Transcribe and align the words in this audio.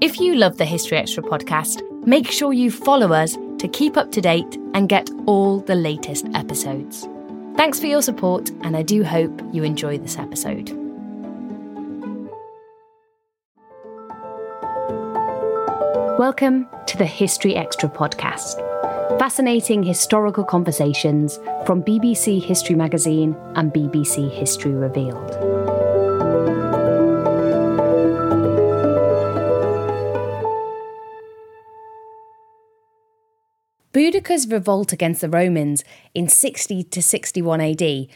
If 0.00 0.18
you 0.18 0.34
love 0.34 0.56
the 0.56 0.64
History 0.64 0.96
Extra 0.96 1.22
podcast, 1.22 1.82
make 2.06 2.30
sure 2.30 2.54
you 2.54 2.70
follow 2.70 3.12
us 3.12 3.36
to 3.58 3.68
keep 3.68 3.98
up 3.98 4.10
to 4.12 4.22
date 4.22 4.56
and 4.72 4.88
get 4.88 5.10
all 5.26 5.60
the 5.60 5.74
latest 5.74 6.26
episodes. 6.32 7.06
Thanks 7.54 7.78
for 7.78 7.84
your 7.84 8.00
support, 8.00 8.48
and 8.62 8.78
I 8.78 8.82
do 8.82 9.04
hope 9.04 9.42
you 9.52 9.62
enjoy 9.62 9.98
this 9.98 10.16
episode. 10.16 10.70
Welcome 16.18 16.66
to 16.86 16.96
the 16.96 17.04
History 17.04 17.54
Extra 17.54 17.90
podcast. 17.90 18.56
Fascinating 19.18 19.82
historical 19.82 20.44
conversations 20.44 21.38
from 21.66 21.82
BBC 21.82 22.42
History 22.42 22.74
Magazine 22.74 23.36
and 23.54 23.70
BBC 23.70 24.30
History 24.30 24.72
Revealed. 24.72 25.49
Boudica's 33.92 34.46
revolt 34.46 34.92
against 34.92 35.20
the 35.20 35.28
Romans 35.28 35.82
in 36.14 36.28
60 36.28 36.84
to 36.84 37.02
61 37.02 37.60
AD 37.60 38.06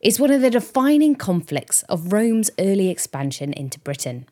is 0.00 0.18
one 0.18 0.30
of 0.30 0.40
the 0.40 0.48
defining 0.48 1.14
conflicts 1.14 1.82
of 1.82 2.14
Rome's 2.14 2.50
early 2.58 2.88
expansion 2.88 3.52
into 3.52 3.78
Britain. 3.78 4.26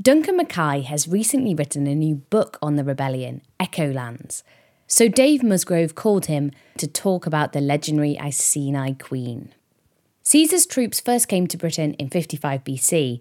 Duncan 0.00 0.36
Mackay 0.36 0.82
has 0.82 1.08
recently 1.08 1.54
written 1.54 1.86
a 1.86 1.94
new 1.94 2.16
book 2.16 2.58
on 2.60 2.76
the 2.76 2.84
rebellion, 2.84 3.40
Echolands. 3.58 4.42
So 4.86 5.08
Dave 5.08 5.42
Musgrove 5.42 5.94
called 5.94 6.26
him 6.26 6.50
to 6.76 6.86
talk 6.86 7.26
about 7.26 7.54
the 7.54 7.62
legendary 7.62 8.18
Iceni 8.18 8.92
queen. 8.98 9.54
Caesar's 10.22 10.66
troops 10.66 11.00
first 11.00 11.28
came 11.28 11.46
to 11.46 11.56
Britain 11.56 11.94
in 11.94 12.10
55 12.10 12.62
BC, 12.62 13.20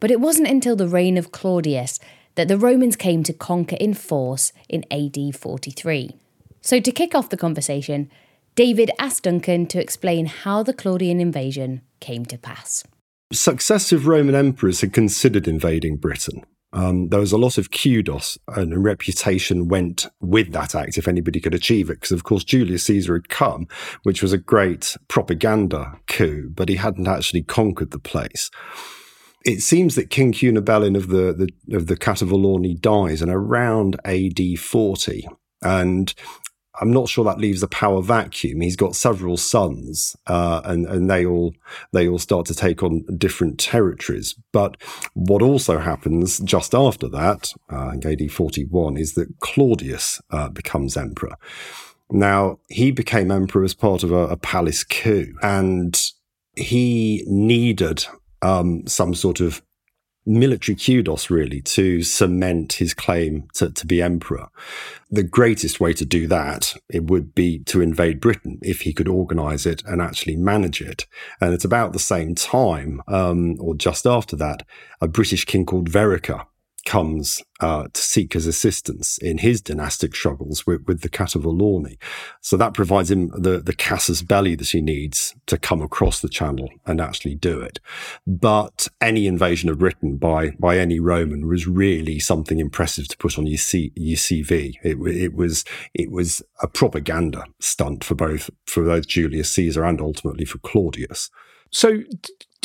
but 0.00 0.10
it 0.10 0.20
wasn't 0.20 0.48
until 0.48 0.74
the 0.74 0.88
reign 0.88 1.16
of 1.16 1.30
Claudius 1.30 2.00
that 2.34 2.48
the 2.48 2.58
Romans 2.58 2.96
came 2.96 3.22
to 3.22 3.32
conquer 3.32 3.76
in 3.78 3.94
force 3.94 4.52
in 4.68 4.84
AD 4.90 5.36
43. 5.36 6.16
So, 6.66 6.80
to 6.80 6.90
kick 6.90 7.14
off 7.14 7.28
the 7.28 7.36
conversation, 7.36 8.10
David 8.56 8.90
asked 8.98 9.22
Duncan 9.22 9.68
to 9.68 9.80
explain 9.80 10.26
how 10.26 10.64
the 10.64 10.74
Claudian 10.74 11.20
invasion 11.20 11.82
came 12.00 12.26
to 12.26 12.36
pass. 12.36 12.82
Successive 13.32 14.08
Roman 14.08 14.34
emperors 14.34 14.80
had 14.80 14.92
considered 14.92 15.46
invading 15.46 15.98
Britain. 15.98 16.44
Um, 16.72 17.10
there 17.10 17.20
was 17.20 17.30
a 17.30 17.38
lot 17.38 17.56
of 17.56 17.70
kudos 17.70 18.36
and 18.48 18.82
reputation 18.82 19.68
went 19.68 20.08
with 20.20 20.50
that 20.54 20.74
act 20.74 20.98
if 20.98 21.06
anybody 21.06 21.38
could 21.38 21.54
achieve 21.54 21.88
it. 21.88 22.00
Because, 22.00 22.10
of 22.10 22.24
course, 22.24 22.42
Julius 22.42 22.82
Caesar 22.82 23.14
had 23.14 23.28
come, 23.28 23.68
which 24.02 24.20
was 24.20 24.32
a 24.32 24.38
great 24.38 24.96
propaganda 25.06 26.00
coup, 26.08 26.50
but 26.52 26.68
he 26.68 26.74
hadn't 26.74 27.06
actually 27.06 27.44
conquered 27.44 27.92
the 27.92 28.00
place. 28.00 28.50
It 29.44 29.60
seems 29.62 29.94
that 29.94 30.10
King 30.10 30.32
Cunobelin 30.32 30.96
of 30.96 31.06
the, 31.10 31.32
the 31.32 31.76
of 31.76 31.86
the 31.86 31.96
Catuvellauni 31.96 32.80
dies 32.80 33.22
in 33.22 33.30
around 33.30 34.00
AD 34.04 34.58
40. 34.58 35.28
And 35.62 36.12
I'm 36.80 36.90
not 36.90 37.08
sure 37.08 37.24
that 37.24 37.38
leaves 37.38 37.62
a 37.62 37.68
power 37.68 38.02
vacuum. 38.02 38.60
He's 38.60 38.76
got 38.76 38.96
several 38.96 39.36
sons, 39.36 40.16
uh, 40.26 40.60
and 40.64 40.86
and 40.86 41.10
they 41.10 41.24
all 41.24 41.54
they 41.92 42.08
all 42.08 42.18
start 42.18 42.46
to 42.46 42.54
take 42.54 42.82
on 42.82 43.04
different 43.16 43.58
territories. 43.58 44.34
But 44.52 44.76
what 45.14 45.42
also 45.42 45.78
happens 45.78 46.38
just 46.40 46.74
after 46.74 47.08
that, 47.08 47.52
uh, 47.72 47.90
in 47.90 48.06
AD 48.06 48.30
41, 48.30 48.96
is 48.96 49.14
that 49.14 49.28
Claudius 49.40 50.20
uh, 50.30 50.48
becomes 50.48 50.96
emperor. 50.96 51.36
Now 52.10 52.58
he 52.68 52.90
became 52.90 53.30
emperor 53.30 53.64
as 53.64 53.74
part 53.74 54.02
of 54.02 54.12
a, 54.12 54.28
a 54.28 54.36
palace 54.36 54.84
coup, 54.84 55.34
and 55.42 56.00
he 56.56 57.24
needed 57.26 58.06
um, 58.42 58.86
some 58.86 59.14
sort 59.14 59.40
of 59.40 59.62
military 60.26 60.76
kudos, 60.76 61.30
really, 61.30 61.60
to 61.62 62.02
cement 62.02 62.74
his 62.74 62.92
claim 62.92 63.48
to, 63.54 63.70
to 63.70 63.86
be 63.86 64.02
emperor. 64.02 64.48
The 65.10 65.22
greatest 65.22 65.80
way 65.80 65.92
to 65.94 66.04
do 66.04 66.26
that, 66.26 66.74
it 66.88 67.04
would 67.04 67.34
be 67.34 67.60
to 67.60 67.80
invade 67.80 68.20
Britain 68.20 68.58
if 68.60 68.82
he 68.82 68.92
could 68.92 69.08
organize 69.08 69.64
it 69.64 69.82
and 69.86 70.02
actually 70.02 70.36
manage 70.36 70.80
it. 70.80 71.06
And 71.40 71.54
it's 71.54 71.64
about 71.64 71.92
the 71.92 71.98
same 71.98 72.34
time, 72.34 73.02
um, 73.06 73.56
or 73.60 73.74
just 73.74 74.06
after 74.06 74.36
that, 74.36 74.66
a 75.00 75.08
British 75.08 75.44
king 75.44 75.64
called 75.64 75.90
Verica 75.90 76.46
comes 76.86 77.42
uh, 77.60 77.88
to 77.92 78.00
seek 78.00 78.32
his 78.32 78.46
assistance 78.46 79.18
in 79.18 79.38
his 79.38 79.60
dynastic 79.60 80.14
struggles 80.14 80.66
with, 80.66 80.86
with 80.86 81.00
the 81.02 81.08
Catuvellauni. 81.08 81.98
So 82.40 82.56
that 82.56 82.74
provides 82.74 83.10
him 83.10 83.28
the, 83.36 83.58
the 83.58 83.74
casus 83.74 84.22
belli 84.22 84.54
that 84.54 84.70
he 84.70 84.80
needs 84.80 85.34
to 85.46 85.58
come 85.58 85.82
across 85.82 86.20
the 86.20 86.28
channel 86.28 86.70
and 86.86 87.00
actually 87.00 87.34
do 87.34 87.60
it. 87.60 87.80
But 88.26 88.88
any 89.00 89.26
invasion 89.26 89.68
of 89.68 89.78
Britain 89.78 90.16
by, 90.16 90.50
by 90.58 90.78
any 90.78 91.00
Roman 91.00 91.48
was 91.48 91.66
really 91.66 92.18
something 92.18 92.60
impressive 92.60 93.08
to 93.08 93.18
put 93.18 93.38
on 93.38 93.46
your, 93.46 93.58
C, 93.58 93.92
your 93.96 94.16
CV. 94.16 94.74
It, 94.82 94.96
it 95.14 95.34
was, 95.34 95.64
it 95.92 96.10
was 96.10 96.42
a 96.62 96.68
propaganda 96.68 97.44
stunt 97.58 98.04
for 98.04 98.14
both, 98.14 98.48
for 98.66 98.84
both 98.84 99.08
Julius 99.08 99.50
Caesar 99.52 99.84
and 99.84 100.00
ultimately 100.00 100.44
for 100.44 100.58
Claudius. 100.58 101.30
So, 101.72 101.98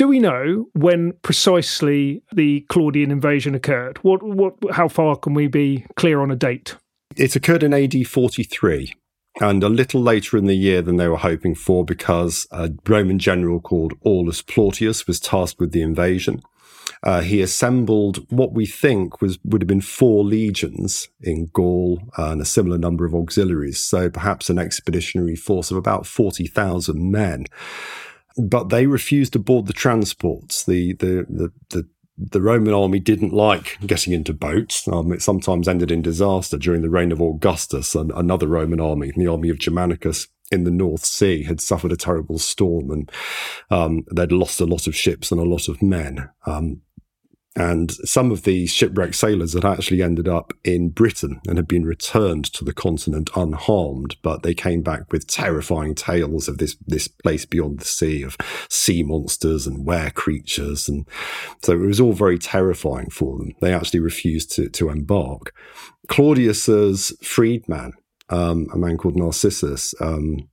do 0.02 0.08
we 0.08 0.18
know 0.18 0.66
when 0.74 1.14
precisely 1.22 2.24
the 2.34 2.62
Claudian 2.70 3.12
invasion 3.12 3.54
occurred? 3.54 4.00
What, 4.00 4.24
what, 4.24 4.56
how 4.72 4.88
far 4.88 5.16
can 5.16 5.36
we 5.36 5.46
be 5.46 5.86
clear 5.96 6.22
on 6.22 6.32
a 6.32 6.36
date? 6.36 6.76
It 7.16 7.36
occurred 7.36 7.62
in 7.62 7.72
AD 7.72 8.08
43 8.08 8.96
and 9.42 9.62
a 9.62 9.70
little 9.70 10.02
later 10.02 10.38
in 10.38 10.48
the 10.48 10.56
year 10.56 10.82
than 10.82 10.96
they 10.96 11.08
were 11.08 11.18
hoping 11.18 11.54
for 11.54 11.86
because 11.86 12.48
a 12.50 12.72
Roman 12.88 13.20
general 13.20 13.60
called 13.60 13.94
Aulus 14.04 14.42
Plautius 14.42 15.06
was 15.06 15.20
tasked 15.20 15.60
with 15.60 15.72
the 15.72 15.84
invasion. 15.84 16.42
Uh, 17.04 17.22
he 17.22 17.40
assembled 17.40 18.26
what 18.32 18.54
we 18.54 18.66
think 18.66 19.22
was 19.22 19.38
would 19.44 19.62
have 19.62 19.68
been 19.68 19.82
four 19.82 20.24
legions 20.24 21.10
in 21.22 21.52
Gaul 21.54 22.02
and 22.18 22.42
a 22.42 22.46
similar 22.46 22.80
number 22.80 23.06
of 23.06 23.14
auxiliaries, 23.14 23.78
so 23.78 24.10
perhaps 24.10 24.50
an 24.50 24.58
expeditionary 24.58 25.36
force 25.36 25.70
of 25.70 25.78
about 25.78 26.08
forty 26.08 26.48
thousand 26.48 27.12
men 27.12 27.46
but 28.38 28.70
they 28.70 28.86
refused 28.88 29.34
to 29.34 29.40
board 29.40 29.68
the 29.68 29.74
transports. 29.74 30.64
The 30.64 30.94
the 30.94 31.26
the, 31.30 31.52
the 31.70 31.88
the 32.18 32.42
Roman 32.42 32.74
army 32.74 33.00
didn't 33.00 33.34
like 33.34 33.78
getting 33.86 34.14
into 34.14 34.34
boats. 34.34 34.88
Um, 34.88 35.12
it 35.12 35.22
sometimes 35.22 35.68
ended 35.68 35.92
in 35.92 36.02
disaster 36.02 36.58
during 36.58 36.82
the 36.82 36.90
reign 36.90 37.12
of 37.12 37.22
Augustus, 37.22 37.96
and 37.96 38.12
another 38.12 38.48
Roman 38.48 38.80
army, 38.80 39.12
the 39.16 39.28
army 39.28 39.50
of 39.50 39.60
Germanicus 39.60 40.28
in 40.52 40.66
the 40.66 40.72
North 40.72 41.06
Sea, 41.06 41.44
had 41.44 41.62
suffered 41.62 41.92
a 41.92 41.98
terrible 41.98 42.38
storm 42.38 42.92
and 42.92 43.12
um, 43.70 44.04
they'd 44.14 44.34
lost 44.34 44.60
a 44.60 44.66
lot 44.66 44.86
of 44.86 44.96
ships 44.96 45.32
and 45.32 45.40
a 45.40 45.46
lot 45.46 45.70
of 45.70 45.82
men. 45.82 46.30
Um, 46.46 46.82
and 47.56 47.92
some 47.92 48.32
of 48.32 48.44
these 48.44 48.72
shipwrecked 48.72 49.16
sailors 49.16 49.54
had 49.54 49.66
actually 49.66 50.02
ended 50.02 50.28
up 50.30 50.54
in 50.64 50.90
Britain 50.90 51.42
and 51.48 51.58
had 51.58 51.68
been 51.68 51.86
returned 51.86 52.46
to 52.54 52.64
the 52.64 52.74
continent 52.74 53.30
unharmed, 53.36 54.16
but 54.22 54.42
they 54.42 54.54
came 54.54 54.82
back 54.82 55.12
with 55.12 55.28
terrifying 55.28 55.94
tales 55.94 56.48
of 56.48 56.60
this, 56.60 56.78
this 56.88 57.10
place 57.10 57.46
beyond 57.46 57.80
the 57.80 57.86
sea, 57.86 58.24
of 58.24 58.38
sea 58.70 59.04
monsters 59.04 59.68
and 59.68 59.86
were 59.86 60.10
creatures. 60.12 60.88
And 60.88 61.06
so 61.62 61.74
it 61.74 61.86
was 61.86 62.00
all 62.00 62.14
very 62.14 62.40
terrifying 62.40 63.10
for 63.10 63.38
them. 63.38 63.54
They 63.60 63.74
actually 63.74 64.00
refused 64.00 64.54
to, 64.54 64.70
to 64.70 64.90
embark. 64.90 65.54
Claudius's 66.08 67.14
freedman, 67.22 67.92
um, 68.30 68.68
a 68.74 68.78
man 68.78 68.98
called 68.98 69.18
Narcissus, 69.18 69.94
um, 70.00 70.48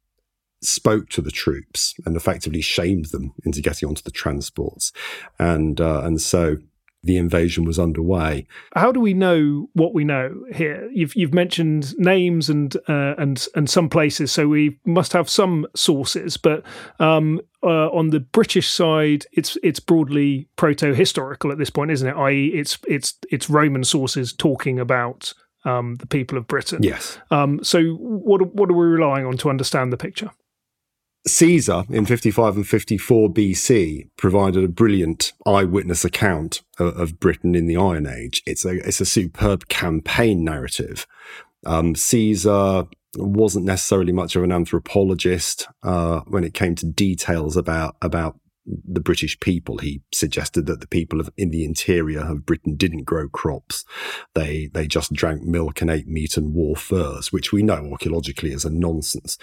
spoke 0.60 1.08
to 1.10 1.22
the 1.22 1.30
troops 1.30 1.94
and 2.04 2.16
effectively 2.16 2.60
shamed 2.60 3.06
them 3.06 3.32
into 3.44 3.60
getting 3.60 3.88
onto 3.88 4.02
the 4.02 4.10
transports. 4.10 4.90
And, 5.38 5.80
uh, 5.80 6.02
and 6.02 6.20
so 6.20 6.56
the 7.02 7.16
invasion 7.16 7.64
was 7.64 7.78
underway. 7.78 8.46
How 8.74 8.90
do 8.90 9.00
we 9.00 9.14
know 9.14 9.68
what 9.74 9.94
we 9.94 10.04
know 10.04 10.44
here? 10.52 10.90
You've 10.92 11.14
you've 11.14 11.34
mentioned 11.34 11.96
names 11.98 12.48
and 12.48 12.74
uh, 12.88 13.14
and 13.16 13.46
and 13.54 13.70
some 13.70 13.88
places, 13.88 14.32
so 14.32 14.48
we 14.48 14.78
must 14.84 15.12
have 15.12 15.28
some 15.28 15.66
sources. 15.74 16.36
But 16.36 16.64
um, 16.98 17.40
uh, 17.62 17.88
on 17.90 18.10
the 18.10 18.20
British 18.20 18.68
side, 18.68 19.26
it's 19.32 19.56
it's 19.62 19.80
broadly 19.80 20.48
proto-historical 20.56 21.52
at 21.52 21.58
this 21.58 21.70
point, 21.70 21.90
isn't 21.92 22.08
it? 22.08 22.16
I.e., 22.16 22.48
it's 22.48 22.78
it's 22.88 23.14
it's 23.30 23.48
Roman 23.48 23.84
sources 23.84 24.32
talking 24.32 24.80
about 24.80 25.32
um, 25.64 25.96
the 25.96 26.06
people 26.06 26.36
of 26.36 26.46
Britain. 26.48 26.82
Yes. 26.82 27.18
Um, 27.30 27.62
so 27.62 27.94
what 27.94 28.54
what 28.54 28.70
are 28.70 28.74
we 28.74 28.86
relying 28.86 29.26
on 29.26 29.36
to 29.38 29.50
understand 29.50 29.92
the 29.92 29.96
picture? 29.96 30.30
Caesar 31.28 31.84
in 31.88 32.06
55 32.06 32.56
and 32.56 32.68
54 32.68 33.28
BC 33.30 34.08
provided 34.16 34.64
a 34.64 34.68
brilliant 34.68 35.32
eyewitness 35.46 36.04
account 36.04 36.62
of, 36.78 36.98
of 36.98 37.20
Britain 37.20 37.54
in 37.54 37.66
the 37.66 37.76
Iron 37.76 38.06
Age. 38.06 38.42
It's 38.46 38.64
a, 38.64 38.76
it's 38.86 39.00
a 39.00 39.06
superb 39.06 39.68
campaign 39.68 40.44
narrative. 40.44 41.06
Um, 41.64 41.94
Caesar 41.94 42.84
wasn't 43.16 43.64
necessarily 43.64 44.12
much 44.12 44.36
of 44.36 44.42
an 44.42 44.52
anthropologist 44.52 45.66
uh, 45.82 46.20
when 46.26 46.44
it 46.44 46.54
came 46.54 46.74
to 46.76 46.86
details 46.86 47.56
about 47.56 47.96
about 48.02 48.36
the 48.86 49.00
British 49.00 49.38
people. 49.40 49.78
He 49.78 50.02
suggested 50.12 50.66
that 50.66 50.80
the 50.80 50.86
people 50.86 51.20
of, 51.20 51.30
in 51.36 51.50
the 51.50 51.64
interior 51.64 52.20
of 52.20 52.46
Britain 52.46 52.76
didn't 52.76 53.04
grow 53.04 53.28
crops. 53.28 53.84
They, 54.34 54.70
they 54.72 54.86
just 54.86 55.12
drank 55.12 55.42
milk 55.42 55.80
and 55.80 55.90
ate 55.90 56.08
meat 56.08 56.36
and 56.36 56.54
wore 56.54 56.76
furs, 56.76 57.32
which 57.32 57.52
we 57.52 57.62
know 57.62 57.90
archaeologically 57.90 58.52
is 58.52 58.64
a 58.64 58.70
nonsense. 58.70 59.38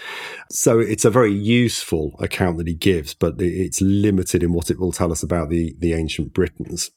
So 0.50 0.78
it's 0.78 1.04
a 1.04 1.10
very 1.10 1.32
useful 1.32 2.16
account 2.20 2.58
that 2.58 2.68
he 2.68 2.74
gives, 2.74 3.14
but 3.14 3.34
it's 3.38 3.80
limited 3.80 4.42
in 4.42 4.52
what 4.52 4.70
it 4.70 4.78
will 4.78 4.92
tell 4.92 5.12
us 5.12 5.22
about 5.22 5.50
the, 5.50 5.74
the 5.78 5.92
ancient 5.92 6.32
Britons. 6.32 6.90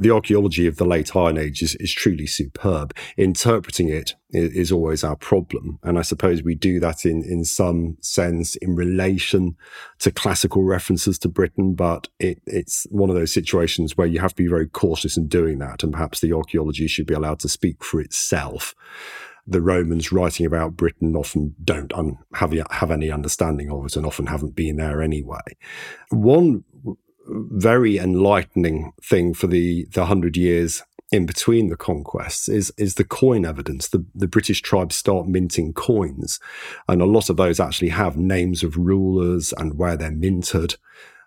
The 0.00 0.10
archaeology 0.10 0.66
of 0.66 0.76
the 0.76 0.84
late 0.84 1.14
Iron 1.14 1.38
Age 1.38 1.62
is, 1.62 1.74
is 1.76 1.92
truly 1.92 2.26
superb. 2.26 2.94
Interpreting 3.16 3.88
it 3.88 4.14
is, 4.30 4.52
is, 4.52 4.72
always 4.72 5.02
our 5.02 5.16
problem. 5.16 5.78
And 5.82 5.98
I 5.98 6.02
suppose 6.02 6.42
we 6.42 6.54
do 6.54 6.80
that 6.80 7.04
in, 7.04 7.22
in 7.22 7.44
some 7.44 7.96
sense 8.00 8.56
in 8.56 8.74
relation 8.74 9.56
to 10.00 10.10
classical 10.10 10.62
references 10.62 11.18
to 11.20 11.28
Britain, 11.28 11.74
but 11.74 12.08
it, 12.18 12.40
it's 12.46 12.86
one 12.90 13.10
of 13.10 13.16
those 13.16 13.32
situations 13.32 13.96
where 13.96 14.06
you 14.06 14.20
have 14.20 14.34
to 14.34 14.42
be 14.42 14.48
very 14.48 14.68
cautious 14.68 15.16
in 15.16 15.28
doing 15.28 15.58
that. 15.58 15.82
And 15.82 15.92
perhaps 15.92 16.20
the 16.20 16.32
archaeology 16.32 16.86
should 16.86 17.06
be 17.06 17.14
allowed 17.14 17.40
to 17.40 17.48
speak 17.48 17.82
for 17.82 18.00
itself. 18.00 18.74
The 19.46 19.62
Romans 19.62 20.12
writing 20.12 20.44
about 20.44 20.76
Britain 20.76 21.16
often 21.16 21.54
don't 21.64 21.92
un- 21.94 22.18
have, 22.34 22.52
have 22.70 22.90
any 22.90 23.10
understanding 23.10 23.70
of 23.70 23.86
it 23.86 23.96
and 23.96 24.04
often 24.04 24.26
haven't 24.26 24.54
been 24.54 24.76
there 24.76 25.00
anyway. 25.00 25.56
One 26.10 26.64
very 27.28 27.98
enlightening 27.98 28.92
thing 29.02 29.34
for 29.34 29.46
the 29.46 29.86
the 29.92 30.06
hundred 30.06 30.36
years 30.36 30.82
in 31.10 31.24
between 31.26 31.68
the 31.68 31.76
conquests 31.76 32.48
is 32.48 32.72
is 32.76 32.94
the 32.94 33.04
coin 33.04 33.44
evidence. 33.44 33.88
The 33.88 34.04
the 34.14 34.28
British 34.28 34.62
tribes 34.62 34.96
start 34.96 35.26
minting 35.26 35.72
coins, 35.72 36.40
and 36.88 37.00
a 37.00 37.06
lot 37.06 37.30
of 37.30 37.36
those 37.36 37.60
actually 37.60 37.90
have 37.90 38.16
names 38.16 38.62
of 38.62 38.76
rulers 38.76 39.52
and 39.56 39.78
where 39.78 39.96
they're 39.96 40.10
minted. 40.10 40.76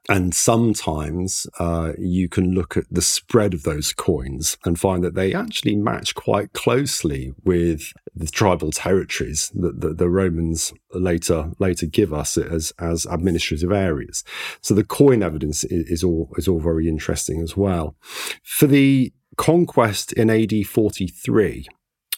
And 0.09 0.33
sometimes 0.33 1.45
uh, 1.59 1.93
you 1.97 2.27
can 2.27 2.53
look 2.53 2.75
at 2.75 2.85
the 2.89 3.03
spread 3.03 3.53
of 3.53 3.63
those 3.63 3.93
coins 3.93 4.57
and 4.65 4.79
find 4.79 5.03
that 5.03 5.13
they 5.13 5.33
actually 5.33 5.75
match 5.75 6.15
quite 6.15 6.53
closely 6.53 7.33
with 7.43 7.93
the 8.15 8.25
tribal 8.25 8.71
territories 8.71 9.51
that 9.53 9.79
the, 9.79 9.93
the 9.93 10.09
Romans 10.09 10.73
later 10.93 11.51
later 11.59 11.85
give 11.85 12.13
us 12.13 12.37
as 12.37 12.73
as 12.79 13.05
administrative 13.05 13.71
areas. 13.71 14.23
So 14.59 14.73
the 14.73 14.83
coin 14.83 15.21
evidence 15.21 15.63
is, 15.63 15.89
is 15.89 16.03
all 16.03 16.29
is 16.35 16.47
all 16.47 16.59
very 16.59 16.87
interesting 16.87 17.41
as 17.41 17.55
well. 17.55 17.95
For 18.43 18.67
the 18.67 19.13
conquest 19.37 20.13
in 20.13 20.29
AD 20.29 20.65
43, 20.65 21.67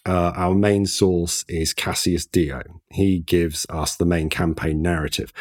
uh, 0.06 0.34
our 0.36 0.54
main 0.54 0.86
source 0.86 1.46
is 1.48 1.74
Cassius 1.74 2.26
Dio. 2.26 2.62
He 2.90 3.20
gives 3.20 3.66
us 3.70 3.96
the 3.96 4.06
main 4.06 4.30
campaign 4.30 4.82
narrative. 4.82 5.32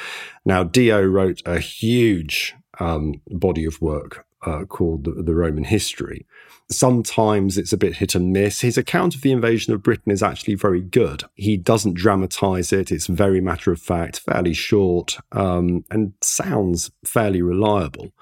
Now, 0.45 0.63
Dio 0.63 1.03
wrote 1.03 1.43
a 1.45 1.59
huge 1.59 2.55
um, 2.79 3.21
body 3.29 3.65
of 3.65 3.81
work 3.81 4.25
uh, 4.43 4.65
called 4.65 5.05
the, 5.05 5.23
the, 5.23 5.35
Roman 5.35 5.65
History. 5.65 6.27
Sometimes 6.71 7.59
it's 7.59 7.73
a 7.73 7.77
bit 7.77 7.97
hit 7.97 8.15
and 8.15 8.33
miss. 8.33 8.61
His 8.61 8.79
account 8.79 9.15
of 9.15 9.21
the 9.21 9.33
invasion 9.33 9.73
of 9.75 9.83
Britain 9.83 10.13
is 10.13 10.23
actually 10.23 10.55
very 10.55 10.81
good. 10.81 11.25
He 11.35 11.57
doesn't 11.57 11.95
dramatize 11.95 12.73
it. 12.73 12.91
It's 12.91 13.07
very 13.07 13.41
matter 13.41 13.73
of 13.73 13.81
fact, 13.81 14.21
fairly 14.21 14.55
short, 14.55 15.19
um, 15.33 15.85
and 15.91 16.15
sounds 16.21 16.91
fairly 17.05 17.43
reliable. 17.43 18.13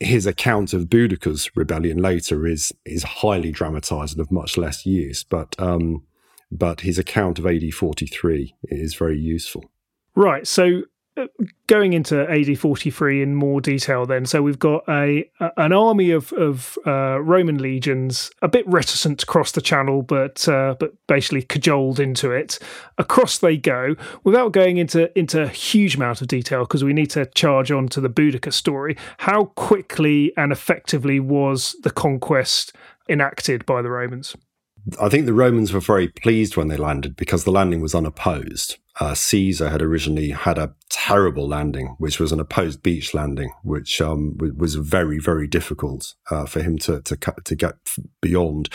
His 0.00 0.26
account 0.26 0.72
of 0.72 0.90
Boudica's 0.90 1.50
rebellion 1.56 1.98
later 1.98 2.46
is 2.46 2.72
is 2.84 3.02
highly 3.02 3.50
dramatized 3.50 4.18
and 4.18 4.20
of 4.20 4.30
much 4.30 4.56
less 4.56 4.84
use, 4.84 5.24
but 5.24 5.54
um, 5.58 6.02
but 6.50 6.82
his 6.82 6.98
account 6.98 7.38
of 7.38 7.46
AD 7.46 7.72
43 7.72 8.54
is 8.64 8.94
very 8.94 9.18
useful. 9.18 9.64
Right. 10.14 10.46
So 10.46 10.82
going 11.66 11.92
into 11.92 12.28
AD 12.30 12.58
43 12.58 13.22
in 13.22 13.34
more 13.34 13.60
detail 13.60 14.06
then. 14.06 14.26
So 14.26 14.42
we've 14.42 14.58
got 14.58 14.84
a 14.88 15.28
an 15.56 15.72
army 15.72 16.10
of 16.10 16.32
of 16.34 16.78
uh, 16.86 17.20
Roman 17.20 17.58
legions 17.58 18.30
a 18.42 18.48
bit 18.48 18.66
reticent 18.66 19.20
to 19.20 19.26
cross 19.26 19.52
the 19.52 19.60
channel 19.60 20.02
but 20.02 20.46
uh, 20.48 20.76
but 20.78 20.92
basically 21.06 21.42
cajoled 21.42 22.00
into 22.00 22.30
it. 22.30 22.58
Across 22.98 23.38
they 23.38 23.56
go 23.56 23.96
without 24.24 24.52
going 24.52 24.76
into 24.76 25.16
into 25.18 25.42
a 25.42 25.48
huge 25.48 25.96
amount 25.96 26.20
of 26.20 26.28
detail 26.28 26.60
because 26.60 26.84
we 26.84 26.92
need 26.92 27.10
to 27.10 27.26
charge 27.26 27.70
on 27.70 27.88
to 27.88 28.00
the 28.00 28.10
Boudica 28.10 28.52
story. 28.52 28.96
How 29.18 29.46
quickly 29.56 30.32
and 30.36 30.52
effectively 30.52 31.20
was 31.20 31.76
the 31.82 31.90
conquest 31.90 32.74
enacted 33.08 33.66
by 33.66 33.82
the 33.82 33.90
Romans? 33.90 34.36
I 35.00 35.08
think 35.08 35.24
the 35.24 35.32
Romans 35.32 35.72
were 35.72 35.80
very 35.80 36.08
pleased 36.08 36.56
when 36.56 36.68
they 36.68 36.76
landed 36.76 37.16
because 37.16 37.44
the 37.44 37.50
landing 37.50 37.80
was 37.80 37.94
unopposed 37.94 38.76
uh, 39.00 39.14
Caesar 39.14 39.70
had 39.70 39.82
originally 39.82 40.30
had 40.30 40.58
a 40.58 40.74
terrible 40.88 41.48
landing, 41.48 41.96
which 41.98 42.20
was 42.20 42.30
an 42.30 42.38
opposed 42.38 42.82
beach 42.82 43.14
landing, 43.14 43.50
which 43.64 44.00
um, 44.00 44.38
was 44.56 44.76
very, 44.76 45.18
very 45.18 45.48
difficult 45.48 46.14
uh, 46.30 46.46
for 46.46 46.62
him 46.62 46.78
to 46.78 47.00
to, 47.02 47.16
to 47.44 47.54
get 47.56 47.74
beyond. 48.20 48.68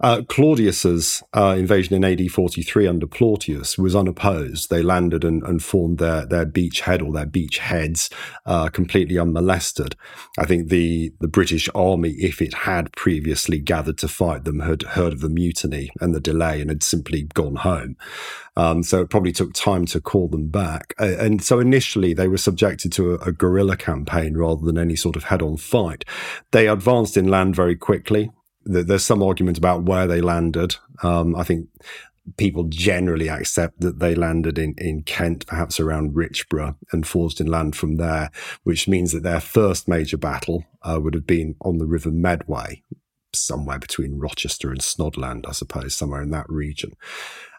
Uh, 0.00 0.20
Claudius's 0.28 1.22
uh, 1.34 1.54
invasion 1.56 1.94
in 1.94 2.04
AD 2.04 2.30
43 2.30 2.86
under 2.86 3.06
Plautius 3.06 3.78
was 3.78 3.96
unopposed. 3.96 4.68
They 4.68 4.82
landed 4.82 5.24
and, 5.24 5.42
and 5.44 5.62
formed 5.62 5.98
their 5.98 6.26
their 6.26 6.44
beach 6.44 6.80
head 6.82 7.00
or 7.00 7.12
their 7.12 7.26
beach 7.26 7.58
heads 7.58 8.10
uh, 8.44 8.68
completely 8.68 9.18
unmolested. 9.18 9.96
I 10.38 10.44
think 10.44 10.68
the 10.68 11.14
the 11.20 11.28
British 11.28 11.68
army, 11.74 12.10
if 12.10 12.42
it 12.42 12.52
had 12.52 12.92
previously 12.92 13.58
gathered 13.58 13.98
to 13.98 14.08
fight 14.08 14.44
them, 14.44 14.60
had 14.60 14.82
heard 14.82 15.14
of 15.14 15.20
the 15.20 15.30
mutiny 15.30 15.90
and 16.00 16.14
the 16.14 16.20
delay 16.20 16.60
and 16.60 16.68
had 16.68 16.82
simply 16.82 17.22
gone 17.34 17.56
home. 17.56 17.96
Um, 18.56 18.82
so 18.82 19.00
it 19.00 19.08
probably 19.08 19.32
took 19.32 19.54
time 19.62 19.86
to 19.86 20.00
call 20.00 20.28
them 20.28 20.48
back. 20.48 20.92
And 20.98 21.42
so 21.42 21.60
initially 21.60 22.14
they 22.14 22.26
were 22.26 22.38
subjected 22.38 22.90
to 22.92 23.14
a, 23.14 23.28
a 23.28 23.32
guerrilla 23.32 23.76
campaign 23.76 24.36
rather 24.36 24.64
than 24.64 24.76
any 24.76 24.96
sort 24.96 25.14
of 25.14 25.24
head 25.24 25.40
on 25.40 25.56
fight. 25.56 26.04
They 26.50 26.66
advanced 26.66 27.16
inland 27.16 27.54
very 27.54 27.76
quickly. 27.76 28.32
There's 28.64 29.04
some 29.04 29.22
argument 29.22 29.58
about 29.58 29.84
where 29.84 30.06
they 30.06 30.20
landed. 30.20 30.76
Um, 31.02 31.36
I 31.36 31.44
think 31.44 31.68
people 32.36 32.64
generally 32.64 33.28
accept 33.28 33.80
that 33.80 33.98
they 33.98 34.14
landed 34.14 34.58
in, 34.58 34.74
in 34.78 35.02
Kent, 35.02 35.46
perhaps 35.46 35.80
around 35.80 36.14
Richborough, 36.14 36.76
and 36.92 37.06
forged 37.06 37.40
inland 37.40 37.74
from 37.76 37.96
there, 37.96 38.30
which 38.62 38.86
means 38.88 39.12
that 39.12 39.22
their 39.22 39.40
first 39.40 39.88
major 39.88 40.16
battle 40.16 40.64
uh, 40.82 40.98
would 41.02 41.14
have 41.14 41.26
been 41.26 41.54
on 41.60 41.78
the 41.78 41.86
River 41.86 42.10
Medway, 42.10 42.82
somewhere 43.34 43.78
between 43.78 44.18
Rochester 44.18 44.70
and 44.70 44.80
Snodland, 44.80 45.48
I 45.48 45.52
suppose, 45.52 45.94
somewhere 45.94 46.22
in 46.22 46.30
that 46.30 46.48
region. 46.48 46.92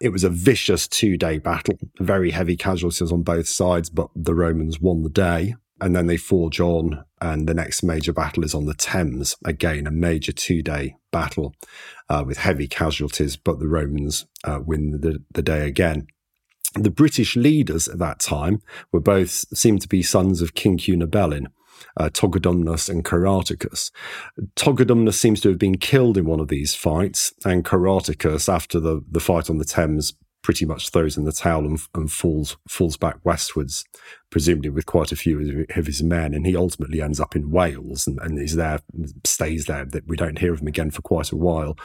It 0.01 0.09
was 0.09 0.23
a 0.23 0.29
vicious 0.29 0.87
two 0.87 1.17
day 1.17 1.37
battle, 1.37 1.77
very 1.99 2.31
heavy 2.31 2.57
casualties 2.57 3.11
on 3.11 3.23
both 3.23 3.47
sides, 3.47 3.89
but 3.89 4.09
the 4.15 4.35
Romans 4.35 4.79
won 4.79 5.03
the 5.03 5.09
day. 5.09 5.55
And 5.81 5.95
then 5.95 6.07
they 6.07 6.17
forge 6.17 6.61
on, 6.61 7.03
and 7.19 7.45
the 7.45 7.53
next 7.53 7.83
major 7.83 8.13
battle 8.13 8.45
is 8.45 8.53
on 8.53 8.65
the 8.65 8.75
Thames. 8.75 9.35
Again, 9.43 9.85
a 9.85 9.91
major 9.91 10.31
two 10.31 10.61
day 10.61 10.95
battle 11.11 11.53
uh, 12.09 12.23
with 12.25 12.37
heavy 12.37 12.67
casualties, 12.67 13.35
but 13.35 13.59
the 13.59 13.67
Romans 13.67 14.25
uh, 14.43 14.59
win 14.63 15.01
the, 15.01 15.21
the 15.33 15.41
day 15.41 15.67
again. 15.67 16.07
The 16.75 16.89
British 16.89 17.35
leaders 17.35 17.87
at 17.87 17.99
that 17.99 18.19
time 18.19 18.61
were 18.91 18.99
both 18.99 19.45
seemed 19.55 19.81
to 19.81 19.87
be 19.87 20.01
sons 20.03 20.41
of 20.41 20.53
King 20.53 20.77
Cunobelin, 20.77 21.47
uh, 21.97 22.09
Togodumnus 22.09 22.89
and 22.89 23.03
Caratacus. 23.03 23.91
Togodumnus 24.55 25.15
seems 25.15 25.41
to 25.41 25.49
have 25.49 25.59
been 25.59 25.77
killed 25.77 26.17
in 26.17 26.25
one 26.25 26.39
of 26.39 26.47
these 26.47 26.75
fights, 26.75 27.33
and 27.45 27.65
Caratacus, 27.65 28.51
after 28.51 28.79
the, 28.79 29.03
the 29.09 29.19
fight 29.19 29.49
on 29.49 29.57
the 29.57 29.65
Thames, 29.65 30.13
pretty 30.43 30.65
much 30.65 30.89
throws 30.89 31.17
in 31.17 31.23
the 31.23 31.31
towel 31.31 31.65
and, 31.65 31.79
and, 31.95 32.11
falls 32.11 32.57
falls 32.67 32.97
back 32.97 33.17
westwards, 33.23 33.85
presumably 34.29 34.69
with 34.69 34.85
quite 34.85 35.11
a 35.11 35.15
few 35.15 35.65
of 35.75 35.85
his 35.87 36.03
men. 36.03 36.33
And 36.33 36.45
he 36.45 36.55
ultimately 36.55 37.01
ends 37.01 37.19
up 37.19 37.35
in 37.35 37.49
Wales 37.49 38.05
and, 38.05 38.19
and 38.21 38.37
is 38.37 38.55
there, 38.55 38.79
stays 39.23 39.65
there. 39.65 39.85
That 39.85 40.05
we 40.05 40.17
don't 40.17 40.37
hear 40.37 40.53
of 40.53 40.61
him 40.61 40.67
again 40.67 40.91
for 40.91 41.01
quite 41.01 41.31
a 41.31 41.37
while. 41.37 41.77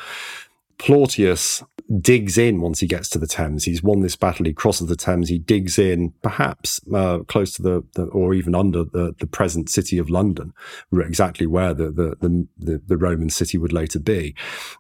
Plautius 0.79 1.63
digs 2.01 2.37
in 2.37 2.61
once 2.61 2.81
he 2.81 2.87
gets 2.87 3.09
to 3.09 3.19
the 3.19 3.27
Thames. 3.27 3.65
He's 3.65 3.83
won 3.83 4.01
this 4.01 4.17
battle. 4.17 4.45
He 4.45 4.53
crosses 4.53 4.89
the 4.89 4.97
Thames. 4.97 5.29
He 5.29 5.39
digs 5.39 5.79
in, 5.79 6.13
perhaps 6.23 6.81
uh, 6.95 7.21
close 7.21 7.55
to 7.55 7.63
the, 7.63 7.85
the, 7.95 8.05
or 8.05 8.35
even 8.35 8.55
under 8.55 8.85
the, 8.85 9.15
the 9.19 9.27
present 9.27 9.71
city 9.71 9.97
of 9.97 10.11
London, 10.11 10.53
exactly 10.93 11.47
where 11.47 11.73
the, 11.73 11.91
the, 11.91 12.47
the, 12.59 12.83
the 12.87 12.97
Roman 12.99 13.31
city 13.31 13.57
would 13.57 13.73
later 13.73 13.99
be, 13.99 14.35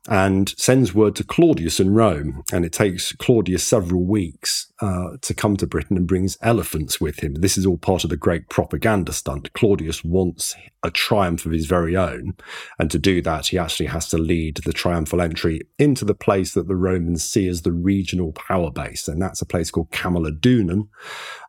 and 0.09 0.55
sends 0.59 0.95
word 0.95 1.17
to 1.17 1.25
Claudius 1.25 1.81
in 1.81 1.95
Rome. 1.95 2.43
And 2.53 2.65
it 2.65 2.73
takes 2.73 3.13
Claudius 3.13 3.65
several 3.65 4.05
weeks 4.05 4.71
uh, 4.81 5.17
to 5.23 5.35
come 5.35 5.57
to 5.57 5.67
Britain 5.67 5.97
and 5.97 6.07
brings 6.07 6.37
elephants 6.43 7.01
with 7.01 7.21
him. 7.21 7.35
This 7.35 7.57
is 7.57 7.65
all 7.65 7.79
part 7.79 8.05
of 8.05 8.11
the 8.11 8.17
great 8.17 8.51
propaganda 8.51 9.13
stunt. 9.13 9.53
Claudius 9.55 10.05
wants 10.05 10.55
a 10.83 10.91
triumph 10.91 11.45
of 11.45 11.53
his 11.53 11.67
very 11.67 11.97
own. 11.97 12.35
And 12.79 12.91
to 12.91 12.99
do 12.99 13.21
that, 13.23 13.49
he 13.49 13.59
actually 13.59 13.87
has 13.87 14.09
to 14.11 14.19
lead 14.19 14.59
the 14.59 14.73
triumphal 14.73 15.21
entry 15.21 15.63
into 15.89 16.05
the 16.05 16.15
place 16.15 16.55
that 16.55 16.69
the 16.69 16.77
Romans 16.77 17.25
see 17.25 17.49
as 17.49 17.63
the 17.63 17.73
regional 17.73 18.33
power 18.33 18.71
base. 18.71 19.09
And 19.09 19.21
that's 19.21 19.43
a 19.43 19.47
place 19.47 19.71
called 19.71 19.91
Camulodunum, 19.91 20.89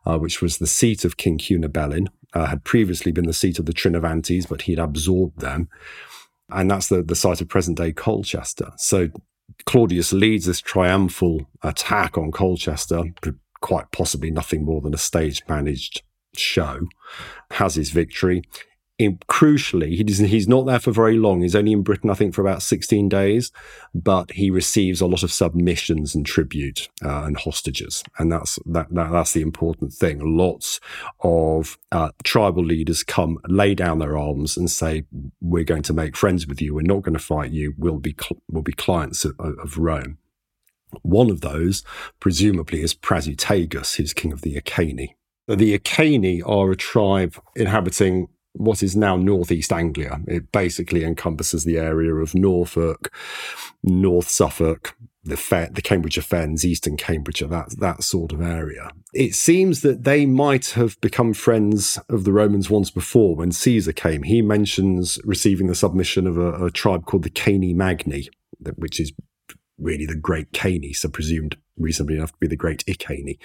uh, 0.06 0.18
which 0.18 0.42
was 0.42 0.58
the 0.58 0.66
seat 0.66 1.04
of 1.04 1.16
King 1.16 1.38
Cunobelin, 1.38 2.08
uh, 2.34 2.46
had 2.46 2.64
previously 2.64 3.12
been 3.12 3.26
the 3.26 3.32
seat 3.32 3.58
of 3.58 3.66
the 3.66 3.72
Trinovantes, 3.72 4.48
but 4.48 4.62
he'd 4.62 4.78
absorbed 4.78 5.40
them. 5.40 5.68
And 6.48 6.70
that's 6.70 6.88
the, 6.88 7.02
the 7.02 7.14
site 7.14 7.40
of 7.40 7.48
present 7.48 7.76
day 7.78 7.92
Colchester. 7.92 8.72
So 8.76 9.08
Claudius 9.66 10.12
leads 10.12 10.46
this 10.46 10.60
triumphal 10.60 11.46
attack 11.62 12.16
on 12.16 12.32
Colchester, 12.32 13.02
quite 13.60 13.90
possibly 13.92 14.30
nothing 14.30 14.64
more 14.64 14.80
than 14.80 14.94
a 14.94 14.98
stage 14.98 15.42
managed 15.48 16.02
show, 16.34 16.86
has 17.52 17.74
his 17.74 17.90
victory 17.90 18.42
crucially, 19.28 19.96
he 19.96 20.26
he's 20.26 20.48
not 20.48 20.66
there 20.66 20.78
for 20.78 20.92
very 20.92 21.16
long. 21.16 21.42
He's 21.42 21.56
only 21.56 21.72
in 21.72 21.82
Britain, 21.82 22.10
I 22.10 22.14
think, 22.14 22.34
for 22.34 22.40
about 22.40 22.62
16 22.62 23.08
days, 23.08 23.50
but 23.94 24.32
he 24.32 24.50
receives 24.50 25.00
a 25.00 25.06
lot 25.06 25.22
of 25.22 25.32
submissions 25.32 26.14
and 26.14 26.26
tribute 26.26 26.88
uh, 27.04 27.22
and 27.24 27.36
hostages. 27.36 28.02
And 28.18 28.30
that's, 28.30 28.58
that, 28.66 28.88
that, 28.90 29.12
that's 29.12 29.32
the 29.32 29.42
important 29.42 29.92
thing. 29.92 30.20
Lots 30.36 30.80
of 31.20 31.78
uh, 31.92 32.10
tribal 32.24 32.64
leaders 32.64 33.02
come, 33.02 33.38
lay 33.48 33.74
down 33.74 33.98
their 33.98 34.18
arms 34.18 34.56
and 34.56 34.70
say, 34.70 35.04
we're 35.40 35.64
going 35.64 35.82
to 35.82 35.92
make 35.92 36.16
friends 36.16 36.46
with 36.46 36.60
you. 36.60 36.74
We're 36.74 36.82
not 36.82 37.02
going 37.02 37.14
to 37.14 37.18
fight 37.18 37.50
you. 37.50 37.74
We'll 37.78 37.98
be, 37.98 38.14
cl- 38.18 38.42
we'll 38.50 38.62
be 38.62 38.72
clients 38.72 39.24
of, 39.24 39.38
of 39.38 39.78
Rome. 39.78 40.18
One 41.02 41.30
of 41.30 41.40
those, 41.40 41.84
presumably, 42.18 42.82
is 42.82 42.94
Prasutagus, 42.94 43.96
who's 43.96 44.12
king 44.12 44.32
of 44.32 44.42
the 44.42 44.56
Iceni. 44.56 45.16
The 45.46 45.74
Iceni 45.74 46.42
are 46.42 46.70
a 46.70 46.76
tribe 46.76 47.36
inhabiting 47.56 48.28
what 48.52 48.82
is 48.82 48.96
now 48.96 49.16
northeast 49.16 49.72
Anglia. 49.72 50.20
It 50.26 50.52
basically 50.52 51.04
encompasses 51.04 51.64
the 51.64 51.78
area 51.78 52.14
of 52.14 52.34
Norfolk, 52.34 53.12
North 53.82 54.28
Suffolk, 54.28 54.96
the, 55.22 55.70
the 55.72 55.82
Cambridgeshire 55.82 56.22
Fens, 56.22 56.64
Eastern 56.64 56.96
Cambridgeshire, 56.96 57.48
that, 57.48 57.76
that 57.78 58.02
sort 58.02 58.32
of 58.32 58.40
area. 58.40 58.90
It 59.12 59.34
seems 59.34 59.82
that 59.82 60.04
they 60.04 60.26
might 60.26 60.70
have 60.70 61.00
become 61.00 61.34
friends 61.34 61.98
of 62.08 62.24
the 62.24 62.32
Romans 62.32 62.70
once 62.70 62.90
before 62.90 63.36
when 63.36 63.52
Caesar 63.52 63.92
came. 63.92 64.22
He 64.22 64.42
mentions 64.42 65.18
receiving 65.24 65.66
the 65.66 65.74
submission 65.74 66.26
of 66.26 66.38
a, 66.38 66.66
a 66.66 66.70
tribe 66.70 67.06
called 67.06 67.24
the 67.24 67.30
Cenimagni, 67.30 68.28
which 68.76 68.98
is 68.98 69.12
really 69.78 70.06
the 70.06 70.16
great 70.16 70.52
Caney, 70.52 70.92
so 70.92 71.08
presumed 71.08 71.56
reasonably 71.80 72.16
enough 72.16 72.32
to 72.32 72.38
be 72.38 72.46
the 72.46 72.56
great 72.56 72.84
Iceni. 72.88 73.38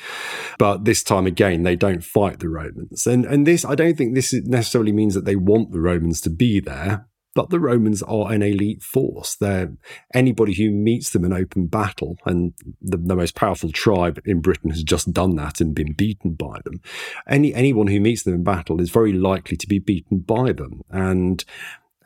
But 0.59 0.85
this 0.85 1.03
time 1.03 1.25
again, 1.25 1.63
they 1.63 1.75
don't 1.75 2.03
fight 2.03 2.39
the 2.39 2.49
Romans. 2.49 3.07
And, 3.07 3.25
and 3.25 3.47
this, 3.47 3.65
I 3.65 3.75
don't 3.75 3.97
think 3.97 4.13
this 4.13 4.33
necessarily 4.33 4.91
means 4.91 5.15
that 5.15 5.25
they 5.25 5.35
want 5.35 5.71
the 5.71 5.79
Romans 5.79 6.21
to 6.21 6.29
be 6.29 6.59
there, 6.59 7.07
but 7.35 7.49
the 7.49 7.59
Romans 7.59 8.01
are 8.03 8.31
an 8.31 8.41
elite 8.41 8.81
force. 8.81 9.35
They're 9.35 9.73
anybody 10.13 10.53
who 10.53 10.71
meets 10.71 11.09
them 11.09 11.25
in 11.25 11.33
open 11.33 11.67
battle, 11.67 12.17
and 12.25 12.53
the, 12.81 12.97
the, 12.97 13.15
most 13.15 13.35
powerful 13.35 13.71
tribe 13.71 14.19
in 14.25 14.39
Britain 14.39 14.71
has 14.71 14.83
just 14.83 15.11
done 15.11 15.35
that 15.35 15.59
and 15.59 15.75
been 15.75 15.93
beaten 15.93 16.33
by 16.33 16.61
them. 16.63 16.79
Any 17.27 17.53
anyone 17.53 17.87
who 17.87 17.99
meets 17.99 18.23
them 18.23 18.35
in 18.35 18.43
battle 18.43 18.79
is 18.79 18.89
very 18.89 19.11
likely 19.11 19.57
to 19.57 19.67
be 19.67 19.79
beaten 19.79 20.19
by 20.19 20.53
them, 20.53 20.81
and 20.89 21.43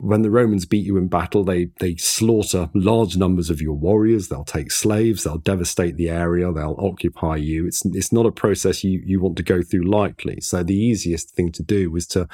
when 0.00 0.22
the 0.22 0.30
Romans 0.30 0.66
beat 0.66 0.86
you 0.86 0.96
in 0.96 1.08
battle, 1.08 1.44
they, 1.44 1.70
they 1.78 1.96
slaughter 1.96 2.70
large 2.74 3.16
numbers 3.16 3.50
of 3.50 3.60
your 3.60 3.74
warriors. 3.74 4.28
They'll 4.28 4.44
take 4.44 4.70
slaves. 4.70 5.24
They'll 5.24 5.38
devastate 5.38 5.96
the 5.96 6.08
area. 6.08 6.52
They'll 6.52 6.76
occupy 6.78 7.36
you. 7.36 7.66
It's, 7.66 7.84
it's 7.86 8.12
not 8.12 8.26
a 8.26 8.32
process 8.32 8.82
you, 8.82 9.02
you 9.04 9.20
want 9.20 9.36
to 9.36 9.42
go 9.42 9.62
through 9.62 9.84
lightly. 9.84 10.40
So 10.40 10.62
the 10.62 10.76
easiest 10.76 11.30
thing 11.30 11.52
to 11.52 11.62
do 11.62 11.90
was 11.90 12.06
to, 12.08 12.28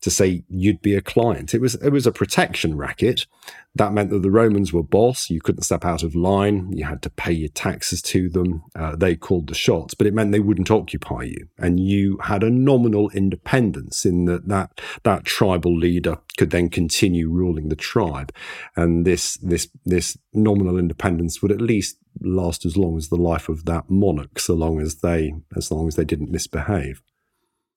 to 0.00 0.10
say 0.10 0.44
you'd 0.48 0.82
be 0.82 0.94
a 0.94 1.02
client. 1.02 1.54
It 1.54 1.60
was, 1.60 1.74
it 1.76 1.90
was 1.90 2.06
a 2.06 2.12
protection 2.12 2.76
racket. 2.76 3.26
That 3.76 3.92
meant 3.92 4.10
that 4.10 4.22
the 4.22 4.32
Romans 4.32 4.72
were 4.72 4.82
boss. 4.82 5.30
You 5.30 5.40
couldn't 5.40 5.62
step 5.62 5.84
out 5.84 6.02
of 6.02 6.16
line. 6.16 6.72
You 6.72 6.84
had 6.84 7.02
to 7.02 7.10
pay 7.10 7.32
your 7.32 7.50
taxes 7.50 8.02
to 8.02 8.28
them. 8.28 8.64
Uh, 8.74 8.96
they 8.96 9.14
called 9.14 9.46
the 9.46 9.54
shots, 9.54 9.94
but 9.94 10.08
it 10.08 10.14
meant 10.14 10.32
they 10.32 10.40
wouldn't 10.40 10.72
occupy 10.72 11.22
you. 11.22 11.48
And 11.56 11.78
you 11.78 12.18
had 12.18 12.42
a 12.42 12.50
nominal 12.50 13.10
independence 13.10 14.04
in 14.04 14.24
that 14.24 14.48
that, 14.48 14.80
that 15.04 15.24
tribal 15.24 15.76
leader 15.76 16.16
could 16.40 16.50
then 16.52 16.70
continue 16.70 17.28
ruling 17.28 17.68
the 17.68 17.76
tribe. 17.76 18.32
And 18.74 19.06
this, 19.06 19.36
this, 19.42 19.68
this 19.84 20.16
nominal 20.32 20.78
independence 20.78 21.42
would 21.42 21.52
at 21.52 21.60
least 21.60 21.98
last 22.22 22.64
as 22.64 22.78
long 22.78 22.96
as 22.96 23.10
the 23.10 23.16
life 23.16 23.50
of 23.50 23.66
that 23.66 23.90
monarch, 23.90 24.38
so 24.38 24.54
long 24.54 24.80
as 24.80 25.02
they, 25.02 25.34
as 25.54 25.70
long 25.70 25.86
as 25.86 25.96
they 25.96 26.04
didn't 26.06 26.30
misbehave. 26.30 27.02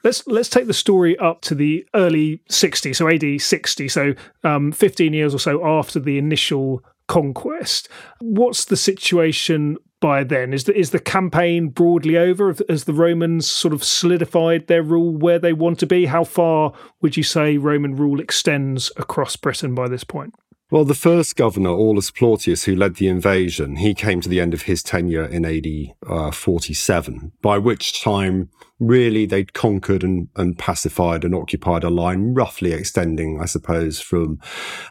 Let's 0.05 0.25
let's 0.27 0.47
take 0.47 0.67
the 0.67 0.73
story 0.73 1.17
up 1.17 1.41
to 1.41 1.55
the 1.55 1.85
early 1.93 2.41
60s, 2.49 2.95
so 2.95 3.09
AD 3.09 3.41
60, 3.41 3.89
so 3.89 4.13
um, 4.45 4.71
15 4.71 5.11
years 5.11 5.35
or 5.35 5.39
so 5.39 5.65
after 5.65 5.99
the 5.99 6.17
initial 6.17 6.81
conquest. 7.09 7.89
What's 8.21 8.63
the 8.63 8.77
situation 8.77 9.75
by 10.03 10.21
then? 10.21 10.53
Is 10.53 10.65
the, 10.65 10.77
is 10.77 10.89
the 10.89 10.99
campaign 10.99 11.69
broadly 11.69 12.17
over? 12.17 12.53
Has 12.67 12.83
the 12.83 12.93
Romans 12.93 13.49
sort 13.49 13.73
of 13.73 13.85
solidified 13.85 14.67
their 14.67 14.83
rule 14.83 15.15
where 15.15 15.39
they 15.39 15.53
want 15.53 15.79
to 15.79 15.87
be? 15.87 16.07
How 16.07 16.25
far 16.25 16.73
would 16.99 17.15
you 17.15 17.23
say 17.23 17.57
Roman 17.57 17.95
rule 17.95 18.19
extends 18.19 18.91
across 18.97 19.37
Britain 19.37 19.73
by 19.73 19.87
this 19.87 20.03
point? 20.03 20.35
Well, 20.69 20.83
the 20.83 20.93
first 20.93 21.37
governor, 21.37 21.69
Aulus 21.69 22.11
Plautius, 22.11 22.65
who 22.65 22.75
led 22.75 22.95
the 22.95 23.07
invasion, 23.07 23.77
he 23.77 23.93
came 23.93 24.19
to 24.19 24.27
the 24.27 24.41
end 24.41 24.53
of 24.53 24.63
his 24.63 24.83
tenure 24.83 25.23
in 25.23 25.45
AD 25.45 25.67
uh, 26.05 26.31
47, 26.31 27.31
by 27.41 27.57
which 27.57 28.03
time, 28.03 28.49
really, 28.81 29.25
they'd 29.25 29.53
conquered 29.53 30.03
and, 30.03 30.27
and 30.35 30.59
pacified 30.59 31.23
and 31.23 31.33
occupied 31.33 31.85
a 31.85 31.89
line 31.89 32.33
roughly 32.33 32.73
extending, 32.73 33.39
I 33.41 33.45
suppose, 33.45 34.01
from 34.01 34.41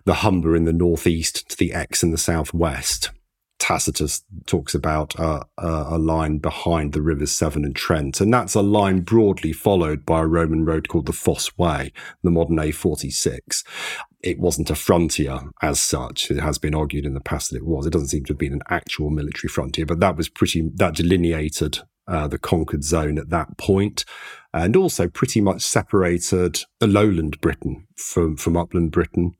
the 0.07 0.15
Humber 0.15 0.57
in 0.57 0.65
the 0.65 0.73
northeast 0.73 1.51
to 1.51 1.57
the 1.59 1.75
Exe 1.75 2.03
in 2.03 2.13
the 2.13 2.17
southwest. 2.17 3.11
Tacitus 3.63 4.25
talks 4.47 4.75
about 4.75 5.19
uh, 5.21 5.45
uh, 5.57 5.85
a 5.89 5.97
line 5.97 6.39
behind 6.39 6.93
the 6.93 7.01
rivers 7.01 7.31
Severn 7.31 7.65
and 7.65 7.77
Trent, 7.77 8.21
and 8.21 8.35
that's 8.35 8.57
a 8.57 8.61
line 8.61 9.03
broadly 9.03 9.53
followed 9.53 10.05
by 10.05 10.23
a 10.23 10.27
Roman 10.27 10.65
road 10.65 10.89
called 10.89 11.07
the 11.07 11.13
Fosse 11.13 11.57
Way, 11.57 11.93
the 12.25 12.31
modern 12.33 12.57
A46 12.57 13.63
it 14.23 14.39
wasn't 14.39 14.71
a 14.71 14.75
frontier 14.77 15.41
as 15.63 15.83
such. 15.83 16.31
It 16.31 16.39
has 16.39 16.57
been 16.57 16.77
argued 16.77 17.05
in 17.05 17.15
the 17.15 17.21
past 17.21 17.51
that 17.51 17.57
it 17.57 17.67
was. 17.67 17.87
It 17.87 17.93
doesn't 17.93 18.09
seem 18.09 18.25
to 18.27 18.33
have 18.33 18.39
been 18.39 18.53
an 18.53 18.63
actual 18.69 19.11
military 19.11 19.49
frontier, 19.49 19.85
but 19.85 19.99
that 19.99 20.17
was 20.17 20.29
pretty, 20.29 20.71
that 20.77 20.95
delineated 20.95 21.81
uh, 22.09 22.27
the 22.27 22.39
conquered 22.39 22.85
zone 22.85 23.19
at 23.19 23.31
that 23.31 23.57
point, 23.59 24.05
and 24.53 24.77
also 24.77 25.09
pretty 25.09 25.41
much 25.41 25.63
separated 25.63 26.65
the 26.79 26.87
lowland 26.87 27.41
Britain 27.41 27.87
from, 27.97 28.37
from 28.37 28.57
upland 28.57 28.91
Britain, 28.91 29.35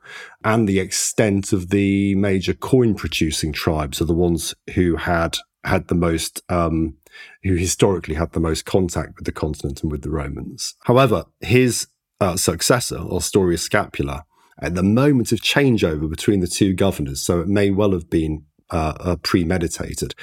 and 0.45 0.69
the 0.69 0.79
extent 0.79 1.53
of 1.53 1.71
the 1.71 2.15
major 2.15 2.55
coin 2.55 2.95
producing 2.95 3.53
tribes 3.53 4.01
are 4.01 4.07
the 4.07 4.15
ones 4.15 4.55
who 4.75 4.97
had 4.97 5.37
had 5.65 5.89
the 5.89 5.95
most, 5.95 6.43
um, 6.49 6.97
who 7.45 7.55
historically 7.55 8.15
had 8.15 8.33
the 8.33 8.41
most 8.41 8.65
contact 8.65 9.17
with 9.17 9.27
the 9.27 9.33
continent 9.33 9.83
and 9.83 9.93
with 9.93 10.03
the 10.03 10.11
Romans. 10.11 10.75
However, 10.85 11.25
his 11.41 11.87
uh, 12.21 12.37
successor, 12.37 12.99
Ostorius 12.99 13.61
Scapula, 13.61 14.25
at 14.59 14.75
the 14.75 14.83
moment 14.83 15.33
of 15.33 15.41
changeover 15.41 16.09
between 16.09 16.41
the 16.41 16.47
two 16.47 16.75
governors, 16.75 17.23
so 17.23 17.41
it 17.41 17.49
may 17.49 17.71
well 17.71 17.93
have 17.93 18.09
been 18.11 18.45
uh, 18.71 18.95
uh, 19.01 19.17
premeditated. 19.17 20.15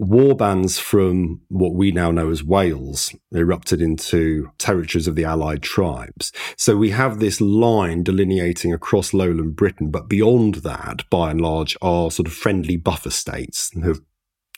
War 0.00 0.36
bands 0.36 0.78
from 0.78 1.40
what 1.48 1.74
we 1.74 1.90
now 1.90 2.12
know 2.12 2.30
as 2.30 2.44
Wales 2.44 3.12
erupted 3.34 3.82
into 3.82 4.48
territories 4.56 5.08
of 5.08 5.16
the 5.16 5.24
Allied 5.24 5.60
tribes. 5.60 6.30
So 6.56 6.76
we 6.76 6.90
have 6.90 7.18
this 7.18 7.40
line 7.40 8.04
delineating 8.04 8.72
across 8.72 9.12
lowland 9.12 9.56
Britain, 9.56 9.90
but 9.90 10.08
beyond 10.08 10.56
that, 10.56 11.02
by 11.10 11.32
and 11.32 11.40
large, 11.40 11.76
are 11.82 12.12
sort 12.12 12.28
of 12.28 12.32
friendly 12.32 12.76
buffer 12.76 13.10
states 13.10 13.72
who 13.74 13.82
have 13.82 14.00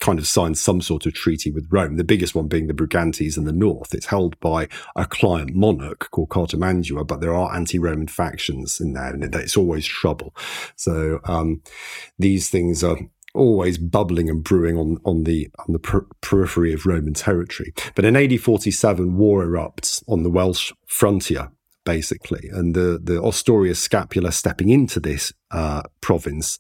kind 0.01 0.19
of 0.19 0.27
signed 0.27 0.59
some 0.59 0.83
sort 0.83 1.07
of 1.07 1.15
treaty 1.15 1.51
with 1.51 1.69
Rome, 1.71 1.97
the 1.97 2.05
biggest 2.05 2.35
one 2.35 2.49
being 2.49 2.67
the 2.67 2.75
Brigantes 2.75 3.39
in 3.39 3.45
the 3.45 3.53
north. 3.53 3.95
It's 3.95 4.07
held 4.07 4.39
by 4.41 4.69
a 4.95 5.07
client 5.07 5.55
monarch 5.55 6.11
called 6.11 6.31
Cartimandua, 6.31 7.07
but 7.07 7.21
there 7.21 7.35
are 7.35 7.55
anti-Roman 7.55 8.09
factions 8.09 8.79
in 8.79 8.93
there, 8.93 9.15
and 9.15 9.35
it's 9.35 9.57
always 9.57 9.87
trouble. 9.87 10.35
So 10.77 11.21
um, 11.25 11.63
these 12.19 12.51
things 12.51 12.83
are 12.85 12.99
always 13.35 13.79
bubbling 13.79 14.29
and 14.29 14.43
brewing 14.43 14.77
on, 14.77 14.99
on 15.05 15.25
the 15.25 15.49
on 15.59 15.73
the 15.73 15.79
per- 15.79 16.07
periphery 16.21 16.73
of 16.73 16.87
Roman 16.87 17.15
territory. 17.15 17.73
But 17.95 18.05
in 18.05 18.17
AD 18.17 18.41
47, 18.41 19.17
war 19.17 19.45
erupts 19.45 20.03
on 20.09 20.23
the 20.23 20.31
Welsh 20.31 20.73
frontier, 20.87 21.51
basically, 21.85 22.49
and 22.53 22.75
the 22.75 23.01
the 23.03 23.21
Ostorius 23.21 23.77
Scapula 23.77 24.33
stepping 24.33 24.69
into 24.69 25.01
this 25.01 25.33
uh, 25.51 25.83
province 26.01 26.59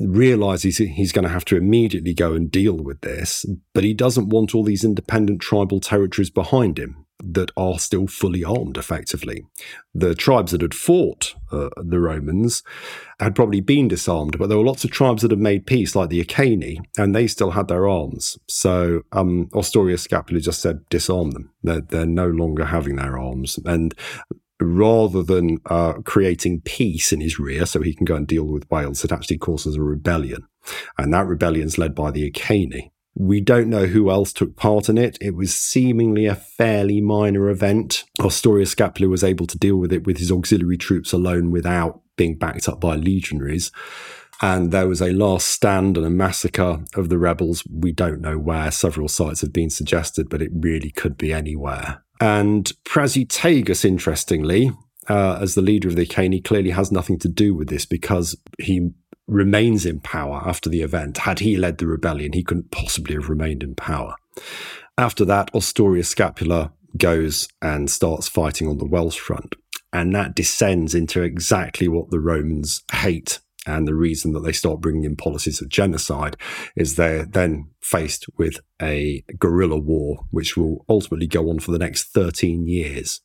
realizes 0.00 0.78
he's 0.78 1.12
going 1.12 1.24
to 1.24 1.28
have 1.28 1.44
to 1.44 1.56
immediately 1.56 2.14
go 2.14 2.32
and 2.32 2.50
deal 2.50 2.74
with 2.74 3.00
this, 3.02 3.44
but 3.72 3.84
he 3.84 3.94
doesn't 3.94 4.30
want 4.30 4.54
all 4.54 4.64
these 4.64 4.84
independent 4.84 5.40
tribal 5.40 5.78
territories 5.78 6.30
behind 6.30 6.78
him 6.78 7.01
that 7.22 7.50
are 7.56 7.78
still 7.78 8.06
fully 8.06 8.44
armed 8.44 8.76
effectively. 8.76 9.46
The 9.94 10.14
tribes 10.14 10.52
that 10.52 10.62
had 10.62 10.74
fought 10.74 11.34
uh, 11.50 11.68
the 11.76 12.00
Romans 12.00 12.62
had 13.20 13.34
probably 13.34 13.60
been 13.60 13.88
disarmed, 13.88 14.38
but 14.38 14.48
there 14.48 14.58
were 14.58 14.64
lots 14.64 14.84
of 14.84 14.90
tribes 14.90 15.22
that 15.22 15.30
had 15.30 15.38
made 15.38 15.66
peace, 15.66 15.94
like 15.94 16.10
the 16.10 16.20
Iceni, 16.20 16.80
and 16.98 17.14
they 17.14 17.26
still 17.26 17.52
had 17.52 17.68
their 17.68 17.88
arms. 17.88 18.38
So 18.48 19.02
um, 19.12 19.48
Ostorius 19.52 20.00
Scapula 20.00 20.40
just 20.40 20.60
said, 20.60 20.88
disarm 20.88 21.30
them. 21.30 21.52
They're, 21.62 21.80
they're 21.80 22.06
no 22.06 22.28
longer 22.28 22.66
having 22.66 22.96
their 22.96 23.18
arms. 23.18 23.58
And 23.64 23.94
rather 24.60 25.22
than 25.22 25.58
uh, 25.66 25.94
creating 26.04 26.62
peace 26.62 27.12
in 27.12 27.20
his 27.20 27.38
rear 27.38 27.66
so 27.66 27.82
he 27.82 27.94
can 27.94 28.04
go 28.04 28.16
and 28.16 28.26
deal 28.26 28.44
with 28.44 28.70
Wales, 28.70 29.04
it 29.04 29.12
actually 29.12 29.38
causes 29.38 29.76
a 29.76 29.82
rebellion. 29.82 30.46
And 30.98 31.12
that 31.12 31.26
rebellion 31.26 31.66
is 31.66 31.78
led 31.78 31.94
by 31.94 32.10
the 32.10 32.26
Iceni. 32.26 32.91
We 33.14 33.40
don't 33.40 33.68
know 33.68 33.86
who 33.86 34.10
else 34.10 34.32
took 34.32 34.56
part 34.56 34.88
in 34.88 34.96
it. 34.96 35.18
It 35.20 35.34
was 35.34 35.54
seemingly 35.54 36.26
a 36.26 36.34
fairly 36.34 37.00
minor 37.00 37.50
event. 37.50 38.04
Ostorius 38.20 38.68
Scapula 38.68 39.08
was 39.08 39.22
able 39.22 39.46
to 39.46 39.58
deal 39.58 39.76
with 39.76 39.92
it 39.92 40.06
with 40.06 40.18
his 40.18 40.32
auxiliary 40.32 40.78
troops 40.78 41.12
alone 41.12 41.50
without 41.50 42.00
being 42.16 42.36
backed 42.36 42.68
up 42.68 42.80
by 42.80 42.96
legionaries. 42.96 43.70
And 44.40 44.72
there 44.72 44.88
was 44.88 45.00
a 45.00 45.12
last 45.12 45.48
stand 45.48 45.96
and 45.96 46.06
a 46.06 46.10
massacre 46.10 46.80
of 46.94 47.08
the 47.08 47.18
rebels. 47.18 47.62
We 47.70 47.92
don't 47.92 48.20
know 48.20 48.38
where. 48.38 48.70
Several 48.70 49.08
sites 49.08 49.40
have 49.42 49.52
been 49.52 49.70
suggested, 49.70 50.28
but 50.28 50.42
it 50.42 50.50
really 50.52 50.90
could 50.90 51.16
be 51.16 51.32
anywhere. 51.32 52.02
And 52.20 52.72
Prasutagus, 52.84 53.84
interestingly, 53.84 54.72
uh, 55.08 55.38
as 55.40 55.54
the 55.54 55.62
leader 55.62 55.88
of 55.88 55.96
the 55.96 56.06
Iceni, 56.06 56.40
clearly 56.40 56.70
has 56.70 56.90
nothing 56.90 57.18
to 57.20 57.28
do 57.28 57.54
with 57.54 57.68
this 57.68 57.86
because 57.86 58.36
he 58.58 58.90
remains 59.26 59.86
in 59.86 60.00
power 60.00 60.42
after 60.44 60.68
the 60.68 60.82
event. 60.82 61.18
Had 61.18 61.40
he 61.40 61.56
led 61.56 61.78
the 61.78 61.86
rebellion, 61.86 62.32
he 62.32 62.42
couldn't 62.42 62.70
possibly 62.70 63.14
have 63.14 63.28
remained 63.28 63.62
in 63.62 63.74
power. 63.74 64.16
After 64.98 65.24
that, 65.24 65.52
Ostorius 65.52 66.06
Scapula 66.06 66.72
goes 66.96 67.48
and 67.60 67.90
starts 67.90 68.28
fighting 68.28 68.68
on 68.68 68.78
the 68.78 68.86
Welsh 68.86 69.18
front. 69.18 69.54
And 69.92 70.14
that 70.14 70.34
descends 70.34 70.94
into 70.94 71.22
exactly 71.22 71.88
what 71.88 72.10
the 72.10 72.20
Romans 72.20 72.82
hate 72.92 73.40
and 73.66 73.86
the 73.86 73.94
reason 73.94 74.32
that 74.32 74.40
they 74.40 74.52
start 74.52 74.80
bringing 74.80 75.04
in 75.04 75.16
policies 75.16 75.60
of 75.60 75.68
genocide 75.68 76.36
is 76.76 76.96
they're 76.96 77.24
then 77.24 77.70
faced 77.80 78.26
with 78.36 78.60
a 78.80 79.24
guerrilla 79.38 79.78
war, 79.78 80.24
which 80.30 80.56
will 80.56 80.84
ultimately 80.88 81.26
go 81.26 81.50
on 81.50 81.58
for 81.58 81.72
the 81.72 81.78
next 81.78 82.04
13 82.12 82.66
years 82.66 83.20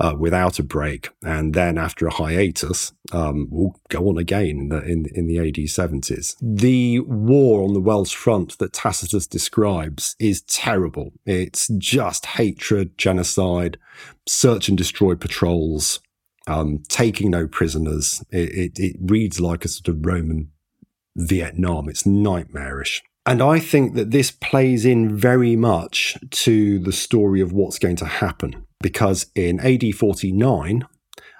uh, 0.00 0.14
without 0.18 0.58
a 0.58 0.62
break. 0.62 1.10
And 1.22 1.54
then 1.54 1.78
after 1.78 2.06
a 2.06 2.12
hiatus, 2.12 2.92
um, 3.12 3.48
will 3.50 3.80
go 3.88 4.08
on 4.08 4.18
again 4.18 4.42
in 4.42 4.68
the, 4.68 4.82
in, 4.82 5.06
in 5.14 5.26
the 5.26 5.38
AD 5.38 5.54
70s. 5.54 6.36
The 6.40 7.00
war 7.00 7.62
on 7.62 7.74
the 7.74 7.80
Welsh 7.80 8.14
front 8.14 8.58
that 8.58 8.72
Tacitus 8.72 9.26
describes 9.26 10.14
is 10.18 10.42
terrible. 10.42 11.12
It's 11.26 11.68
just 11.78 12.26
hatred, 12.26 12.96
genocide, 12.98 13.78
search 14.26 14.68
and 14.68 14.78
destroy 14.78 15.14
patrols, 15.14 16.00
um, 16.46 16.82
taking 16.88 17.30
no 17.30 17.46
prisoners. 17.46 18.22
It, 18.30 18.50
it, 18.50 18.78
it 18.78 18.96
reads 19.00 19.40
like 19.40 19.64
a 19.64 19.68
sort 19.68 19.88
of 19.88 20.04
Roman 20.04 20.50
Vietnam. 21.16 21.88
It's 21.88 22.06
nightmarish. 22.06 23.02
And 23.24 23.40
I 23.40 23.60
think 23.60 23.94
that 23.94 24.10
this 24.10 24.32
plays 24.32 24.84
in 24.84 25.16
very 25.16 25.54
much 25.54 26.16
to 26.30 26.78
the 26.80 26.92
story 26.92 27.40
of 27.40 27.52
what's 27.52 27.78
going 27.78 27.96
to 27.96 28.06
happen. 28.06 28.66
Because 28.80 29.26
in 29.36 29.60
AD 29.60 29.94
49, 29.94 30.86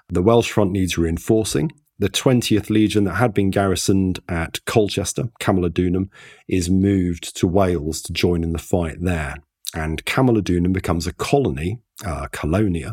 the 0.09 0.23
Welsh 0.23 0.51
front 0.51 0.71
needs 0.71 0.97
reinforcing. 0.97 1.73
The 1.99 2.09
20th 2.09 2.71
Legion 2.71 3.05
that 3.05 3.15
had 3.15 3.35
been 3.35 3.51
garrisoned 3.51 4.21
at 4.29 4.65
Colchester, 4.65 5.29
Camulodunum, 5.41 6.09
is 6.49 6.71
moved 6.71 7.37
to 7.37 7.47
Wales 7.47 8.01
to 8.03 8.13
join 8.13 8.45
in 8.45 8.53
the 8.53 8.59
fight 8.59 8.97
there. 9.01 9.37
And 9.75 10.05
Camulodunum 10.05 10.73
becomes 10.73 11.07
a 11.07 11.13
colony, 11.13 11.81
uh, 12.05 12.29
colonia, 12.31 12.93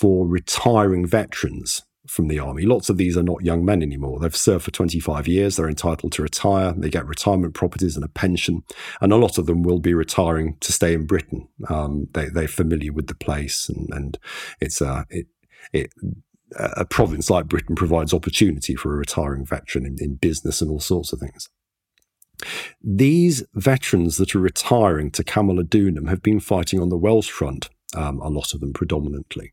for 0.00 0.26
retiring 0.26 1.06
veterans 1.06 1.82
from 2.06 2.28
the 2.28 2.38
army. 2.38 2.62
Lots 2.62 2.88
of 2.88 2.96
these 2.96 3.18
are 3.18 3.22
not 3.22 3.44
young 3.44 3.66
men 3.66 3.82
anymore. 3.82 4.18
They've 4.18 4.34
served 4.34 4.64
for 4.64 4.70
25 4.70 5.28
years. 5.28 5.56
They're 5.56 5.68
entitled 5.68 6.12
to 6.12 6.22
retire. 6.22 6.72
They 6.74 6.88
get 6.88 7.06
retirement 7.06 7.52
properties 7.52 7.96
and 7.96 8.04
a 8.04 8.08
pension. 8.08 8.62
And 9.02 9.12
a 9.12 9.16
lot 9.16 9.36
of 9.36 9.44
them 9.44 9.62
will 9.62 9.78
be 9.78 9.92
retiring 9.92 10.56
to 10.60 10.72
stay 10.72 10.94
in 10.94 11.04
Britain. 11.04 11.48
Um, 11.68 12.08
they, 12.14 12.30
they're 12.30 12.48
familiar 12.48 12.94
with 12.94 13.08
the 13.08 13.14
place 13.14 13.68
and, 13.68 13.90
and 13.92 14.18
it's 14.58 14.80
a, 14.80 15.04
it, 15.10 15.26
it, 15.74 15.92
a 16.56 16.86
province 16.86 17.28
like 17.28 17.46
Britain 17.46 17.76
provides 17.76 18.14
opportunity 18.14 18.76
for 18.76 18.94
a 18.94 18.96
retiring 18.96 19.44
veteran 19.44 19.84
in, 19.84 19.98
in 20.00 20.14
business 20.14 20.62
and 20.62 20.70
all 20.70 20.80
sorts 20.80 21.12
of 21.12 21.20
things. 21.20 21.50
These 22.82 23.44
veterans 23.52 24.16
that 24.16 24.34
are 24.34 24.40
retiring 24.40 25.10
to 25.10 25.22
Camulodunum 25.22 26.08
have 26.08 26.22
been 26.22 26.40
fighting 26.40 26.80
on 26.80 26.88
the 26.88 26.96
Welsh 26.96 27.28
front 27.28 27.68
um, 27.94 28.20
a 28.20 28.28
lot 28.28 28.54
of 28.54 28.60
them 28.60 28.72
predominantly. 28.72 29.52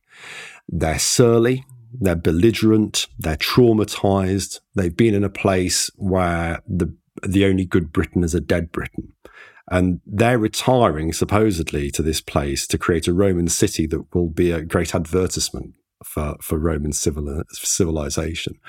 They're 0.67 1.00
surly, 1.00 1.65
they're 1.94 2.15
belligerent, 2.15 3.08
they're 3.17 3.38
traumatized, 3.38 4.60
they've 4.75 4.96
been 4.96 5.15
in 5.15 5.24
a 5.24 5.29
place 5.29 5.89
where 5.96 6.62
the, 6.67 6.94
the 7.24 7.46
only 7.46 7.65
good 7.65 7.91
Britain 7.91 8.24
is 8.24 8.36
a 8.36 8.41
dead 8.41 8.72
Britain. 8.72 9.13
And 9.70 10.00
they're 10.06 10.39
retiring 10.39 11.12
supposedly 11.12 11.91
to 11.91 12.01
this 12.01 12.22
place 12.22 12.65
to 12.67 12.77
create 12.77 13.08
a 13.08 13.13
Roman 13.13 13.50
city 13.50 13.86
that 13.88 14.13
will 14.15 14.29
be 14.29 14.51
a 14.51 14.62
great 14.62 14.96
advertisement 14.96 15.74
for, 16.04 16.36
for 16.42 16.58
Roman 16.58 16.94
civil, 16.94 17.44
civilization. 17.50 18.60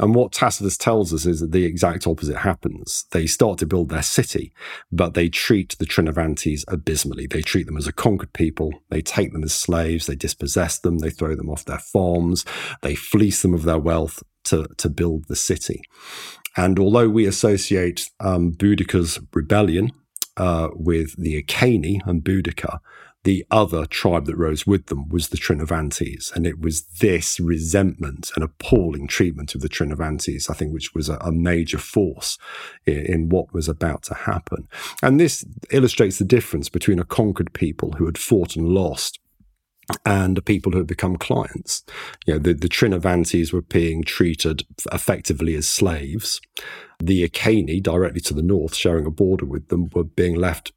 And 0.00 0.14
what 0.14 0.32
Tacitus 0.32 0.76
tells 0.76 1.12
us 1.12 1.26
is 1.26 1.40
that 1.40 1.52
the 1.52 1.64
exact 1.64 2.06
opposite 2.06 2.38
happens. 2.38 3.06
They 3.12 3.26
start 3.26 3.58
to 3.58 3.66
build 3.66 3.88
their 3.88 4.02
city, 4.02 4.52
but 4.92 5.14
they 5.14 5.28
treat 5.28 5.76
the 5.78 5.86
Trinovantes 5.86 6.64
abysmally. 6.68 7.26
They 7.26 7.42
treat 7.42 7.66
them 7.66 7.76
as 7.76 7.86
a 7.86 7.92
conquered 7.92 8.32
people. 8.32 8.72
They 8.90 9.02
take 9.02 9.32
them 9.32 9.44
as 9.44 9.54
slaves. 9.54 10.06
They 10.06 10.16
dispossess 10.16 10.78
them. 10.78 10.98
They 10.98 11.10
throw 11.10 11.34
them 11.34 11.50
off 11.50 11.64
their 11.64 11.78
farms. 11.78 12.44
They 12.82 12.94
fleece 12.94 13.42
them 13.42 13.54
of 13.54 13.64
their 13.64 13.78
wealth 13.78 14.22
to, 14.44 14.68
to 14.76 14.88
build 14.88 15.26
the 15.28 15.36
city. 15.36 15.82
And 16.56 16.78
although 16.78 17.08
we 17.08 17.26
associate 17.26 18.08
um, 18.20 18.52
Boudica's 18.52 19.20
rebellion 19.34 19.92
uh, 20.36 20.68
with 20.72 21.14
the 21.16 21.42
Iceni 21.42 22.00
and 22.06 22.22
Boudica, 22.22 22.78
the 23.26 23.44
other 23.50 23.86
tribe 23.86 24.24
that 24.26 24.36
rose 24.36 24.68
with 24.68 24.86
them 24.86 25.08
was 25.08 25.30
the 25.30 25.36
Trinovantes. 25.36 26.32
And 26.36 26.46
it 26.46 26.60
was 26.60 26.82
this 27.00 27.40
resentment 27.40 28.30
and 28.36 28.44
appalling 28.44 29.08
treatment 29.08 29.52
of 29.56 29.62
the 29.62 29.68
Trinovantes, 29.68 30.48
I 30.48 30.54
think, 30.54 30.72
which 30.72 30.94
was 30.94 31.08
a, 31.08 31.16
a 31.16 31.32
major 31.32 31.78
force 31.78 32.38
in, 32.86 33.04
in, 33.04 33.28
what 33.28 33.52
was 33.52 33.68
about 33.68 34.04
to 34.04 34.14
happen. 34.14 34.68
And 35.02 35.18
this 35.18 35.44
illustrates 35.72 36.18
the 36.18 36.24
difference 36.24 36.68
between 36.68 37.00
a 37.00 37.04
conquered 37.04 37.52
people 37.52 37.94
who 37.98 38.06
had 38.06 38.16
fought 38.16 38.54
and 38.54 38.68
lost 38.68 39.18
and 40.04 40.36
the 40.36 40.42
people 40.42 40.70
who 40.70 40.78
had 40.78 40.86
become 40.86 41.16
clients. 41.16 41.82
You 42.26 42.34
know, 42.34 42.38
the, 42.38 42.54
the 42.54 42.68
Trinovantes 42.68 43.52
were 43.52 43.62
being 43.62 44.04
treated 44.04 44.62
effectively 44.92 45.56
as 45.56 45.66
slaves. 45.66 46.40
The 47.00 47.24
Iceni, 47.24 47.80
directly 47.80 48.20
to 48.20 48.34
the 48.34 48.42
north, 48.42 48.76
sharing 48.76 49.04
a 49.04 49.10
border 49.10 49.46
with 49.46 49.66
them, 49.66 49.88
were 49.92 50.04
being 50.04 50.36
left 50.36 50.70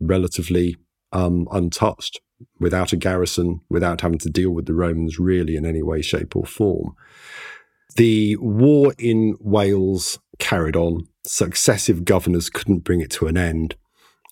relatively 0.00 0.76
um, 1.12 1.48
untouched, 1.52 2.20
without 2.58 2.92
a 2.92 2.96
garrison, 2.96 3.60
without 3.68 4.00
having 4.00 4.18
to 4.18 4.30
deal 4.30 4.50
with 4.50 4.66
the 4.66 4.74
Romans 4.74 5.18
really 5.18 5.56
in 5.56 5.64
any 5.64 5.82
way, 5.82 6.02
shape, 6.02 6.34
or 6.34 6.44
form. 6.44 6.94
The 7.96 8.36
war 8.36 8.94
in 8.98 9.36
Wales 9.40 10.18
carried 10.38 10.76
on. 10.76 11.08
Successive 11.24 12.04
governors 12.04 12.50
couldn't 12.50 12.80
bring 12.80 13.00
it 13.00 13.10
to 13.12 13.26
an 13.26 13.36
end, 13.36 13.76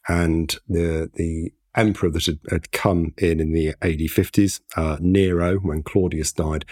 and 0.08 0.56
the 0.68 1.10
the 1.14 1.52
emperor 1.76 2.10
that 2.10 2.26
had, 2.26 2.38
had 2.50 2.72
come 2.72 3.14
in 3.18 3.40
in 3.40 3.52
the 3.52 3.68
AD 3.80 4.00
50s, 4.00 4.60
uh, 4.76 4.96
Nero, 5.00 5.58
when 5.58 5.82
Claudius 5.82 6.32
died, 6.32 6.64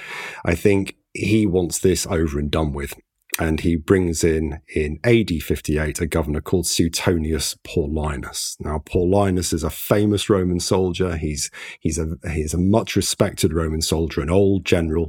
I 0.45 0.55
think 0.55 0.97
he 1.15 1.47
wants 1.47 1.79
this 1.79 2.07
over 2.07 2.39
and 2.39 2.51
done 2.51 2.73
with 2.73 2.95
and 3.39 3.61
he 3.61 3.77
brings 3.77 4.25
in 4.25 4.61
in 4.75 4.99
AD 5.05 5.31
58 5.43 6.01
a 6.01 6.07
governor 6.07 6.41
called 6.41 6.67
Suetonius 6.67 7.55
Paulinus. 7.65 8.57
Now, 8.61 8.79
Paulinus 8.79 9.53
is 9.53 9.63
a 9.63 9.71
famous 9.71 10.29
Roman 10.29 10.61
soldier. 10.61 11.17
He's 11.17 11.51
he's 11.81 11.99
a 11.99 12.17
he's 12.31 12.55
a 12.55 12.59
much 12.59 12.97
respected 12.97 13.53
Roman 13.53 13.83
soldier, 13.83 14.21
an 14.21 14.31
old 14.31 14.65
general. 14.65 15.09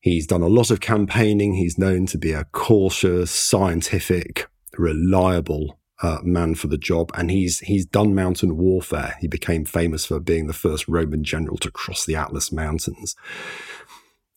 He's 0.00 0.26
done 0.26 0.42
a 0.42 0.48
lot 0.48 0.70
of 0.70 0.80
campaigning. 0.80 1.54
He's 1.54 1.78
known 1.78 2.06
to 2.06 2.18
be 2.18 2.32
a 2.32 2.44
cautious, 2.52 3.30
scientific, 3.30 4.48
reliable 4.76 5.78
uh, 6.02 6.18
man 6.24 6.54
for 6.56 6.66
the 6.66 6.76
job, 6.76 7.10
and 7.14 7.30
he's 7.30 7.60
he's 7.60 7.86
done 7.86 8.14
mountain 8.14 8.56
warfare. 8.56 9.16
He 9.20 9.28
became 9.28 9.64
famous 9.64 10.04
for 10.04 10.18
being 10.18 10.48
the 10.48 10.52
first 10.52 10.88
Roman 10.88 11.22
general 11.22 11.56
to 11.58 11.70
cross 11.70 12.04
the 12.04 12.16
Atlas 12.16 12.50
Mountains. 12.50 13.14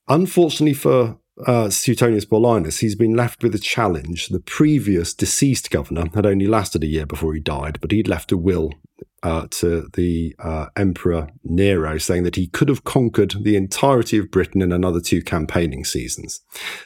Unfortunately 0.07 0.73
for 0.73 1.17
uh, 1.45 1.69
Suetonius 1.69 2.25
Paulinus, 2.25 2.79
he's 2.79 2.95
been 2.95 3.15
left 3.15 3.43
with 3.43 3.55
a 3.55 3.59
challenge. 3.59 4.27
The 4.27 4.39
previous 4.39 5.13
deceased 5.13 5.69
governor 5.71 6.05
had 6.13 6.25
only 6.25 6.47
lasted 6.47 6.83
a 6.83 6.87
year 6.87 7.05
before 7.05 7.33
he 7.33 7.39
died, 7.39 7.79
but 7.81 7.91
he'd 7.91 8.07
left 8.07 8.31
a 8.31 8.37
will 8.37 8.71
uh, 9.23 9.47
to 9.49 9.89
the 9.93 10.35
uh, 10.39 10.67
Emperor 10.75 11.29
Nero 11.43 11.97
saying 11.97 12.23
that 12.23 12.35
he 12.35 12.47
could 12.47 12.69
have 12.69 12.83
conquered 12.83 13.33
the 13.41 13.55
entirety 13.55 14.17
of 14.19 14.29
Britain 14.29 14.61
in 14.61 14.71
another 14.71 15.01
two 15.01 15.21
campaigning 15.21 15.83
seasons. 15.83 16.41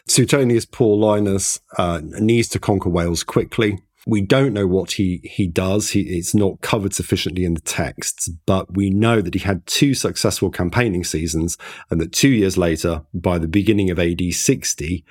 Suetonius 0.07 0.65
Paulinus 0.65 1.59
uh, 1.77 1.99
needs 2.01 2.47
to 2.49 2.59
conquer 2.59 2.89
Wales 2.89 3.23
quickly. 3.23 3.79
We 4.07 4.21
don't 4.21 4.53
know 4.53 4.67
what 4.67 4.93
he, 4.93 5.21
he 5.23 5.47
does. 5.47 5.91
He, 5.91 6.01
it's 6.01 6.33
not 6.33 6.61
covered 6.61 6.93
sufficiently 6.93 7.43
in 7.43 7.53
the 7.53 7.61
texts, 7.61 8.29
but 8.45 8.75
we 8.75 8.89
know 8.89 9.21
that 9.21 9.33
he 9.33 9.39
had 9.39 9.65
two 9.65 9.93
successful 9.93 10.49
campaigning 10.49 11.03
seasons 11.03 11.57
and 11.89 11.99
that 11.99 12.13
two 12.13 12.29
years 12.29 12.57
later, 12.57 13.03
by 13.13 13.37
the 13.37 13.47
beginning 13.47 13.89
of 13.89 13.99
AD 13.99 14.21
60, 14.33 15.05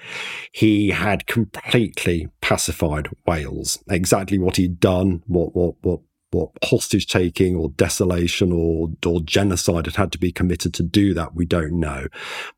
he 0.53 0.91
had 0.91 1.27
completely 1.27 2.29
pacified 2.41 3.09
Wales. 3.27 3.83
Exactly 3.91 4.39
what 4.39 4.57
he'd 4.57 4.81
done, 4.81 5.23
what, 5.27 5.55
what, 5.55 5.75
what 5.83 6.01
what 6.31 6.51
hostage 6.63 7.07
taking 7.07 7.57
or 7.57 7.71
desolation 7.71 8.53
or 8.53 8.91
or 9.07 9.21
genocide 9.23 9.87
had 9.87 9.97
had 9.97 10.13
to 10.13 10.19
be 10.19 10.31
committed 10.31 10.75
to 10.75 10.83
do 10.83 11.15
that 11.15 11.35
we 11.35 11.47
don't 11.47 11.73
know 11.73 12.07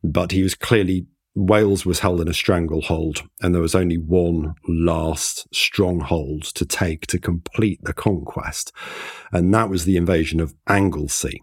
but 0.02 0.32
he 0.32 0.42
was 0.42 0.54
clearly 0.54 1.06
Wales 1.34 1.86
was 1.86 2.00
held 2.00 2.20
in 2.20 2.28
a 2.28 2.34
stranglehold, 2.34 3.22
and 3.40 3.54
there 3.54 3.62
was 3.62 3.74
only 3.74 3.96
one 3.96 4.54
last 4.66 5.46
stronghold 5.54 6.42
to 6.42 6.64
take 6.64 7.06
to 7.06 7.18
complete 7.18 7.80
the 7.82 7.92
conquest, 7.92 8.72
and 9.32 9.54
that 9.54 9.70
was 9.70 9.84
the 9.84 9.96
invasion 9.96 10.40
of 10.40 10.54
Anglesey. 10.68 11.42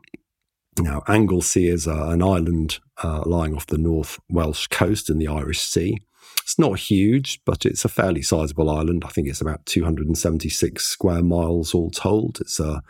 Now, 0.79 1.01
Anglesey 1.07 1.67
is 1.67 1.87
uh, 1.87 2.09
an 2.09 2.21
island 2.21 2.79
uh, 3.03 3.23
lying 3.25 3.55
off 3.55 3.65
the 3.65 3.77
North 3.77 4.19
Welsh 4.29 4.67
coast 4.67 5.09
in 5.09 5.17
the 5.17 5.27
Irish 5.27 5.61
Sea. 5.61 5.97
It's 6.43 6.59
not 6.59 6.79
huge, 6.79 7.41
but 7.45 7.65
it's 7.65 7.83
a 7.83 7.89
fairly 7.89 8.21
sizable 8.21 8.69
island. 8.69 9.03
I 9.05 9.09
think 9.09 9.27
it's 9.27 9.41
about 9.41 9.65
276 9.65 10.85
square 10.85 11.23
miles 11.23 11.73
all 11.73 11.89
told. 11.89 12.39
It's 12.39 12.59
a 12.59 12.83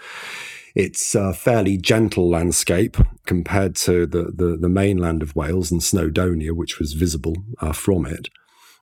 It's 0.77 1.15
a 1.15 1.33
fairly 1.33 1.75
gentle 1.75 2.29
landscape 2.29 2.97
compared 3.25 3.75
to 3.77 4.05
the, 4.05 4.25
the, 4.25 4.57
the 4.61 4.69
mainland 4.69 5.23
of 5.23 5.35
Wales 5.35 5.71
and 5.71 5.81
Snowdonia, 5.81 6.51
which 6.51 6.77
was 6.77 6.93
visible 6.93 7.35
uh, 7.59 7.73
from 7.73 8.05
it. 8.05 8.29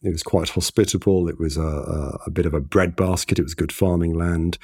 It 0.04 0.12
was 0.12 0.22
quite 0.22 0.50
hospitable. 0.50 1.30
It 1.30 1.40
was 1.40 1.56
a, 1.56 1.62
a, 1.62 2.20
a, 2.26 2.30
bit 2.30 2.46
of 2.46 2.54
a 2.54 2.60
breadbasket. 2.60 3.40
It 3.40 3.44
was 3.44 3.54
good 3.54 3.72
farming 3.72 4.14
land. 4.14 4.58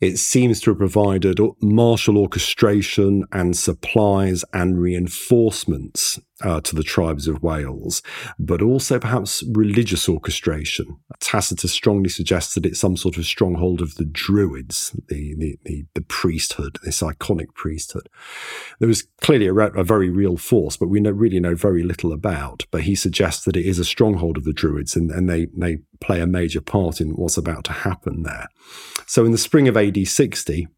It 0.00 0.18
seems 0.18 0.60
to 0.60 0.70
have 0.70 0.78
provided 0.78 1.40
martial 1.60 2.16
orchestration 2.16 3.24
and 3.32 3.56
supplies 3.56 4.44
and 4.52 4.80
reinforcements 4.80 6.20
uh, 6.42 6.60
to 6.60 6.74
the 6.74 6.82
tribes 6.82 7.26
of 7.26 7.42
Wales, 7.42 8.02
but 8.38 8.60
also 8.60 8.98
perhaps 8.98 9.42
religious 9.52 10.08
orchestration. 10.08 10.98
Tacitus 11.18 11.72
strongly 11.72 12.08
suggests 12.08 12.54
that 12.54 12.66
it's 12.66 12.80
some 12.80 12.96
sort 12.96 13.16
of 13.16 13.24
stronghold 13.24 13.80
of 13.80 13.94
the 13.94 14.04
Druids, 14.04 14.94
the, 15.08 15.34
the, 15.36 15.58
the, 15.64 15.86
the 15.94 16.02
priesthood, 16.02 16.78
this 16.82 17.00
iconic 17.00 17.54
priesthood. 17.54 18.08
There 18.78 18.88
was 18.88 19.06
clearly 19.20 19.46
a, 19.46 19.54
a 19.54 19.84
very 19.84 20.10
real 20.10 20.36
force, 20.36 20.76
but 20.76 20.88
we 20.88 21.00
know, 21.00 21.10
really 21.10 21.40
know 21.40 21.54
very 21.54 21.82
little 21.82 22.12
about. 22.12 22.66
But 22.70 22.82
he 22.82 22.94
suggests 22.94 23.44
that 23.44 23.56
it 23.56 23.66
is 23.66 23.78
a 23.78 23.84
stronghold 23.84 24.36
of 24.36 24.44
the 24.44 24.52
Druids 24.52 24.94
and, 24.94 25.10
and 25.10 25.30
they, 25.30 25.46
they 25.56 25.78
play 26.00 26.20
a 26.20 26.26
major 26.26 26.60
part 26.60 27.00
in 27.00 27.10
what's 27.10 27.38
about 27.38 27.64
to 27.64 27.72
happen 27.72 28.22
there. 28.22 28.48
So 29.06 29.24
in 29.24 29.32
the 29.32 29.38
spring 29.38 29.68
of 29.68 29.76
AD 29.76 30.06
60, 30.06 30.68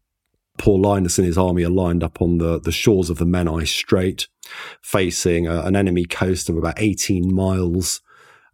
Paulinus 0.59 1.17
and 1.17 1.25
his 1.25 1.37
army 1.37 1.63
are 1.63 1.69
lined 1.69 2.03
up 2.03 2.21
on 2.21 2.37
the, 2.37 2.59
the 2.59 2.71
shores 2.71 3.09
of 3.09 3.17
the 3.17 3.25
Menai 3.25 3.65
Strait, 3.67 4.27
facing 4.81 5.47
a, 5.47 5.61
an 5.61 5.75
enemy 5.75 6.05
coast 6.05 6.49
of 6.49 6.57
about 6.57 6.75
18 6.77 7.33
miles. 7.33 8.01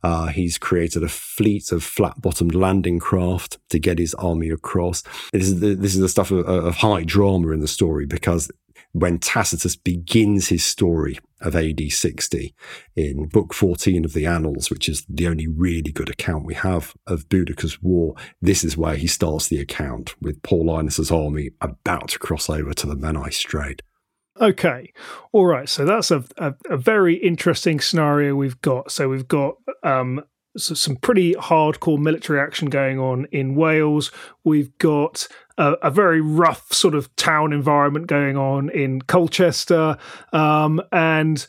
Uh, 0.03 0.27
he's 0.27 0.59
created 0.59 1.03
a 1.03 1.09
fleet 1.09 1.71
of 1.71 1.83
flat 1.83 2.21
bottomed 2.21 2.53
landing 2.53 2.99
craft 2.99 3.57
to 3.69 3.79
get 3.79 3.97
his 3.97 4.13
army 4.15 4.49
across. 4.49 5.01
This 5.33 5.47
is 5.47 5.59
the, 5.59 5.73
this 5.73 5.95
is 5.95 5.99
the 5.99 6.09
stuff 6.09 6.29
of, 6.29 6.45
of 6.47 6.75
high 6.75 7.03
drama 7.03 7.49
in 7.49 7.59
the 7.59 7.67
story 7.67 8.05
because 8.05 8.51
when 8.91 9.17
Tacitus 9.17 9.75
begins 9.75 10.47
his 10.47 10.63
story 10.63 11.17
of 11.41 11.55
AD 11.55 11.91
60 11.91 12.55
in 12.95 13.27
Book 13.27 13.53
14 13.53 14.05
of 14.05 14.13
the 14.13 14.25
Annals, 14.25 14.69
which 14.69 14.87
is 14.87 15.05
the 15.09 15.27
only 15.27 15.47
really 15.47 15.91
good 15.91 16.09
account 16.09 16.45
we 16.45 16.53
have 16.53 16.93
of 17.07 17.29
Boudica's 17.29 17.81
war, 17.81 18.15
this 18.41 18.63
is 18.63 18.77
where 18.77 18.95
he 18.95 19.07
starts 19.07 19.47
the 19.47 19.59
account 19.59 20.15
with 20.21 20.41
Paulinus's 20.41 21.11
army 21.11 21.51
about 21.61 22.09
to 22.09 22.19
cross 22.19 22.49
over 22.49 22.73
to 22.73 22.87
the 22.87 22.95
Menai 22.95 23.33
Strait. 23.33 23.81
Okay, 24.39 24.91
all 25.31 25.45
right. 25.45 25.69
So 25.69 25.85
that's 25.85 26.11
a, 26.11 26.23
a, 26.37 26.53
a 26.69 26.77
very 26.77 27.15
interesting 27.15 27.79
scenario 27.79 28.35
we've 28.35 28.59
got. 28.61 28.91
So 28.91 29.07
we've 29.07 29.27
got 29.27 29.55
um, 29.83 30.23
so 30.57 30.73
some 30.73 30.95
pretty 30.97 31.33
hardcore 31.35 31.97
military 31.97 32.39
action 32.39 32.69
going 32.69 32.99
on 32.99 33.25
in 33.31 33.55
Wales. 33.55 34.11
We've 34.43 34.77
got 34.77 35.27
a, 35.57 35.73
a, 35.83 35.91
very 35.91 36.21
rough 36.21 36.71
sort 36.73 36.95
of 36.95 37.13
town 37.15 37.53
environment 37.53 38.07
going 38.07 38.37
on 38.37 38.69
in 38.69 39.01
Colchester, 39.01 39.97
um, 40.33 40.81
and 40.91 41.47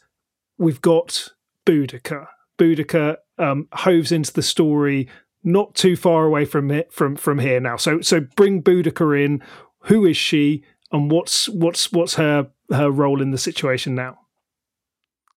we've 0.59 0.81
got 0.81 1.29
Boudica. 1.65 2.27
Boudica 2.59 3.17
um, 3.39 3.69
hoves 3.73 4.13
into 4.13 4.33
the 4.33 4.43
story 4.43 5.09
not 5.47 5.75
too 5.75 5.97
far 5.97 6.25
away 6.25 6.45
from 6.45 6.71
it 6.71 6.93
from 6.93 7.17
from 7.17 7.39
here 7.39 7.61
now. 7.61 7.77
So 7.77 8.01
so 8.01 8.21
bring 8.37 8.63
Boudica 8.63 9.25
in. 9.25 9.43
Who 9.83 10.05
is 10.05 10.17
she, 10.17 10.65
and 10.91 11.11
what's 11.11 11.49
what's 11.49 11.93
what's 11.93 12.15
her 12.15 12.51
her 12.73 12.91
role 12.91 13.23
in 13.23 13.31
the 13.31 13.39
situation 13.39 13.95
now? 13.95 14.19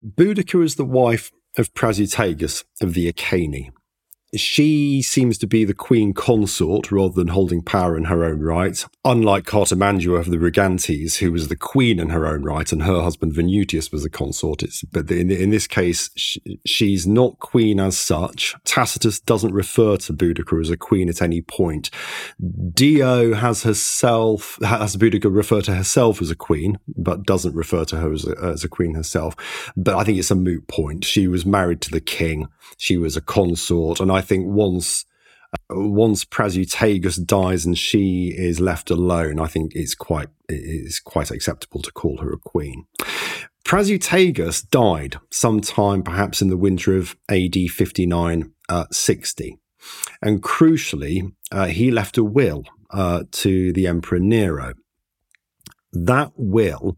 Boudica 0.03 0.63
is 0.63 0.75
the 0.75 0.85
wife 0.85 1.31
of 1.57 1.73
Prasutagus 1.73 2.63
of 2.81 2.93
the 2.93 3.07
Iceni, 3.07 3.69
she 4.35 5.01
seems 5.01 5.37
to 5.39 5.47
be 5.47 5.65
the 5.65 5.73
queen 5.73 6.13
consort 6.13 6.91
rather 6.91 7.13
than 7.13 7.29
holding 7.29 7.61
power 7.61 7.97
in 7.97 8.05
her 8.05 8.23
own 8.23 8.39
right, 8.39 8.85
unlike 9.03 9.45
Cartimandua 9.45 10.19
of 10.19 10.29
the 10.29 10.37
Brigantes, 10.37 11.17
who 11.17 11.31
was 11.31 11.47
the 11.47 11.55
queen 11.55 11.99
in 11.99 12.09
her 12.09 12.27
own 12.27 12.43
right, 12.43 12.71
and 12.71 12.83
her 12.83 13.01
husband 13.01 13.33
Venutius 13.33 13.91
was 13.91 14.05
a 14.05 14.09
consort. 14.09 14.63
It's, 14.63 14.83
but 14.83 15.09
in, 15.09 15.31
in 15.31 15.49
this 15.49 15.67
case, 15.67 16.09
she, 16.15 16.59
she's 16.65 17.07
not 17.07 17.39
queen 17.39 17.79
as 17.79 17.97
such. 17.97 18.55
Tacitus 18.65 19.19
doesn't 19.19 19.53
refer 19.53 19.97
to 19.97 20.13
Boudica 20.13 20.59
as 20.59 20.69
a 20.69 20.77
queen 20.77 21.09
at 21.09 21.21
any 21.21 21.41
point. 21.41 21.89
Dio 22.73 23.33
has 23.33 23.63
herself, 23.63 24.57
has 24.63 24.95
Boudica 24.95 25.33
refer 25.33 25.61
to 25.61 25.75
herself 25.75 26.21
as 26.21 26.29
a 26.29 26.35
queen, 26.35 26.77
but 26.95 27.25
doesn't 27.25 27.55
refer 27.55 27.85
to 27.85 27.97
her 27.97 28.13
as 28.13 28.27
a, 28.27 28.35
as 28.43 28.63
a 28.63 28.69
queen 28.69 28.93
herself. 28.93 29.35
But 29.75 29.95
I 29.95 30.03
think 30.03 30.19
it's 30.19 30.31
a 30.31 30.35
moot 30.35 30.67
point. 30.67 31.03
She 31.03 31.27
was 31.27 31.45
married 31.45 31.81
to 31.81 31.91
the 31.91 32.01
king. 32.01 32.47
She 32.77 32.97
was 32.97 33.17
a 33.17 33.21
consort, 33.21 33.99
and 33.99 34.11
I 34.11 34.18
think 34.21 34.45
once 34.47 35.05
uh, 35.53 35.79
once 35.79 36.25
Prasutagus 36.25 37.23
dies 37.25 37.65
and 37.65 37.77
she 37.77 38.33
is 38.35 38.59
left 38.59 38.89
alone, 38.89 39.39
I 39.39 39.47
think 39.47 39.73
it's 39.75 39.95
quite 39.95 40.29
it's 40.47 40.99
quite 40.99 41.31
acceptable 41.31 41.81
to 41.81 41.91
call 41.91 42.17
her 42.17 42.31
a 42.31 42.37
queen. 42.37 42.85
Prasutagus 43.63 44.67
died 44.67 45.17
sometime 45.29 46.01
perhaps 46.01 46.41
in 46.41 46.49
the 46.49 46.57
winter 46.57 46.95
of 46.95 47.15
AD 47.29 47.55
59 47.69 48.51
uh, 48.67 48.85
60. 48.91 49.59
And 50.21 50.41
crucially, 50.41 51.33
uh, 51.51 51.67
he 51.67 51.91
left 51.91 52.17
a 52.17 52.23
will 52.23 52.63
uh, 52.89 53.23
to 53.31 53.71
the 53.73 53.87
Emperor 53.87 54.19
Nero. 54.19 54.73
That 55.93 56.31
will 56.35 56.97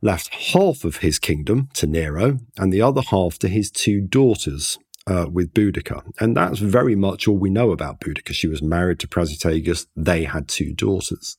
left 0.00 0.52
half 0.52 0.84
of 0.84 0.98
his 0.98 1.18
kingdom 1.18 1.68
to 1.74 1.86
Nero 1.86 2.38
and 2.56 2.72
the 2.72 2.82
other 2.82 3.00
half 3.00 3.38
to 3.40 3.48
his 3.48 3.70
two 3.70 4.00
daughters, 4.00 4.78
uh, 5.06 5.26
with 5.30 5.52
Boudica. 5.52 6.02
And 6.18 6.36
that's 6.36 6.58
very 6.58 6.94
much 6.94 7.28
all 7.28 7.36
we 7.36 7.50
know 7.50 7.72
about 7.72 8.00
Boudica. 8.00 8.32
She 8.32 8.48
was 8.48 8.62
married 8.62 8.98
to 9.00 9.08
Prasutagus. 9.08 9.86
They 9.96 10.24
had 10.24 10.48
two 10.48 10.72
daughters. 10.72 11.36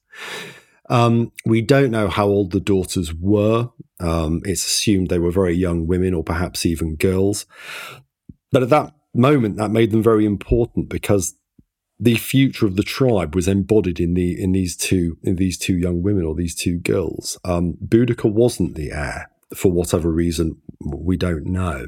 Um, 0.89 1.32
we 1.45 1.62
don't 1.62 1.91
know 1.91 2.08
how 2.08 2.28
old 2.28 2.51
the 2.51 2.60
daughters 2.60 3.13
were. 3.13 3.69
Um, 3.99 4.41
it's 4.45 4.65
assumed 4.65 5.10
they 5.10 5.19
were 5.19 5.32
very 5.32 5.56
young 5.56 5.88
women 5.88 6.13
or 6.13 6.23
perhaps 6.23 6.65
even 6.65 6.95
girls. 6.95 7.45
But 8.51 8.63
at 8.63 8.69
that 8.69 8.93
moment, 9.13 9.58
that 9.58 9.71
made 9.71 9.91
them 9.91 10.04
very 10.04 10.25
important 10.25 10.89
because 10.89 11.36
the 11.99 12.15
future 12.15 12.65
of 12.65 12.75
the 12.75 12.84
tribe 12.84 13.36
was 13.36 13.47
embodied 13.47 13.99
in 13.99 14.13
the 14.15 14.41
in 14.41 14.51
these 14.51 14.75
two 14.75 15.17
in 15.23 15.38
these 15.38 15.58
two 15.58 15.78
young 15.78 16.04
women 16.04 16.23
or 16.23 16.36
these 16.36 16.54
two 16.54 16.78
girls. 16.78 17.39
Um, 17.45 17.75
Boudica 17.84 18.32
wasn't 18.32 18.75
the 18.75 18.91
heir 18.91 19.32
for 19.56 19.71
whatever 19.71 20.12
reason 20.12 20.62
we 20.82 21.15
don't 21.17 21.45
know. 21.45 21.86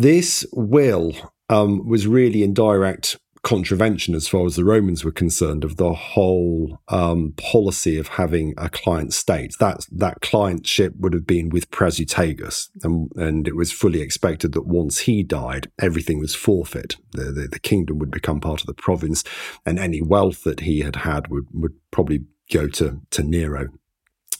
This 0.00 0.46
will 0.54 1.12
um, 1.50 1.86
was 1.86 2.06
really 2.06 2.42
in 2.42 2.54
direct 2.54 3.18
contravention, 3.42 4.14
as 4.14 4.26
far 4.26 4.46
as 4.46 4.56
the 4.56 4.64
Romans 4.64 5.04
were 5.04 5.12
concerned, 5.12 5.62
of 5.62 5.76
the 5.76 5.92
whole 5.92 6.78
um, 6.88 7.34
policy 7.36 7.98
of 7.98 8.08
having 8.08 8.54
a 8.56 8.70
client 8.70 9.12
state. 9.12 9.52
That 9.60 9.84
that 9.92 10.22
clientship 10.22 10.96
would 10.96 11.12
have 11.12 11.26
been 11.26 11.50
with 11.50 11.70
Prasutagus, 11.70 12.70
and, 12.82 13.12
and 13.16 13.46
it 13.46 13.54
was 13.54 13.72
fully 13.72 14.00
expected 14.00 14.52
that 14.52 14.66
once 14.66 15.00
he 15.00 15.22
died, 15.22 15.70
everything 15.78 16.18
was 16.18 16.34
forfeit. 16.34 16.96
The, 17.12 17.24
the, 17.24 17.48
the 17.48 17.60
kingdom 17.60 17.98
would 17.98 18.10
become 18.10 18.40
part 18.40 18.62
of 18.62 18.66
the 18.66 18.72
province, 18.72 19.22
and 19.66 19.78
any 19.78 20.00
wealth 20.00 20.44
that 20.44 20.60
he 20.60 20.80
had 20.80 20.96
had 20.96 21.28
would 21.28 21.44
would 21.52 21.74
probably 21.90 22.24
go 22.50 22.68
to 22.68 23.02
to 23.10 23.22
Nero. 23.22 23.68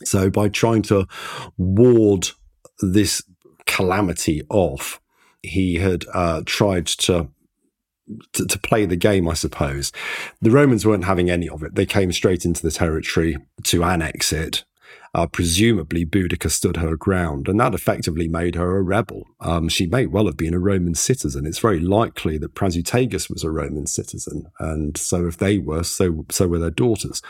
So 0.04 0.30
by 0.30 0.48
trying 0.48 0.84
to 0.84 1.06
ward 1.58 2.30
this 2.80 3.22
calamity 3.66 4.40
off, 4.48 5.02
he 5.42 5.76
had 5.76 6.04
uh, 6.12 6.42
tried 6.46 6.86
to, 6.86 7.28
to, 8.32 8.46
to 8.46 8.58
play 8.58 8.86
the 8.86 8.96
game, 8.96 9.28
I 9.28 9.34
suppose. 9.34 9.92
The 10.40 10.50
Romans 10.50 10.86
weren't 10.86 11.04
having 11.04 11.30
any 11.30 11.48
of 11.48 11.62
it. 11.62 11.74
They 11.74 11.86
came 11.86 12.12
straight 12.12 12.44
into 12.44 12.62
the 12.62 12.70
territory 12.70 13.36
to 13.64 13.84
annex 13.84 14.32
it. 14.32 14.64
Uh, 15.12 15.26
presumably, 15.26 16.06
Boudica 16.06 16.50
stood 16.50 16.76
her 16.76 16.96
ground, 16.96 17.48
and 17.48 17.58
that 17.58 17.74
effectively 17.74 18.28
made 18.28 18.54
her 18.54 18.76
a 18.76 18.82
rebel. 18.82 19.24
Um, 19.40 19.68
she 19.68 19.86
may 19.86 20.06
well 20.06 20.26
have 20.26 20.36
been 20.36 20.54
a 20.54 20.60
Roman 20.60 20.94
citizen. 20.94 21.46
It's 21.46 21.58
very 21.58 21.80
likely 21.80 22.38
that 22.38 22.54
Prasutagus 22.54 23.28
was 23.28 23.42
a 23.42 23.50
Roman 23.50 23.88
citizen, 23.88 24.46
and 24.60 24.96
so 24.96 25.26
if 25.26 25.36
they 25.36 25.58
were, 25.58 25.82
so 25.82 26.26
so 26.30 26.46
were 26.46 26.60
their 26.60 26.70
daughters. 26.70 27.22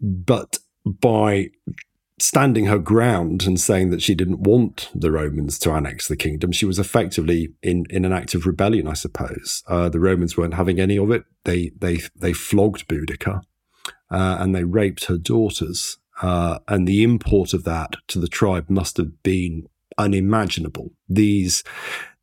But 0.00 0.58
by 0.86 1.50
standing 2.18 2.66
her 2.66 2.78
ground 2.78 3.46
and 3.46 3.60
saying 3.60 3.90
that 3.90 4.02
she 4.02 4.14
didn't 4.14 4.40
want 4.40 4.90
the 4.94 5.10
Romans 5.10 5.58
to 5.58 5.70
annex 5.70 6.08
the 6.08 6.16
kingdom. 6.16 6.50
She 6.50 6.64
was 6.64 6.78
effectively 6.78 7.52
in, 7.62 7.84
in 7.90 8.04
an 8.04 8.12
act 8.12 8.34
of 8.34 8.46
rebellion, 8.46 8.88
I 8.88 8.94
suppose. 8.94 9.62
Uh, 9.66 9.88
the 9.88 10.00
Romans 10.00 10.36
weren't 10.36 10.54
having 10.54 10.80
any 10.80 10.96
of 10.96 11.10
it. 11.10 11.24
They 11.44 11.72
they 11.78 12.00
they 12.14 12.32
flogged 12.32 12.88
Boudica 12.88 13.42
uh, 14.10 14.36
and 14.40 14.54
they 14.54 14.64
raped 14.64 15.06
her 15.06 15.18
daughters. 15.18 15.98
Uh, 16.22 16.58
and 16.66 16.88
the 16.88 17.02
import 17.02 17.52
of 17.52 17.64
that 17.64 17.96
to 18.08 18.18
the 18.18 18.28
tribe 18.28 18.70
must 18.70 18.96
have 18.96 19.22
been 19.22 19.66
unimaginable. 19.98 20.92
These 21.08 21.62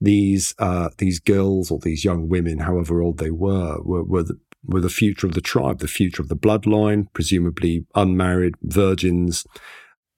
these 0.01 0.56
uh, 0.58 0.89
these 0.97 1.19
girls 1.19 1.69
or 1.69 1.79
these 1.79 2.03
young 2.03 2.27
women, 2.27 2.60
however 2.60 3.01
old 3.01 3.19
they 3.19 3.32
were, 3.32 3.79
were, 3.84 4.03
were 4.03 4.23
the, 4.23 4.39
were 4.65 4.82
the 4.82 4.89
future 4.89 5.27
of 5.27 5.34
the 5.34 5.41
tribe, 5.41 5.79
the 5.79 5.88
future 5.88 6.21
of 6.21 6.29
the 6.29 6.36
bloodline, 6.36 7.08
presumably 7.13 7.86
unmarried 7.95 8.56
virgins, 8.63 9.45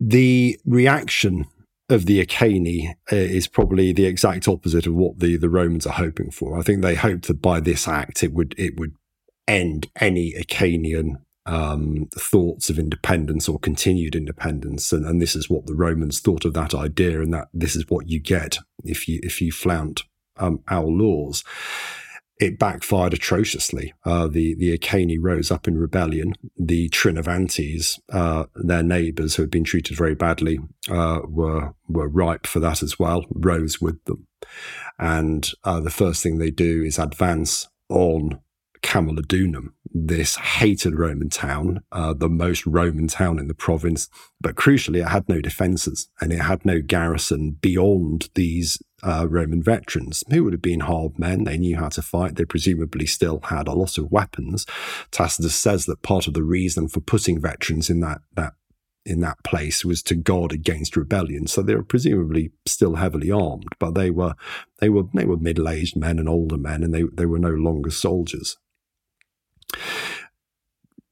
the 0.06 0.60
reaction 0.66 1.46
of 1.90 2.06
the 2.06 2.20
Iceni 2.24 2.96
uh, 3.12 3.16
is 3.16 3.48
probably 3.48 3.92
the 3.92 4.06
exact 4.06 4.48
opposite 4.48 4.86
of 4.86 4.94
what 4.94 5.20
the, 5.20 5.36
the 5.36 5.50
Romans 5.50 5.88
are 5.88 5.94
hoping 5.94 6.30
for. 6.30 6.60
I 6.60 6.62
think 6.62 6.82
they 6.82 6.96
hoped 6.96 7.28
that 7.28 7.42
by 7.42 7.60
this 7.60 7.88
act 7.88 8.24
it 8.24 8.32
would 8.34 8.54
it 8.58 8.80
would 8.80 8.94
end 9.48 9.90
any 10.00 10.36
Icenian 10.38 11.18
um, 11.48 12.08
thoughts 12.16 12.70
of 12.70 12.80
independence 12.80 13.50
or 13.50 13.60
continued 13.60 14.16
independence, 14.16 14.92
and, 14.92 15.06
and 15.06 15.22
this 15.22 15.36
is 15.36 15.50
what 15.50 15.66
the 15.66 15.76
Romans 15.76 16.20
thought 16.20 16.46
of 16.46 16.54
that 16.54 16.74
idea, 16.74 17.22
and 17.22 17.34
that 17.34 17.48
this 17.54 17.76
is 17.76 17.86
what 17.90 18.08
you 18.08 18.20
get 18.20 18.60
if 18.84 19.08
you 19.08 19.20
if 19.24 19.42
you 19.42 19.52
flout 19.52 20.04
um, 20.38 20.62
our 20.68 20.86
laws 20.86 21.44
it 22.38 22.60
backfired 22.60 23.14
atrociously. 23.14 23.94
Uh, 24.04 24.28
the 24.28 24.56
the 24.56 24.74
Iceni 24.74 25.18
rose 25.18 25.52
up 25.52 25.68
in 25.68 25.78
rebellion. 25.78 26.34
The 26.58 26.90
Trinovantes, 26.90 28.00
uh, 28.12 28.46
their 28.56 28.84
neighbours 28.84 29.36
who 29.36 29.44
had 29.44 29.52
been 29.52 29.64
treated 29.64 29.98
very 29.98 30.16
badly, 30.16 30.60
uh, 30.90 31.22
were 31.26 31.74
were 31.88 32.08
ripe 32.08 32.46
for 32.46 32.60
that 32.60 32.84
as 32.84 33.00
well. 33.00 33.26
Rose 33.30 33.80
with 33.80 34.04
them, 34.06 34.28
and 35.00 35.50
uh, 35.64 35.80
the 35.80 35.90
first 35.90 36.22
thing 36.24 36.38
they 36.38 36.52
do 36.52 36.84
is 36.84 37.00
advance 37.00 37.68
on 37.90 38.40
Camulodunum, 38.86 39.74
this 39.92 40.36
hated 40.36 40.94
Roman 40.94 41.30
town, 41.30 41.82
uh, 41.92 42.14
the 42.14 42.30
most 42.30 42.66
Roman 42.68 43.08
town 43.08 43.40
in 43.40 43.48
the 43.48 43.56
province. 43.56 44.08
But 44.40 44.56
crucially, 44.56 45.00
it 45.02 45.10
had 45.10 45.28
no 45.28 45.42
defences 45.42 46.08
and 46.22 46.32
it 46.32 46.42
had 46.42 46.64
no 46.64 46.82
garrison 46.82 47.58
beyond 47.60 48.30
these 48.36 48.82
uh, 49.02 49.26
Roman 49.28 49.64
veterans 49.64 50.24
who 50.30 50.44
would 50.44 50.54
have 50.54 50.62
been 50.62 50.82
hard 50.82 51.18
men. 51.18 51.46
They 51.46 51.58
knew 51.58 51.78
how 51.78 51.90
to 51.90 52.02
fight. 52.04 52.36
They 52.36 52.46
presumably 52.46 53.08
still 53.08 53.40
had 53.46 53.68
a 53.68 53.74
lot 53.74 53.98
of 53.98 54.12
weapons. 54.12 54.68
Tacitus 55.10 55.56
says 55.56 55.88
that 55.88 56.04
part 56.04 56.28
of 56.28 56.36
the 56.36 56.44
reason 56.44 56.88
for 56.88 57.00
putting 57.00 57.42
veterans 57.42 57.90
in 57.90 58.02
that, 58.02 58.20
that 58.36 58.54
in 59.04 59.20
that 59.22 59.44
place 59.44 59.84
was 59.84 60.04
to 60.04 60.16
guard 60.16 60.52
against 60.52 60.96
rebellion. 60.96 61.48
So 61.48 61.62
they 61.62 61.76
were 61.76 61.84
presumably 61.84 62.52
still 62.68 62.96
heavily 62.96 63.32
armed, 63.32 63.70
but 63.80 63.96
they 63.96 64.12
were 64.12 64.36
they 64.80 64.90
were 64.90 65.04
they 65.14 65.26
were 65.26 65.38
middle 65.38 65.70
aged 65.70 65.96
men 65.96 66.20
and 66.20 66.30
older 66.30 66.58
men, 66.58 66.84
and 66.84 66.94
they 66.94 67.04
they 67.14 67.26
were 67.26 67.40
no 67.40 67.50
longer 67.50 67.92
soldiers. 67.92 68.58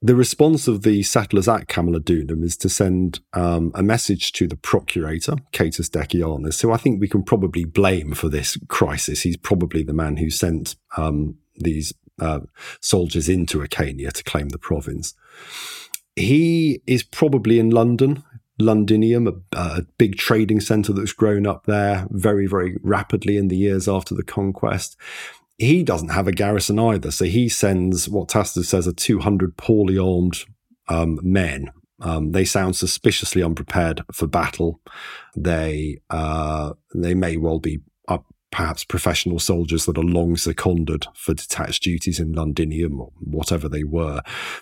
The 0.04 0.16
response 0.16 0.68
of 0.68 0.82
the 0.82 1.02
settlers 1.04 1.48
at 1.48 1.70
Camulodunum 1.70 2.44
is 2.44 2.58
to 2.58 2.68
send 2.68 3.22
um, 3.32 3.72
a 3.74 3.82
message 3.82 4.34
to 4.34 4.50
the 4.50 4.58
procurator, 4.58 5.38
Catus 5.54 5.90
Decianus, 5.90 6.62
who 6.62 6.74
I 6.74 6.78
think 6.78 7.00
we 7.00 7.08
can 7.08 7.24
probably 7.24 7.64
blame 7.64 8.14
for 8.14 8.28
this 8.28 8.58
crisis. 8.68 9.22
He's 9.22 9.38
probably 9.38 9.82
the 9.82 9.94
man 9.94 10.18
who 10.18 10.30
sent 10.30 10.76
um, 10.98 11.38
these 11.56 11.94
uh, 12.20 12.42
soldiers 12.82 13.30
into 13.30 13.62
Achaia 13.62 14.12
to 14.12 14.24
claim 14.26 14.50
the 14.50 14.58
province. 14.58 15.14
He 16.18 16.82
is 16.86 17.04
probably 17.04 17.58
in 17.58 17.70
London, 17.70 18.24
Londinium, 18.60 19.28
a, 19.28 19.58
a, 19.58 19.82
big 19.98 20.18
trading 20.18 20.60
centre 20.60 20.92
that's 20.92 21.14
grown 21.14 21.48
up 21.48 21.66
there 21.66 22.08
very, 22.12 22.46
very 22.46 22.78
rapidly 22.84 23.38
in 23.38 23.48
the 23.48 23.58
years 23.58 23.88
after 23.88 24.14
the 24.14 24.24
conquest 24.24 24.98
he 25.64 25.84
doesn't 25.84 26.10
have 26.10 26.28
a 26.28 26.32
garrison 26.32 26.80
either. 26.80 27.12
So 27.12 27.26
he 27.26 27.50
sends 27.50 28.10
what 28.10 28.30
Tacitus 28.30 28.70
says 28.70 28.88
are 28.88 28.94
200 28.94 29.58
poorly 29.58 29.98
armed 29.98 30.44
um, 30.88 31.20
men. 31.24 31.72
Um, 32.02 32.32
they 32.32 32.44
sound 32.44 32.76
suspiciously 32.76 33.42
unprepared 33.42 34.04
for 34.12 34.28
battle. 34.28 34.82
They 35.36 36.00
uh, 36.10 36.74
they 36.94 37.14
may 37.14 37.38
well 37.38 37.60
be 37.60 37.80
uh, 38.08 38.18
perhaps 38.52 38.84
professional 38.84 39.40
soldiers 39.40 39.86
that 39.86 39.98
are 39.98 40.04
long 40.04 40.36
seconded 40.36 41.06
for 41.16 41.34
detached 41.34 41.84
duties 41.84 42.20
in 42.20 42.34
Londinium 42.34 43.00
or 43.00 43.12
whatever 43.20 43.70
they 43.70 43.84
were. 43.84 44.22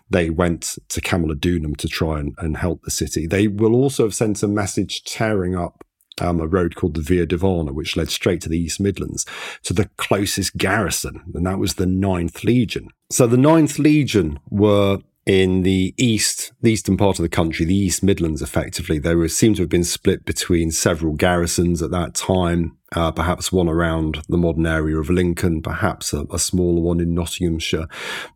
They 0.09 0.29
went 0.29 0.77
to 0.89 1.01
Camulodunum 1.01 1.77
to 1.77 1.87
try 1.87 2.19
and, 2.19 2.35
and 2.37 2.57
help 2.57 2.83
the 2.83 2.91
city. 2.91 3.25
They 3.25 3.47
will 3.47 3.73
also 3.73 4.03
have 4.03 4.13
sent 4.13 4.43
a 4.43 4.47
message 4.47 5.03
tearing 5.03 5.55
up 5.55 5.83
um, 6.21 6.39
a 6.39 6.47
road 6.47 6.75
called 6.75 6.93
the 6.93 7.01
Via 7.01 7.25
Devana, 7.25 7.73
which 7.73 7.97
led 7.97 8.09
straight 8.09 8.41
to 8.41 8.49
the 8.49 8.59
East 8.59 8.79
Midlands, 8.79 9.25
to 9.63 9.73
the 9.73 9.89
closest 9.97 10.57
garrison, 10.57 11.23
and 11.33 11.45
that 11.45 11.59
was 11.59 11.75
the 11.75 11.85
Ninth 11.85 12.43
Legion. 12.43 12.89
So 13.09 13.27
the 13.27 13.37
Ninth 13.37 13.79
Legion 13.79 14.39
were 14.49 14.99
in 15.25 15.61
the 15.61 15.93
east, 15.97 16.51
the 16.61 16.71
eastern 16.71 16.97
part 16.97 17.19
of 17.19 17.23
the 17.23 17.29
country, 17.29 17.65
the 17.65 17.75
East 17.75 18.01
Midlands, 18.03 18.41
effectively. 18.41 18.97
They 18.97 19.13
were 19.13 19.27
seem 19.27 19.53
to 19.55 19.61
have 19.61 19.69
been 19.69 19.83
split 19.83 20.25
between 20.25 20.71
several 20.71 21.13
garrisons 21.13 21.81
at 21.81 21.91
that 21.91 22.15
time. 22.15 22.77
Uh, 22.93 23.11
perhaps 23.11 23.51
one 23.51 23.69
around 23.69 24.21
the 24.27 24.37
modern 24.37 24.65
area 24.65 24.97
of 24.97 25.09
Lincoln, 25.09 25.61
perhaps 25.61 26.11
a, 26.11 26.25
a 26.31 26.37
smaller 26.39 26.81
one 26.81 26.99
in 26.99 27.13
Nottinghamshire. 27.13 27.87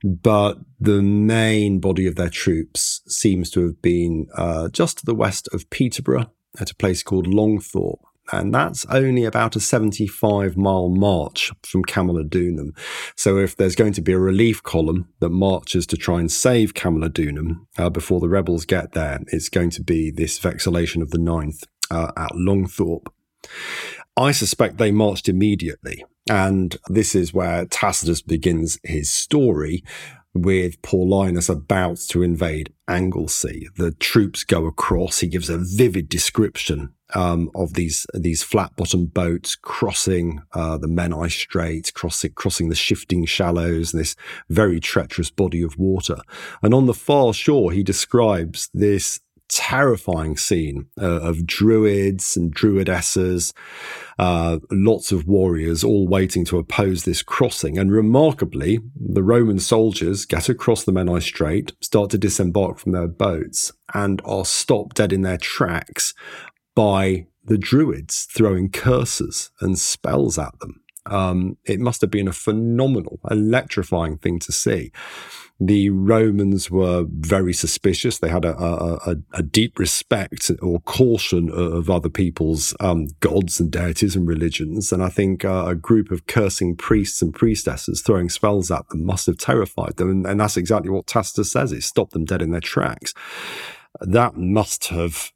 But 0.03 0.59
the 0.79 1.01
main 1.01 1.79
body 1.79 2.07
of 2.07 2.15
their 2.15 2.29
troops 2.29 3.01
seems 3.07 3.49
to 3.51 3.61
have 3.63 3.81
been 3.81 4.27
uh, 4.35 4.69
just 4.69 4.99
to 4.99 5.05
the 5.05 5.15
west 5.15 5.49
of 5.51 5.69
Peterborough, 5.71 6.31
at 6.59 6.71
a 6.71 6.75
place 6.75 7.03
called 7.03 7.27
Longthorpe. 7.27 7.99
And 8.31 8.53
that's 8.53 8.85
only 8.85 9.23
about 9.23 9.55
a 9.55 9.59
75 9.59 10.57
mile 10.57 10.89
march 10.89 11.51
from 11.61 11.83
Camulodunum. 11.83 12.75
So 13.15 13.37
if 13.37 13.55
there's 13.55 13.75
going 13.75 13.93
to 13.93 14.01
be 14.01 14.13
a 14.13 14.19
relief 14.19 14.63
column 14.63 15.09
that 15.19 15.29
marches 15.29 15.85
to 15.87 15.97
try 15.97 16.19
and 16.19 16.31
save 16.31 16.73
Camulodunum 16.73 17.67
uh, 17.77 17.89
before 17.91 18.19
the 18.19 18.29
rebels 18.29 18.65
get 18.65 18.93
there, 18.93 19.19
it's 19.27 19.49
going 19.49 19.69
to 19.71 19.83
be 19.83 20.09
this 20.09 20.39
vexillation 20.39 21.03
of 21.03 21.11
the 21.11 21.19
9th 21.19 21.65
uh, 21.91 22.11
at 22.17 22.31
Longthorpe. 22.31 23.07
I 24.17 24.31
suspect 24.31 24.77
they 24.77 24.91
marched 24.91 25.29
immediately. 25.29 26.03
And 26.27 26.75
this 26.87 27.13
is 27.13 27.33
where 27.33 27.65
Tacitus 27.65 28.21
begins 28.21 28.79
his 28.83 29.09
story 29.09 29.83
with 30.35 30.81
Paulinus 30.81 31.49
about 31.49 31.97
to 32.09 32.21
invade 32.21 32.73
Anglesey. 32.87 33.69
The 33.77 33.91
troops 33.91 34.43
go 34.43 34.65
across. 34.65 35.19
He 35.19 35.27
gives 35.27 35.49
a 35.49 35.57
vivid 35.57 36.09
description 36.09 36.93
um, 37.13 37.49
of 37.55 37.73
these 37.75 38.05
these 38.13 38.43
flat 38.43 38.75
bottom 38.75 39.05
boats 39.05 39.55
crossing 39.55 40.41
uh, 40.53 40.77
the 40.77 40.87
Menai 40.87 41.31
Strait, 41.31 41.93
crossing 41.93 42.33
crossing 42.33 42.69
the 42.69 42.75
shifting 42.75 43.25
shallows, 43.25 43.91
this 43.91 44.15
very 44.49 44.79
treacherous 44.79 45.31
body 45.31 45.61
of 45.61 45.77
water. 45.77 46.17
And 46.61 46.73
on 46.73 46.85
the 46.85 46.93
far 46.93 47.33
shore, 47.33 47.71
he 47.71 47.83
describes 47.83 48.69
this 48.73 49.21
terrifying 49.49 50.37
scene 50.37 50.87
uh, 50.99 51.21
of 51.21 51.45
druids 51.45 52.35
and 52.35 52.53
druidesses, 52.53 53.53
uh, 54.17 54.59
lots 54.71 55.11
of 55.11 55.27
warriors 55.27 55.83
all 55.83 56.07
waiting 56.07 56.45
to 56.45 56.57
oppose 56.57 57.03
this 57.03 57.21
crossing. 57.21 57.77
And 57.77 57.91
remarkably, 57.91 58.79
the 58.95 59.23
Roman 59.23 59.59
soldiers 59.59 60.25
get 60.25 60.49
across 60.49 60.83
the 60.83 60.91
Menai 60.91 61.21
Strait, 61.21 61.73
start 61.81 62.09
to 62.11 62.17
disembark 62.17 62.79
from 62.79 62.91
their 62.91 63.07
boats, 63.07 63.71
and 63.93 64.21
are 64.25 64.45
stopped 64.45 64.97
dead 64.97 65.13
in 65.13 65.21
their 65.21 65.37
tracks 65.37 66.13
by 66.75 67.27
the 67.43 67.57
druids 67.57 68.25
throwing 68.25 68.69
curses 68.69 69.51
and 69.61 69.77
spells 69.77 70.37
at 70.37 70.57
them. 70.59 70.81
Um, 71.05 71.57
it 71.65 71.79
must 71.79 72.01
have 72.01 72.09
been 72.09 72.27
a 72.27 72.33
phenomenal, 72.33 73.19
electrifying 73.29 74.17
thing 74.17 74.39
to 74.39 74.51
see. 74.51 74.91
The 75.59 75.89
Romans 75.89 76.69
were 76.69 77.05
very 77.07 77.53
suspicious. 77.53 78.17
They 78.17 78.27
had 78.27 78.43
a, 78.43 78.57
a, 78.61 79.15
a 79.33 79.41
deep 79.41 79.79
respect 79.79 80.51
or 80.61 80.81
caution 80.81 81.49
of 81.49 81.89
other 81.89 82.09
people's 82.09 82.75
um, 82.81 83.07
gods 83.21 83.61
and 83.61 83.71
deities 83.71 84.17
and 84.17 84.27
religions. 84.27 84.91
And 84.91 85.01
I 85.01 85.07
think 85.07 85.45
uh, 85.45 85.65
a 85.67 85.75
group 85.75 86.11
of 86.11 86.27
cursing 86.27 86.75
priests 86.75 87.21
and 87.21 87.33
priestesses 87.33 88.01
throwing 88.01 88.29
spells 88.29 88.69
at 88.69 88.89
them 88.89 89.05
must 89.05 89.27
have 89.27 89.37
terrified 89.37 89.95
them. 89.95 90.09
And, 90.09 90.27
and 90.27 90.39
that's 90.41 90.57
exactly 90.57 90.89
what 90.89 91.07
Tacitus 91.07 91.53
says. 91.53 91.71
It 91.71 91.83
stopped 91.83 92.11
them 92.11 92.25
dead 92.25 92.41
in 92.41 92.51
their 92.51 92.59
tracks. 92.59 93.13
That 94.01 94.35
must 94.35 94.87
have 94.87 95.31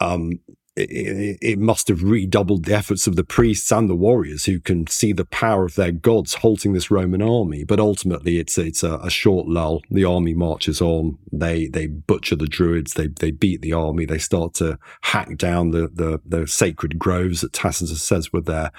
um, 0.00 0.40
it, 0.76 1.38
it, 1.42 1.58
must 1.58 1.88
have 1.88 2.04
redoubled 2.04 2.64
the 2.64 2.74
efforts 2.74 3.06
of 3.06 3.16
the 3.16 3.24
priests 3.24 3.72
and 3.72 3.90
the 3.90 3.96
warriors 3.96 4.44
who 4.44 4.60
can 4.60 4.86
see 4.86 5.12
the 5.12 5.24
power 5.24 5.64
of 5.64 5.74
their 5.74 5.90
gods 5.90 6.34
halting 6.34 6.72
this 6.72 6.90
Roman 6.90 7.20
army. 7.20 7.64
But 7.64 7.80
ultimately, 7.80 8.38
it's 8.38 8.56
it's 8.56 8.82
a, 8.82 8.94
a, 8.98 9.10
short 9.10 9.48
lull. 9.48 9.82
The 9.90 10.04
army 10.04 10.34
marches 10.34 10.80
on. 10.80 11.18
They 11.32 11.66
they 11.66 11.86
butcher 11.88 12.36
the 12.36 12.46
druids. 12.46 12.94
They 12.94 13.08
they 13.08 13.32
beat 13.32 13.62
the 13.62 13.72
army. 13.72 14.04
They 14.04 14.18
start 14.18 14.54
to 14.54 14.78
hack 15.02 15.36
down 15.36 15.72
the 15.72 15.88
the, 15.88 16.20
the 16.24 16.46
sacred 16.46 16.98
groves 16.98 17.40
that 17.40 17.52
Tacitus 17.52 18.02
says 18.02 18.32
were 18.32 18.40
there. 18.40 18.70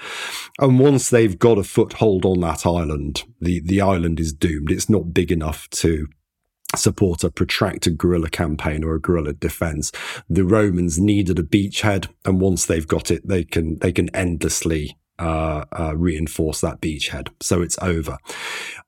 And 0.58 0.78
once 0.78 1.10
they've 1.10 1.38
got 1.38 1.58
a 1.58 1.64
foothold 1.64 2.24
on 2.24 2.40
that 2.40 2.64
island, 2.64 3.24
the 3.40 3.60
the 3.60 3.80
island 3.82 4.18
is 4.18 4.32
doomed. 4.32 4.70
It's 4.70 4.88
not 4.88 5.12
big 5.12 5.30
enough 5.30 5.68
to 5.70 6.08
support 6.76 7.24
a 7.24 7.30
protracted 7.30 7.98
guerrilla 7.98 8.30
campaign 8.30 8.84
or 8.84 8.94
a 8.94 9.00
guerrilla 9.00 9.32
defense. 9.32 9.92
The 10.28 10.44
Romans 10.44 10.98
needed 10.98 11.38
a 11.38 11.42
beachhead, 11.42 12.08
and 12.24 12.40
once 12.40 12.66
they've 12.66 12.86
got 12.86 13.10
it, 13.10 13.26
they 13.26 13.44
can 13.44 13.78
they 13.78 13.92
can 13.92 14.14
endlessly 14.14 14.96
uh, 15.18 15.64
uh, 15.78 15.94
reinforce 15.96 16.60
that 16.60 16.80
beachhead. 16.80 17.28
So 17.40 17.62
it's 17.62 17.78
over. 17.80 18.18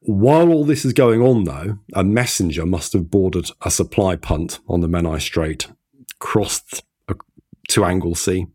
While 0.01 0.51
all 0.51 0.65
this 0.65 0.85
is 0.85 0.93
going 0.93 1.23
on, 1.23 1.45
though, 1.45 1.79
a 1.95 2.03
messenger 2.03 2.67
must 2.67 2.93
have 2.95 3.11
boarded 3.11 3.51
a 3.63 3.71
supply 3.71 4.17
punt 4.17 4.59
on 4.69 4.81
the 4.81 4.89
Menai 4.89 5.21
Strait, 5.21 5.69
crossed 6.19 6.83
to 7.69 7.85
Anglesey, 7.85 8.47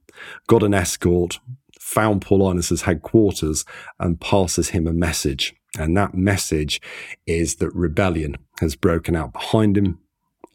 got 0.48 0.64
an 0.64 0.74
escort, 0.74 1.40
found 1.80 2.22
Paulinus's 2.22 2.84
headquarters, 2.84 3.66
and 4.00 4.20
passes 4.20 4.70
him 4.70 4.88
a 4.88 4.94
message. 4.94 5.56
And 5.78 5.96
that 5.98 6.16
message 6.16 6.82
is 7.28 7.56
that 7.58 7.74
rebellion 7.74 8.38
has 8.60 8.76
broken 8.76 9.16
out 9.16 9.34
behind 9.34 9.78
him 9.78 10.00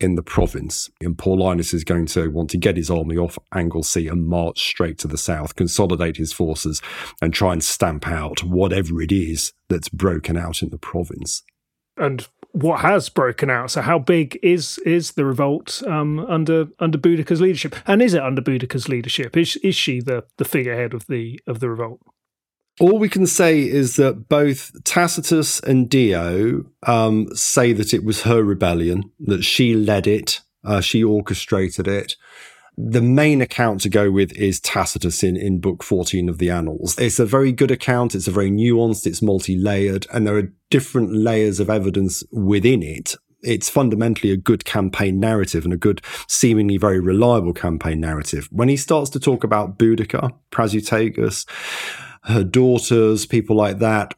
in 0.01 0.15
the 0.17 0.23
province. 0.23 0.91
And 1.01 1.17
Paulinus 1.17 1.73
is 1.73 1.85
going 1.85 2.07
to 2.07 2.29
want 2.29 2.51
to 2.51 2.59
get 2.59 2.77
his 2.77 2.91
army 2.91 3.17
off 3.17 3.39
Anglesey 3.53 4.09
and 4.09 4.27
march 4.27 4.61
straight 4.61 4.99
to 4.99 5.09
the 5.09 5.19
south, 5.19 5.57
consolidate 5.57 6.17
his 6.17 6.33
forces, 6.33 6.83
and 7.23 7.33
try 7.33 7.53
and 7.53 7.63
stamp 7.63 8.09
out 8.09 8.43
whatever 8.43 9.01
it 9.01 9.13
is 9.13 9.53
that's 9.69 9.89
broken 9.89 10.37
out 10.37 10.63
in 10.63 10.71
the 10.71 10.79
province. 10.79 11.43
And 11.97 12.27
what 12.55 12.81
has 12.81 13.09
broken 13.09 13.51
out. 13.51 13.73
So, 13.73 13.83
how 13.83 13.99
big 13.99 14.39
is 14.43 14.79
is 14.87 15.13
the 15.13 15.25
revolt 15.25 15.83
um, 15.87 16.21
under 16.21 16.69
under 16.79 16.99
Boudica's 16.99 17.41
leadership, 17.41 17.75
and 17.87 18.01
is 18.01 18.15
it 18.15 18.23
under 18.23 18.41
Boudica's 18.41 18.89
leadership? 18.89 19.37
Is 19.37 19.57
is 19.57 19.75
she 19.75 20.01
the 20.01 20.25
the 20.39 20.45
figurehead 20.45 20.95
of 20.95 21.07
the 21.07 21.41
of 21.47 21.59
the 21.59 21.69
revolt? 21.69 22.01
All 22.81 22.99
we 22.99 23.09
can 23.09 23.27
say 23.27 23.61
is 23.61 23.97
that 23.97 24.29
both 24.29 24.73
Tacitus 24.83 25.61
and 25.61 25.89
Dio 25.89 26.65
um, 26.85 27.29
say 27.35 27.73
that 27.73 27.95
it 27.95 28.05
was 28.05 28.23
her 28.23 28.43
rebellion, 28.43 29.13
that 29.21 29.45
she 29.45 29.75
led 29.75 30.09
it, 30.09 30.41
uh, 30.65 30.81
she 30.81 31.05
orchestrated 31.05 31.87
it. 31.87 32.17
The 32.77 33.03
main 33.03 33.41
account 33.41 33.83
to 33.83 33.89
go 33.89 34.11
with 34.11 34.33
is 34.33 34.59
Tacitus 34.59 35.23
in, 35.23 35.37
in 35.37 35.61
book 35.61 35.85
14 35.85 36.29
of 36.29 36.39
the 36.39 36.51
Annals. 36.51 36.99
It's 36.99 37.21
a 37.21 37.27
very 37.27 37.53
good 37.53 37.71
account. 37.71 38.17
It's 38.17 38.27
a 38.27 38.33
very 38.33 38.51
nuanced, 38.51 39.07
it's 39.07 39.23
multi 39.23 39.57
layered, 39.57 40.09
and 40.13 40.27
there 40.27 40.37
are 40.37 40.53
different 40.71 41.15
layers 41.15 41.61
of 41.61 41.71
evidence 41.71 42.25
within 42.33 42.83
it. 42.83 43.15
It's 43.43 43.71
fundamentally 43.71 44.33
a 44.33 44.37
good 44.37 44.65
campaign 44.65 45.21
narrative 45.21 45.65
and 45.65 45.73
a 45.73 45.77
good, 45.77 46.01
seemingly 46.27 46.79
very 46.79 46.99
reliable 46.99 47.53
campaign 47.53 48.01
narrative. 48.01 48.49
When 48.51 48.69
he 48.69 48.77
starts 48.77 49.11
to 49.11 49.21
talk 49.21 49.45
about 49.45 49.79
Boudica, 49.79 50.33
Prasutagus, 50.51 51.47
her 52.25 52.45
daughters, 52.45 53.27
people 53.27 53.57
like 53.57 53.79
that, 53.79 54.15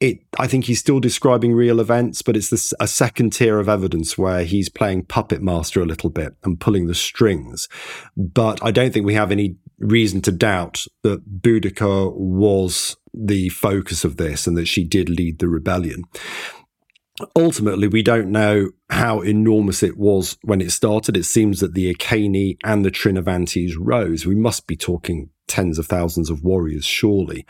it 0.00 0.20
I 0.38 0.46
think 0.46 0.64
he's 0.64 0.78
still 0.78 1.00
describing 1.00 1.52
real 1.52 1.80
events, 1.80 2.22
but 2.22 2.36
it's 2.36 2.50
this, 2.50 2.72
a 2.78 2.86
second 2.86 3.32
tier 3.32 3.58
of 3.58 3.68
evidence 3.68 4.16
where 4.16 4.44
he's 4.44 4.68
playing 4.68 5.06
puppet 5.06 5.42
master 5.42 5.82
a 5.82 5.86
little 5.86 6.10
bit 6.10 6.36
and 6.44 6.60
pulling 6.60 6.86
the 6.86 6.94
strings. 6.94 7.68
But 8.16 8.62
I 8.62 8.70
don't 8.70 8.92
think 8.92 9.06
we 9.06 9.14
have 9.14 9.32
any 9.32 9.56
reason 9.78 10.20
to 10.22 10.32
doubt 10.32 10.84
that 11.02 11.40
Boudica 11.40 12.14
was 12.14 12.96
the 13.12 13.48
focus 13.48 14.04
of 14.04 14.16
this 14.16 14.46
and 14.46 14.56
that 14.56 14.68
she 14.68 14.84
did 14.84 15.08
lead 15.08 15.38
the 15.38 15.48
rebellion. 15.48 16.04
Ultimately, 17.34 17.88
we 17.88 18.02
don't 18.02 18.30
know 18.30 18.70
how 18.90 19.20
enormous 19.20 19.82
it 19.82 19.98
was 19.98 20.38
when 20.42 20.60
it 20.60 20.70
started. 20.70 21.16
It 21.16 21.24
seems 21.24 21.58
that 21.58 21.74
the 21.74 21.92
Iceni 21.92 22.58
and 22.62 22.84
the 22.84 22.92
Trinovantes 22.92 23.74
rose. 23.76 24.24
We 24.24 24.36
must 24.36 24.68
be 24.68 24.76
talking 24.76 25.30
tens 25.48 25.78
of 25.78 25.86
thousands 25.86 26.30
of 26.30 26.44
warriors, 26.44 26.84
surely. 26.84 27.44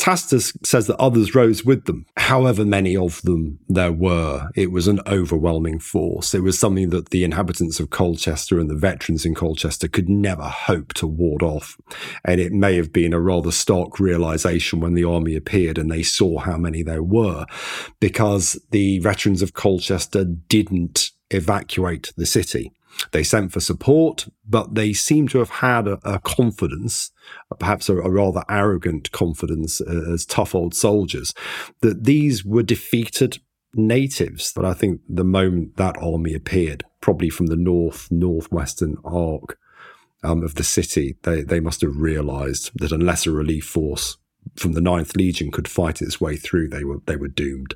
Tacitus 0.00 0.54
says 0.64 0.86
that 0.86 0.96
others 0.96 1.34
rose 1.34 1.62
with 1.62 1.84
them. 1.84 2.06
However 2.16 2.64
many 2.64 2.96
of 2.96 3.20
them 3.20 3.58
there 3.68 3.92
were, 3.92 4.48
it 4.54 4.72
was 4.72 4.88
an 4.88 5.00
overwhelming 5.06 5.78
force. 5.78 6.34
It 6.34 6.42
was 6.42 6.58
something 6.58 6.88
that 6.88 7.10
the 7.10 7.22
inhabitants 7.22 7.80
of 7.80 7.90
Colchester 7.90 8.58
and 8.58 8.70
the 8.70 8.76
veterans 8.76 9.26
in 9.26 9.34
Colchester 9.34 9.88
could 9.88 10.08
never 10.08 10.44
hope 10.44 10.94
to 10.94 11.06
ward 11.06 11.42
off. 11.42 11.76
And 12.24 12.40
it 12.40 12.50
may 12.50 12.76
have 12.76 12.94
been 12.94 13.12
a 13.12 13.20
rather 13.20 13.52
stark 13.52 14.00
realization 14.00 14.80
when 14.80 14.94
the 14.94 15.04
army 15.04 15.36
appeared 15.36 15.76
and 15.76 15.90
they 15.90 16.02
saw 16.02 16.38
how 16.38 16.56
many 16.56 16.82
there 16.82 17.02
were, 17.02 17.44
because 18.00 18.58
the 18.70 19.00
veterans 19.00 19.42
of 19.42 19.52
Colchester 19.52 20.24
didn't 20.24 21.10
evacuate 21.30 22.12
the 22.16 22.24
city. 22.26 22.72
They 23.12 23.22
sent 23.22 23.52
for 23.52 23.60
support, 23.60 24.28
but 24.48 24.74
they 24.74 24.92
seem 24.92 25.28
to 25.28 25.38
have 25.38 25.50
had 25.50 25.88
a, 25.88 25.98
a 26.04 26.18
confidence, 26.20 27.10
perhaps 27.58 27.88
a, 27.88 27.96
a, 27.96 28.10
rather 28.10 28.44
arrogant 28.48 29.10
confidence 29.12 29.80
uh, 29.80 30.12
as 30.12 30.26
tough 30.26 30.54
old 30.54 30.74
soldiers, 30.74 31.34
that 31.80 32.04
these 32.04 32.44
were 32.44 32.62
defeated 32.62 33.38
natives. 33.74 34.52
But 34.54 34.64
I 34.64 34.74
think 34.74 35.00
the 35.08 35.24
moment 35.24 35.76
that 35.76 35.96
army 35.98 36.34
appeared, 36.34 36.84
probably 37.00 37.30
from 37.30 37.46
the 37.46 37.56
north, 37.56 38.10
northwestern 38.10 38.96
arc 39.04 39.58
um, 40.22 40.42
of 40.42 40.56
the 40.56 40.64
city, 40.64 41.16
they, 41.22 41.42
they 41.42 41.60
must 41.60 41.80
have 41.80 41.96
realized 41.96 42.70
that 42.74 42.92
unless 42.92 43.26
a 43.26 43.30
relief 43.30 43.64
force 43.64 44.18
from 44.56 44.72
the 44.72 44.80
Ninth 44.80 45.16
Legion 45.16 45.50
could 45.50 45.68
fight 45.68 46.02
its 46.02 46.20
way 46.20 46.36
through, 46.36 46.68
they 46.68 46.84
were, 46.84 47.00
they 47.06 47.16
were 47.16 47.28
doomed 47.28 47.74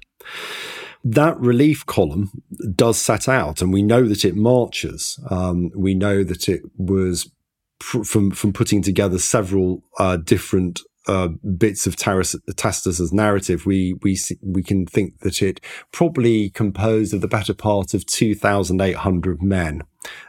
that 1.05 1.39
relief 1.39 1.85
column 1.87 2.31
does 2.75 2.99
set 2.99 3.29
out, 3.29 3.61
and 3.61 3.73
we 3.73 3.83
know 3.83 4.09
that 4.09 4.25
it 4.25 4.35
marches. 4.35 5.19
Um, 5.31 5.71
we 5.77 5.95
know 5.95 6.25
that 6.25 6.49
it 6.49 6.63
was 6.77 7.31
pr- 7.79 8.05
from 8.05 8.31
from 8.31 8.53
putting 8.53 8.83
together 8.83 9.19
several 9.19 9.85
uh, 9.99 10.17
different 10.17 10.81
uh, 11.07 11.29
bits 11.59 11.87
of 11.87 11.97
Tacitus's 11.97 13.13
narrative, 13.13 13.67
we 13.67 13.95
we 14.03 14.19
we 14.43 14.63
can 14.63 14.87
think 14.87 15.21
that 15.21 15.43
it 15.43 15.61
probably 15.93 16.51
composed 16.51 17.13
of 17.13 17.21
the 17.21 17.29
better 17.29 17.55
part 17.55 17.95
of 17.95 18.07
two 18.07 18.35
thousand 18.35 18.81
eight 18.81 18.97
hundred 18.97 19.43
men, 19.43 19.83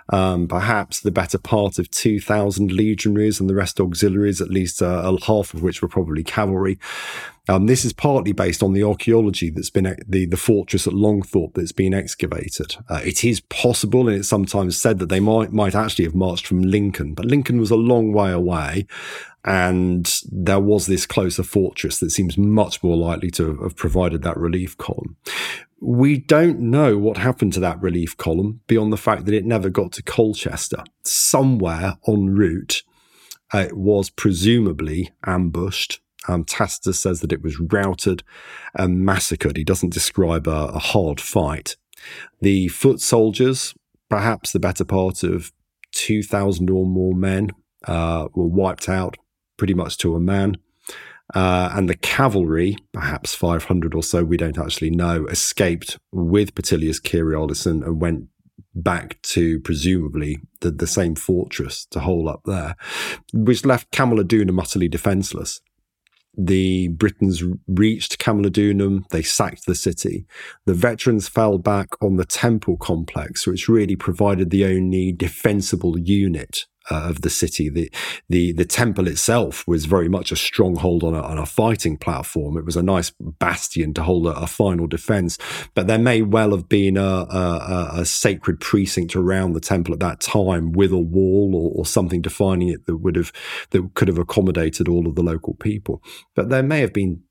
um, 0.09 0.47
perhaps 0.47 0.99
the 0.99 1.11
better 1.11 1.37
part 1.37 1.79
of 1.79 1.89
two 1.89 2.19
thousand 2.19 2.71
legionaries 2.71 3.39
and 3.39 3.49
the 3.49 3.55
rest 3.55 3.79
auxiliaries, 3.79 4.41
at 4.41 4.49
least 4.49 4.81
uh, 4.81 5.15
half 5.23 5.53
of 5.53 5.63
which 5.63 5.81
were 5.81 5.87
probably 5.87 6.23
cavalry. 6.23 6.77
Um, 7.47 7.67
this 7.67 7.85
is 7.85 7.93
partly 7.93 8.31
based 8.31 8.63
on 8.63 8.73
the 8.73 8.83
archaeology 8.83 9.51
that's 9.51 9.69
been 9.69 9.95
the 10.07 10.25
the 10.25 10.37
fortress 10.37 10.87
at 10.87 10.93
Longthorpe 10.93 11.53
that's 11.53 11.71
been 11.71 11.93
excavated. 11.93 12.75
Uh, 12.89 13.01
it 13.03 13.23
is 13.23 13.39
possible, 13.39 14.07
and 14.07 14.17
it's 14.17 14.27
sometimes 14.27 14.81
said 14.81 14.99
that 14.99 15.09
they 15.09 15.19
might 15.19 15.51
might 15.51 15.75
actually 15.75 16.05
have 16.05 16.15
marched 16.15 16.47
from 16.47 16.61
Lincoln, 16.61 17.13
but 17.13 17.25
Lincoln 17.25 17.59
was 17.59 17.71
a 17.71 17.75
long 17.75 18.13
way 18.13 18.31
away, 18.31 18.87
and 19.43 20.21
there 20.31 20.59
was 20.59 20.87
this 20.87 21.05
closer 21.05 21.43
fortress 21.43 21.99
that 21.99 22.09
seems 22.09 22.37
much 22.37 22.81
more 22.83 22.97
likely 22.97 23.29
to 23.31 23.57
have 23.57 23.75
provided 23.75 24.23
that 24.23 24.37
relief 24.37 24.75
column. 24.77 25.15
We 25.87 26.17
don't 26.17 26.59
know 26.59 26.97
what 26.97 27.17
happened 27.17 27.53
to 27.53 27.59
that 27.59 27.81
relief 27.81 28.17
column 28.17 28.61
beyond 28.67 28.91
the 28.91 28.97
fact 28.97 29.25
that 29.25 29.35
it 29.35 29.45
never 29.45 29.69
got 29.69 29.91
to 29.93 30.03
Colchester. 30.03 30.83
Somewhere 31.03 31.97
en 32.07 32.35
route, 32.35 32.81
uh, 33.53 33.59
it 33.59 33.77
was 33.77 34.09
presumably 34.09 35.11
ambushed 35.25 36.01
um, 36.27 36.43
Tacitus 36.43 36.99
says 36.99 37.21
that 37.21 37.31
it 37.31 37.43
was 37.43 37.59
routed 37.59 38.23
and 38.73 39.05
massacred. 39.05 39.57
He 39.57 39.63
doesn't 39.63 39.93
describe 39.93 40.47
a, 40.47 40.67
a 40.67 40.79
hard 40.79 41.21
fight. 41.21 41.75
The 42.41 42.67
foot 42.69 43.01
soldiers, 43.01 43.73
perhaps 44.09 44.51
the 44.51 44.59
better 44.59 44.85
part 44.85 45.23
of 45.23 45.51
2,000 45.93 46.69
or 46.69 46.85
more 46.85 47.13
men, 47.13 47.51
uh, 47.85 48.27
were 48.33 48.47
wiped 48.47 48.89
out 48.89 49.17
pretty 49.57 49.73
much 49.73 49.97
to 49.99 50.15
a 50.15 50.19
man. 50.19 50.57
Uh, 51.33 51.71
and 51.73 51.89
the 51.89 51.95
cavalry, 51.95 52.77
perhaps 52.93 53.33
500 53.33 53.95
or 53.95 54.03
so, 54.03 54.23
we 54.23 54.37
don't 54.37 54.59
actually 54.59 54.91
know, 54.91 55.25
escaped 55.25 55.97
with 56.11 56.53
Petilius 56.53 57.01
Cerialis 57.01 57.65
and, 57.65 57.83
and 57.83 57.99
went 57.99 58.27
back 58.75 59.21
to 59.21 59.59
presumably 59.61 60.39
the, 60.61 60.69
the 60.69 60.87
same 60.87 61.15
fortress 61.15 61.85
to 61.87 61.99
hold 61.99 62.27
up 62.27 62.41
there, 62.45 62.75
which 63.33 63.65
left 63.65 63.91
Camulodunum 63.91 64.61
utterly 64.61 64.87
defenseless 64.87 65.61
the 66.37 66.89
Britons 66.89 67.43
reached 67.67 68.19
Camulodunum, 68.19 69.07
they 69.09 69.21
sacked 69.21 69.65
the 69.65 69.75
city. 69.75 70.25
The 70.65 70.73
veterans 70.73 71.27
fell 71.27 71.57
back 71.57 71.89
on 72.01 72.17
the 72.17 72.25
temple 72.25 72.77
complex, 72.77 73.47
which 73.47 73.69
really 73.69 73.95
provided 73.95 74.49
the 74.49 74.65
only 74.65 75.11
defensible 75.11 75.97
unit 75.97 76.65
uh, 76.91 77.09
of 77.09 77.21
the 77.21 77.29
city. 77.29 77.69
The, 77.69 77.91
the 78.29 78.53
the 78.53 78.65
temple 78.65 79.07
itself 79.07 79.67
was 79.67 79.85
very 79.85 80.09
much 80.09 80.31
a 80.31 80.35
stronghold 80.35 81.03
on 81.03 81.13
a, 81.13 81.21
on 81.21 81.37
a 81.37 81.45
fighting 81.45 81.97
platform. 81.97 82.57
It 82.57 82.65
was 82.65 82.75
a 82.75 82.83
nice 82.83 83.11
bastion 83.19 83.93
to 83.95 84.03
hold 84.03 84.27
a, 84.27 84.31
a 84.31 84.47
final 84.47 84.87
defense. 84.87 85.37
But 85.73 85.87
there 85.87 85.99
may 85.99 86.21
well 86.21 86.51
have 86.51 86.69
been 86.69 86.97
a, 86.97 87.01
a, 87.01 87.89
a, 87.97 88.05
sacred 88.05 88.59
precinct 88.59 89.15
around 89.15 89.53
the 89.53 89.59
temple 89.59 89.93
at 89.93 89.99
that 89.99 90.19
time 90.19 90.71
with 90.71 90.91
a 90.91 90.97
wall 90.97 91.53
or, 91.55 91.79
or 91.79 91.85
something 91.85 92.21
defining 92.21 92.69
it 92.69 92.85
that 92.85 92.97
would 92.97 93.15
have 93.15 93.31
that 93.71 93.93
could 93.95 94.07
have 94.07 94.17
accommodated 94.17 94.87
all 94.87 95.07
of 95.07 95.15
the 95.15 95.23
local 95.23 95.55
people. 95.55 96.01
But 96.35 96.49
there 96.49 96.63
may 96.63 96.81
have 96.81 96.93
been 96.93 97.23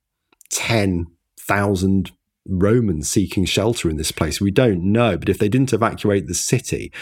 ten 0.51 1.07
thousand 1.39 2.13
Romans 2.47 3.11
seeking 3.11 3.45
shelter 3.45 3.89
in 3.89 3.97
this 3.97 4.13
place? 4.13 4.41
We 4.41 4.51
don't 4.51 4.93
know. 4.93 5.17
But 5.17 5.29
if 5.29 5.39
they 5.39 5.49
didn't 5.49 5.73
evacuate 5.73 6.27
the 6.27 6.35
city, 6.35 6.93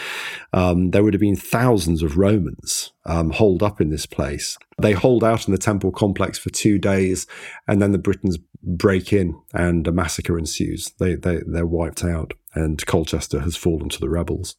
um, 0.51 0.91
there 0.91 1.03
would 1.03 1.13
have 1.13 1.21
been 1.21 1.35
thousands 1.35 2.03
of 2.03 2.17
Romans 2.17 2.93
um, 3.05 3.31
holed 3.31 3.63
up 3.63 3.81
in 3.81 3.89
this 3.89 4.05
place. 4.05 4.57
They 4.79 4.93
hold 4.93 5.23
out 5.23 5.47
in 5.47 5.51
the 5.51 5.57
temple 5.57 5.91
complex 5.91 6.37
for 6.37 6.49
two 6.49 6.79
days, 6.79 7.27
and 7.67 7.81
then 7.81 7.91
the 7.91 7.97
Britons 7.97 8.37
break 8.63 9.11
in, 9.11 9.39
and 9.53 9.87
a 9.87 9.91
massacre 9.91 10.37
ensues. 10.37 10.91
They, 10.99 11.15
they 11.15 11.41
they're 11.45 11.65
wiped 11.65 12.03
out, 12.03 12.33
and 12.53 12.83
Colchester 12.85 13.41
has 13.41 13.55
fallen 13.55 13.89
to 13.89 13.99
the 13.99 14.09
rebels. 14.09 14.55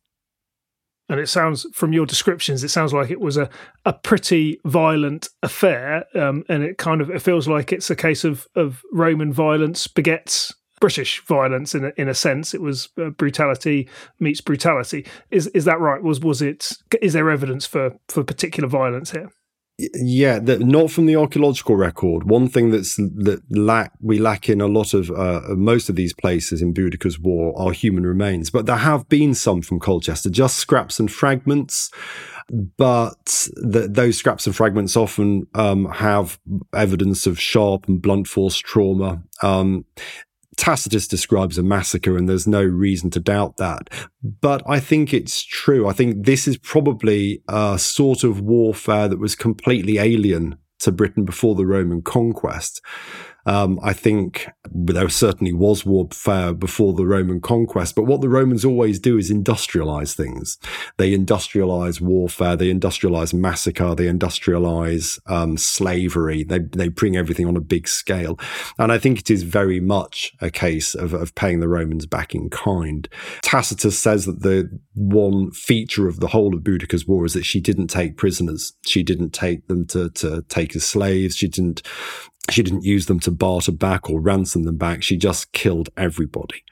And 1.08 1.20
it 1.20 1.28
sounds, 1.28 1.66
from 1.74 1.92
your 1.92 2.06
descriptions, 2.06 2.64
it 2.64 2.70
sounds 2.70 2.94
like 2.94 3.10
it 3.10 3.20
was 3.20 3.36
a, 3.36 3.50
a 3.84 3.92
pretty 3.92 4.58
violent 4.64 5.28
affair. 5.42 6.06
Um, 6.14 6.44
and 6.48 6.62
it 6.62 6.78
kind 6.78 7.02
of 7.02 7.10
it 7.10 7.20
feels 7.20 7.46
like 7.46 7.72
it's 7.72 7.90
a 7.90 7.96
case 7.96 8.24
of, 8.24 8.46
of 8.56 8.82
Roman 8.90 9.32
violence 9.32 9.86
begets 9.86 10.54
British 10.84 11.24
violence 11.24 11.74
in 11.74 11.86
a, 11.86 11.92
in 11.96 12.10
a 12.10 12.14
sense. 12.14 12.52
It 12.52 12.60
was 12.60 12.90
uh, 13.00 13.08
brutality 13.08 13.88
meets 14.20 14.42
brutality. 14.42 15.06
Is 15.30 15.46
is 15.54 15.64
that 15.64 15.80
right? 15.80 16.02
Was 16.02 16.20
was 16.20 16.42
it? 16.42 16.72
Is 17.00 17.14
there 17.14 17.30
evidence 17.30 17.64
for 17.64 17.92
for 18.10 18.22
particular 18.22 18.68
violence 18.68 19.12
here? 19.12 19.30
Yeah, 19.78 20.40
the, 20.40 20.58
not 20.58 20.90
from 20.90 21.06
the 21.06 21.16
archaeological 21.16 21.74
record. 21.74 22.28
One 22.28 22.48
thing 22.48 22.70
that's 22.70 22.96
that 22.96 23.40
lack 23.48 23.92
we 24.02 24.18
lack 24.18 24.50
in 24.50 24.60
a 24.60 24.66
lot 24.66 24.92
of 24.92 25.10
uh, 25.10 25.54
most 25.56 25.88
of 25.88 25.96
these 25.96 26.12
places 26.12 26.60
in 26.60 26.74
Boudica's 26.74 27.18
war 27.18 27.58
are 27.58 27.72
human 27.72 28.04
remains, 28.06 28.50
but 28.50 28.66
there 28.66 28.76
have 28.76 29.08
been 29.08 29.34
some 29.34 29.62
from 29.62 29.80
Colchester, 29.80 30.28
just 30.28 30.56
scraps 30.56 31.00
and 31.00 31.10
fragments 31.10 31.90
but 32.76 33.48
the, 33.56 33.88
those 33.88 34.18
scraps 34.18 34.46
and 34.46 34.54
fragments 34.54 34.98
often 34.98 35.46
um, 35.54 35.86
have 35.86 36.38
evidence 36.74 37.26
of 37.26 37.40
sharp 37.40 37.88
and 37.88 38.02
blunt 38.02 38.28
force 38.28 38.56
trauma. 38.58 39.22
Um, 39.42 39.86
Tacitus 40.56 41.08
describes 41.08 41.58
a 41.58 41.62
massacre, 41.62 42.16
and 42.16 42.28
there's 42.28 42.46
no 42.46 42.62
reason 42.62 43.10
to 43.10 43.20
doubt 43.20 43.56
that. 43.58 43.90
But 44.22 44.62
I 44.66 44.80
think 44.80 45.12
it's 45.12 45.44
true. 45.44 45.88
I 45.88 45.92
think 45.92 46.24
this 46.26 46.46
is 46.46 46.56
probably 46.56 47.42
a 47.48 47.78
sort 47.78 48.24
of 48.24 48.40
warfare 48.40 49.08
that 49.08 49.18
was 49.18 49.34
completely 49.34 49.98
alien 49.98 50.56
to 50.80 50.92
Britain 50.92 51.24
before 51.24 51.54
the 51.54 51.66
Roman 51.66 52.02
conquest. 52.02 52.80
Um, 53.46 53.78
I 53.82 53.92
think 53.92 54.48
there 54.70 55.08
certainly 55.08 55.52
was 55.52 55.84
warfare 55.84 56.54
before 56.54 56.94
the 56.94 57.06
Roman 57.06 57.40
conquest, 57.40 57.94
but 57.94 58.04
what 58.04 58.20
the 58.20 58.28
Romans 58.28 58.64
always 58.64 58.98
do 58.98 59.18
is 59.18 59.30
industrialize 59.30 60.14
things. 60.14 60.58
They 60.96 61.16
industrialize 61.16 62.00
warfare, 62.00 62.56
they 62.56 62.72
industrialize 62.72 63.34
massacre, 63.34 63.94
they 63.94 64.06
industrialize 64.06 65.18
um, 65.30 65.56
slavery. 65.56 66.44
They 66.44 66.60
they 66.60 66.88
bring 66.88 67.16
everything 67.16 67.46
on 67.46 67.56
a 67.56 67.60
big 67.60 67.88
scale, 67.88 68.38
and 68.78 68.90
I 68.90 68.98
think 68.98 69.20
it 69.20 69.30
is 69.30 69.42
very 69.42 69.80
much 69.80 70.32
a 70.40 70.50
case 70.50 70.94
of, 70.94 71.12
of 71.12 71.34
paying 71.34 71.60
the 71.60 71.68
Romans 71.68 72.06
back 72.06 72.34
in 72.34 72.50
kind. 72.50 73.08
Tacitus 73.42 73.98
says 73.98 74.26
that 74.26 74.42
the 74.42 74.70
one 74.94 75.50
feature 75.50 76.08
of 76.08 76.20
the 76.20 76.28
whole 76.28 76.54
of 76.54 76.64
Boudica's 76.64 77.06
war 77.06 77.24
is 77.24 77.34
that 77.34 77.44
she 77.44 77.60
didn't 77.60 77.88
take 77.88 78.16
prisoners. 78.16 78.72
She 78.86 79.02
didn't 79.02 79.30
take 79.30 79.66
them 79.68 79.86
to 79.88 80.10
to 80.10 80.42
take 80.48 80.74
as 80.74 80.84
slaves. 80.84 81.36
She 81.36 81.48
didn't 81.48 81.82
she 82.50 82.62
didn't 82.62 82.84
use 82.84 83.06
them 83.06 83.20
to 83.20 83.30
barter 83.30 83.72
back 83.72 84.10
or 84.10 84.20
ransom 84.20 84.64
them 84.64 84.76
back. 84.76 85.02
She 85.02 85.16
just 85.16 85.52
killed 85.52 85.88
everybody. 85.96 86.62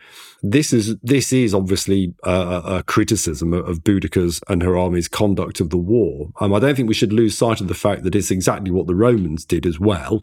This 0.43 0.73
is 0.73 0.97
this 1.03 1.33
is 1.33 1.55
obviously 1.55 2.15
a, 2.25 2.63
a 2.65 2.83
criticism 2.83 3.53
of 3.53 3.85
Boudica's 3.85 4.41
and 4.49 4.63
her 4.63 4.77
army's 4.77 5.09
conduct 5.09 5.61
of 5.61 5.71
the 5.71 5.77
war. 5.77 6.31
Um, 6.41 6.53
I 6.53 6.59
don't 6.59 6.75
think 6.75 6.89
we 6.89 6.95
should 6.95 7.13
lose 7.13 7.39
sight 7.39 7.61
of 7.61 7.69
the 7.69 7.75
fact 7.75 8.03
that 8.03 8.15
it's 8.15 8.31
exactly 8.31 8.71
what 8.71 8.89
the 8.89 8.95
Romans 8.95 9.45
did 9.45 9.65
as 9.65 9.79
well. 9.79 10.21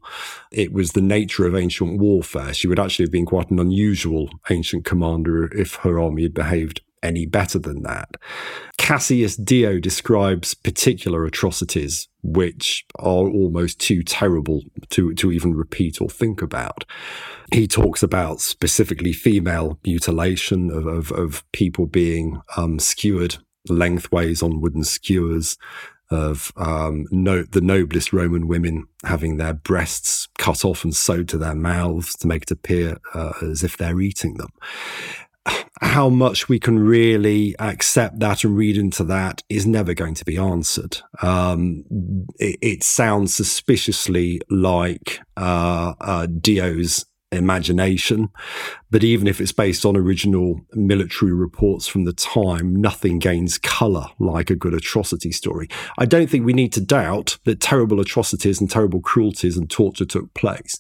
It 0.52 0.74
was 0.74 0.92
the 0.92 1.02
nature 1.02 1.48
of 1.48 1.56
ancient 1.56 2.00
warfare. 2.00 2.54
She 2.54 2.68
would 2.68 2.80
actually 2.80 3.06
have 3.06 3.12
been 3.12 3.26
quite 3.26 3.50
an 3.50 3.60
unusual 3.60 4.30
ancient 4.50 4.84
commander 4.84 5.46
if 5.58 5.76
her 5.76 6.00
army 6.00 6.24
had 6.24 6.34
behaved 6.34 6.82
any 7.04 7.26
better 7.26 7.60
than 7.60 7.84
that. 7.84 8.16
Cassius 8.78 9.36
Dio 9.36 9.80
describes 9.80 10.54
particular 10.54 11.24
atrocities 11.26 12.08
which 12.24 12.86
are 12.98 13.30
almost 13.30 13.80
too 13.80 14.02
terrible 14.04 14.64
to, 14.90 15.14
to 15.14 15.32
even 15.32 15.54
repeat 15.56 16.02
or 16.02 16.10
think 16.10 16.42
about. 16.42 16.86
He 17.54 17.68
talks 17.68 18.02
about 18.02 18.42
specifically 18.42 19.14
female 19.14 19.80
mutilation 19.86 20.72
of, 20.72 20.86
of, 20.88 21.12
of 21.12 21.52
people 21.52 21.86
being 21.86 22.42
um, 22.58 22.80
skewered 22.80 23.38
lengthways 23.70 24.42
on 24.42 24.62
wooden 24.62 24.84
skewers, 24.84 25.58
of 26.12 26.52
um, 26.58 27.06
no, 27.12 27.44
the 27.44 27.62
noblest 27.62 28.12
Roman 28.12 28.48
women 28.48 28.88
having 29.04 29.38
their 29.38 29.54
breasts 29.54 30.28
cut 30.40 30.66
off 30.66 30.84
and 30.84 30.96
sewed 30.96 31.30
to 31.30 31.38
their 31.38 31.54
mouths 31.54 32.16
to 32.16 32.28
make 32.28 32.44
it 32.44 32.52
appear 32.52 32.98
uh, 33.14 33.34
as 33.44 33.64
if 33.64 33.78
they're 33.78 34.02
eating 34.02 34.34
them 34.38 34.50
how 35.82 36.10
much 36.10 36.50
we 36.50 36.60
can 36.60 36.80
really 36.80 37.56
accept 37.60 38.20
that 38.20 38.44
and 38.44 38.56
read 38.56 38.78
into 38.78 39.04
that 39.06 39.44
is 39.50 39.66
never 39.66 39.94
going 39.94 40.16
to 40.16 40.26
be 40.26 40.38
answered. 40.38 41.00
Um, 41.22 41.84
it, 42.38 42.58
it, 42.62 42.84
sounds 42.84 43.36
suspiciously 43.36 44.42
like 44.50 45.20
uh, 45.38 45.94
uh, 46.02 46.26
Dio's 46.28 47.06
imagination, 47.32 48.30
but 48.90 49.04
even 49.04 49.28
if 49.28 49.40
it's 49.40 49.52
based 49.52 49.86
on 49.86 49.96
original 49.96 50.62
military 50.74 51.34
reports 51.34 51.88
from 51.88 52.06
the 52.06 52.14
time, 52.14 52.76
nothing 52.76 53.20
gains 53.20 53.58
colour 53.58 54.06
like 54.20 54.50
a 54.50 54.56
good 54.56 54.74
atrocity 54.74 55.32
story. 55.32 55.68
I 55.98 56.06
don't 56.06 56.30
think 56.30 56.46
we 56.46 56.54
need 56.54 56.74
to 56.74 56.82
doubt 56.82 57.38
that 57.46 57.60
terrible 57.60 58.00
atrocities 58.00 58.60
and 58.60 58.70
terrible 58.70 59.02
cruelties 59.02 59.58
and 59.58 59.70
torture 59.70 60.06
took 60.06 60.34
place. 60.34 60.78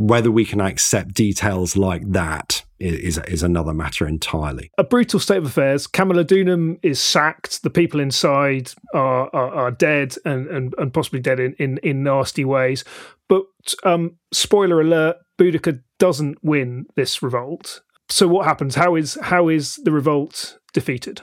Whether 0.00 0.30
we 0.30 0.46
can 0.46 0.62
accept 0.62 1.12
details 1.12 1.76
like 1.76 2.10
that 2.12 2.64
is 2.78 3.18
is 3.18 3.42
another 3.42 3.74
matter 3.74 4.08
entirely. 4.08 4.70
A 4.78 4.82
brutal 4.82 5.20
state 5.20 5.36
of 5.36 5.44
affairs. 5.44 5.86
Camulodunum 5.86 6.78
is 6.82 6.98
sacked. 6.98 7.62
The 7.62 7.68
people 7.68 8.00
inside 8.00 8.72
are 8.94 9.28
are, 9.34 9.50
are 9.50 9.70
dead 9.70 10.16
and, 10.24 10.46
and, 10.48 10.74
and 10.78 10.94
possibly 10.94 11.20
dead 11.20 11.38
in, 11.38 11.54
in, 11.58 11.76
in 11.82 12.02
nasty 12.02 12.46
ways. 12.46 12.82
But 13.28 13.44
um, 13.84 14.16
spoiler 14.32 14.80
alert: 14.80 15.16
Boudica 15.38 15.82
doesn't 15.98 16.38
win 16.42 16.86
this 16.96 17.22
revolt. 17.22 17.82
So 18.08 18.26
what 18.26 18.46
happens? 18.46 18.76
How 18.76 18.96
is 18.96 19.18
how 19.20 19.48
is 19.48 19.76
the 19.84 19.92
revolt 19.92 20.58
defeated? 20.72 21.20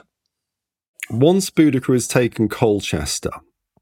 Once 1.10 1.50
Boudica 1.50 1.92
has 1.94 2.06
taken 2.06 2.48
Colchester, 2.48 3.32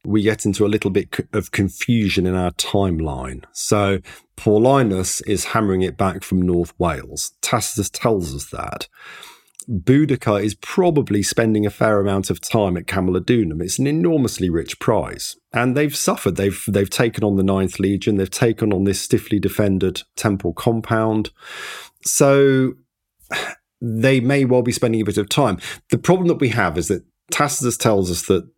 we 0.07 0.23
get 0.23 0.45
into 0.45 0.65
a 0.65 0.69
little 0.69 0.91
bit 0.91 1.27
of 1.33 1.51
confusion 1.51 2.27
in 2.27 2.35
our 2.35 2.53
timeline. 2.53 3.45
So 3.53 3.99
Paulinus 4.37 5.23
is 5.27 5.47
hammering 5.47 5.83
it 5.83 5.97
back 5.97 6.23
from 6.23 6.41
North 6.41 6.73
Wales. 6.79 7.33
Tacitus 7.43 7.91
tells 7.91 8.35
us 8.35 8.51
that. 8.51 8.89
Boudica 9.69 10.43
is 10.43 10.55
probably 10.55 11.25
spending 11.25 11.67
a 11.67 11.71
fair 11.71 11.99
amount 11.99 12.31
of 12.31 12.41
time 12.41 12.77
at 12.77 12.87
Camulodunum. 12.87 13.61
It's 13.61 13.81
an 13.81 13.89
enormously 13.89 14.49
rich 14.49 14.79
prize. 14.79 15.37
And 15.53 15.77
they've 15.77 15.97
suffered. 15.97 16.37
They've 16.37 16.63
they've 16.69 16.89
taken 16.89 17.25
on 17.25 17.37
the 17.37 17.43
Ninth 17.43 17.81
Legion. 17.81 18.17
They've 18.17 18.31
taken 18.31 18.73
on 18.73 18.85
this 18.85 19.01
stiffly 19.01 19.41
defended 19.41 20.03
temple 20.15 20.53
compound. 20.53 21.31
So 22.05 22.75
they 23.81 24.21
may 24.21 24.45
well 24.45 24.63
be 24.63 24.73
spending 24.73 25.01
a 25.01 25.05
bit 25.05 25.19
of 25.19 25.29
time. 25.29 25.59
The 25.91 25.99
problem 25.99 26.29
that 26.29 26.41
we 26.41 26.51
have 26.51 26.79
is 26.79 26.87
that 26.89 27.05
Tacitus 27.33 27.77
tells 27.77 28.09
us 28.11 28.27
that 28.27 28.49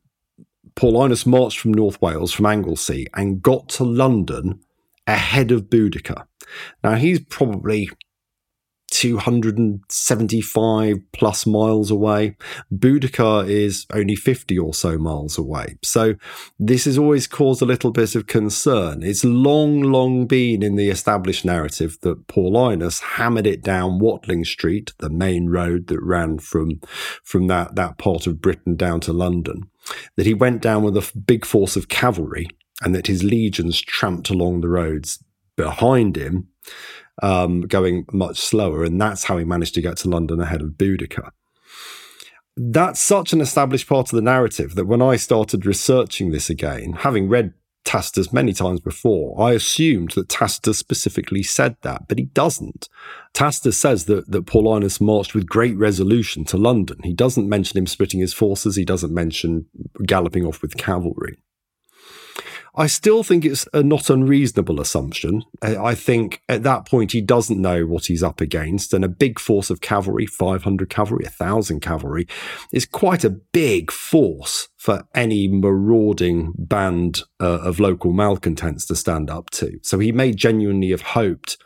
Paulinus 0.75 1.27
marched 1.27 1.59
from 1.59 1.73
North 1.73 2.01
Wales, 2.01 2.33
from 2.33 2.47
Anglesey, 2.47 3.07
and 3.15 3.43
got 3.43 3.69
to 3.71 3.85
London 3.85 4.61
ahead 5.07 5.51
of 5.51 5.65
Boudica. 5.65 6.27
Now, 6.83 6.95
he's 6.95 7.21
probably 7.21 7.91
275 8.91 10.97
plus 11.13 11.47
miles 11.47 11.91
away. 11.91 12.37
Boudica 12.73 13.47
is 13.49 13.87
only 13.93 14.17
50 14.17 14.59
or 14.59 14.75
so 14.75 14.99
miles 14.99 15.39
away. 15.39 15.77
So 15.85 16.15
this 16.59 16.87
has 16.87 16.99
always 16.99 17.27
caused 17.27 17.61
a 17.63 17.67
little 17.67 17.93
bit 17.93 18.15
of 18.15 18.27
concern. 18.27 19.03
It's 19.03 19.25
long, 19.25 19.83
long 19.83 20.27
been 20.27 20.63
in 20.63 20.77
the 20.77 20.89
established 20.89 21.45
narrative 21.45 21.99
that 22.01 22.29
Paulinus 22.29 23.01
hammered 23.01 23.47
it 23.47 23.63
down 23.63 23.99
Watling 23.99 24.45
Street, 24.45 24.95
the 24.99 25.11
main 25.11 25.49
road 25.49 25.89
that 25.89 26.03
ran 26.03 26.39
from, 26.39 26.81
from 27.23 27.47
that, 27.49 27.75
that 27.75 27.99
part 27.99 28.27
of 28.27 28.41
Britain 28.41 28.75
down 28.75 29.01
to 29.01 29.13
London, 29.13 29.69
that 30.17 30.27
he 30.27 30.35
went 30.35 30.63
down 30.63 30.83
with 30.83 30.97
a 30.97 31.19
big 31.19 31.45
force 31.45 31.77
of 31.77 31.89
cavalry 31.89 32.49
and 32.83 32.95
that 32.95 33.07
his 33.07 33.25
legions 33.25 33.81
tramped 33.81 34.31
along 34.31 34.61
the 34.61 34.69
roads 34.69 35.23
behind 35.57 36.17
him 36.17 36.49
um, 37.23 37.63
going 37.63 38.07
much 38.13 38.39
slower. 38.39 38.85
And 38.85 39.01
that's 39.01 39.25
how 39.25 39.39
he 39.39 39.45
managed 39.45 39.75
to 39.75 39.83
get 39.83 39.97
to 39.99 40.09
London 40.09 40.41
ahead 40.41 40.63
of 40.63 40.71
Boudica. 40.71 41.31
That's 42.57 43.01
such 43.01 43.33
an 43.33 43.41
established 43.41 43.89
part 43.89 44.13
of 44.13 44.17
the 44.17 44.23
narrative 44.23 44.75
that 44.75 44.87
when 44.87 45.03
I 45.03 45.17
started 45.17 45.65
researching 45.65 46.31
this 46.31 46.51
again, 46.51 46.93
having 46.93 47.29
read 47.29 47.55
Tacitus 47.89 48.35
many 48.35 48.53
times 48.53 48.81
before, 48.81 49.41
I 49.41 49.53
assumed 49.53 50.11
that 50.11 50.29
Tacitus 50.29 50.77
specifically 50.77 51.43
said 51.43 51.75
that, 51.81 52.07
but 52.07 52.19
he 52.19 52.27
doesn't. 52.27 52.87
Tacitus 53.33 53.79
says 53.79 54.05
that, 54.05 54.31
that 54.31 54.45
Paulinus 54.45 55.01
marched 55.01 55.35
with 55.35 55.49
great 55.49 55.75
resolution 55.75 56.45
to 56.45 56.59
London. 56.59 56.99
He 57.03 57.15
doesn't 57.15 57.49
mention 57.49 57.79
him 57.79 57.87
splitting 57.87 58.21
his 58.21 58.35
forces, 58.35 58.77
he 58.77 58.85
doesn't 58.85 59.15
mention 59.15 59.65
galloping 60.05 60.45
off 60.45 60.61
with 60.61 60.77
cavalry. 60.77 61.39
I 62.79 62.87
still 62.87 63.25
think 63.25 63.45
it's 63.45 63.67
a 63.75 63.83
not 63.83 64.09
unreasonable 64.09 64.81
assumption. 64.81 65.43
I 65.61 65.97
think 65.97 66.43
at 66.49 66.63
that 66.63 66.87
point 66.87 67.11
he 67.11 67.21
doesn't 67.21 67.61
know 67.61 67.85
what 67.87 68.07
he's 68.07 68.23
up 68.23 68.41
against, 68.41 68.95
and 68.95 69.05
a 69.05 69.09
big 69.09 69.41
force 69.41 69.69
of 69.69 69.81
cavalry, 69.81 70.27
500 70.27 70.89
cavalry, 70.89 71.25
1,000 71.25 71.81
cavalry, 71.81 72.29
is 72.73 72.87
quite 72.87 73.25
a 73.25 73.31
big 73.31 73.91
force 73.91 74.69
for 74.77 75.05
any 75.13 75.49
marauding 75.49 76.53
band 76.57 77.23
uh, 77.41 77.59
of 77.63 77.81
local 77.81 78.13
malcontents 78.13 78.87
to 78.87 78.95
stand 78.95 79.29
up 79.29 79.51
to. 79.51 79.81
So 79.83 79.99
he 79.99 80.13
may 80.13 80.33
genuinely 80.33 80.91
have 80.91 81.03
hoped 81.03 81.59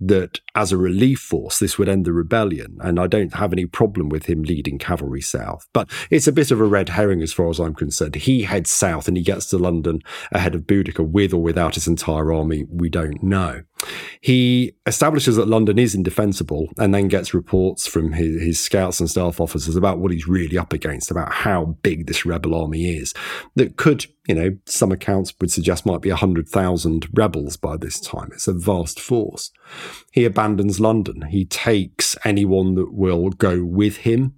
that 0.00 0.40
as 0.54 0.72
a 0.72 0.78
relief 0.78 1.20
force, 1.20 1.58
this 1.58 1.78
would 1.78 1.88
end 1.88 2.04
the 2.04 2.12
rebellion. 2.12 2.78
And 2.80 2.98
I 2.98 3.06
don't 3.06 3.34
have 3.34 3.52
any 3.52 3.66
problem 3.66 4.08
with 4.08 4.26
him 4.26 4.42
leading 4.42 4.78
cavalry 4.78 5.20
south. 5.20 5.66
But 5.72 5.90
it's 6.10 6.26
a 6.26 6.32
bit 6.32 6.50
of 6.50 6.60
a 6.60 6.64
red 6.64 6.90
herring 6.90 7.22
as 7.22 7.32
far 7.32 7.50
as 7.50 7.58
I'm 7.58 7.74
concerned. 7.74 8.14
He 8.14 8.42
heads 8.42 8.70
south 8.70 9.08
and 9.08 9.16
he 9.16 9.22
gets 9.22 9.46
to 9.46 9.58
London 9.58 10.00
ahead 10.32 10.54
of 10.54 10.62
Boudica 10.62 11.06
with 11.06 11.34
or 11.34 11.42
without 11.42 11.74
his 11.74 11.86
entire 11.86 12.32
army. 12.32 12.64
We 12.70 12.88
don't 12.88 13.22
know. 13.22 13.62
He 14.20 14.72
establishes 14.86 15.36
that 15.36 15.48
London 15.48 15.78
is 15.78 15.94
indefensible 15.94 16.68
and 16.78 16.94
then 16.94 17.08
gets 17.08 17.32
reports 17.32 17.86
from 17.86 18.12
his, 18.12 18.42
his, 18.42 18.60
scouts 18.60 19.00
and 19.00 19.08
staff 19.08 19.40
officers 19.40 19.76
about 19.76 19.98
what 19.98 20.12
he's 20.12 20.28
really 20.28 20.58
up 20.58 20.72
against, 20.72 21.10
about 21.10 21.32
how 21.32 21.76
big 21.82 22.06
this 22.06 22.26
rebel 22.26 22.54
army 22.54 22.96
is. 22.96 23.14
That 23.56 23.76
could, 23.76 24.06
you 24.28 24.34
know, 24.34 24.56
some 24.66 24.92
accounts 24.92 25.32
would 25.40 25.50
suggest 25.50 25.86
might 25.86 26.02
be 26.02 26.10
100,000 26.10 27.08
rebels 27.14 27.56
by 27.56 27.76
this 27.76 27.98
time. 27.98 28.30
It's 28.32 28.48
a 28.48 28.52
vast 28.52 29.00
force. 29.00 29.50
He 30.12 30.24
abandons 30.24 30.80
London. 30.80 31.22
He 31.30 31.46
takes 31.46 32.16
anyone 32.24 32.74
that 32.74 32.92
will 32.92 33.30
go 33.30 33.64
with 33.64 33.98
him, 33.98 34.34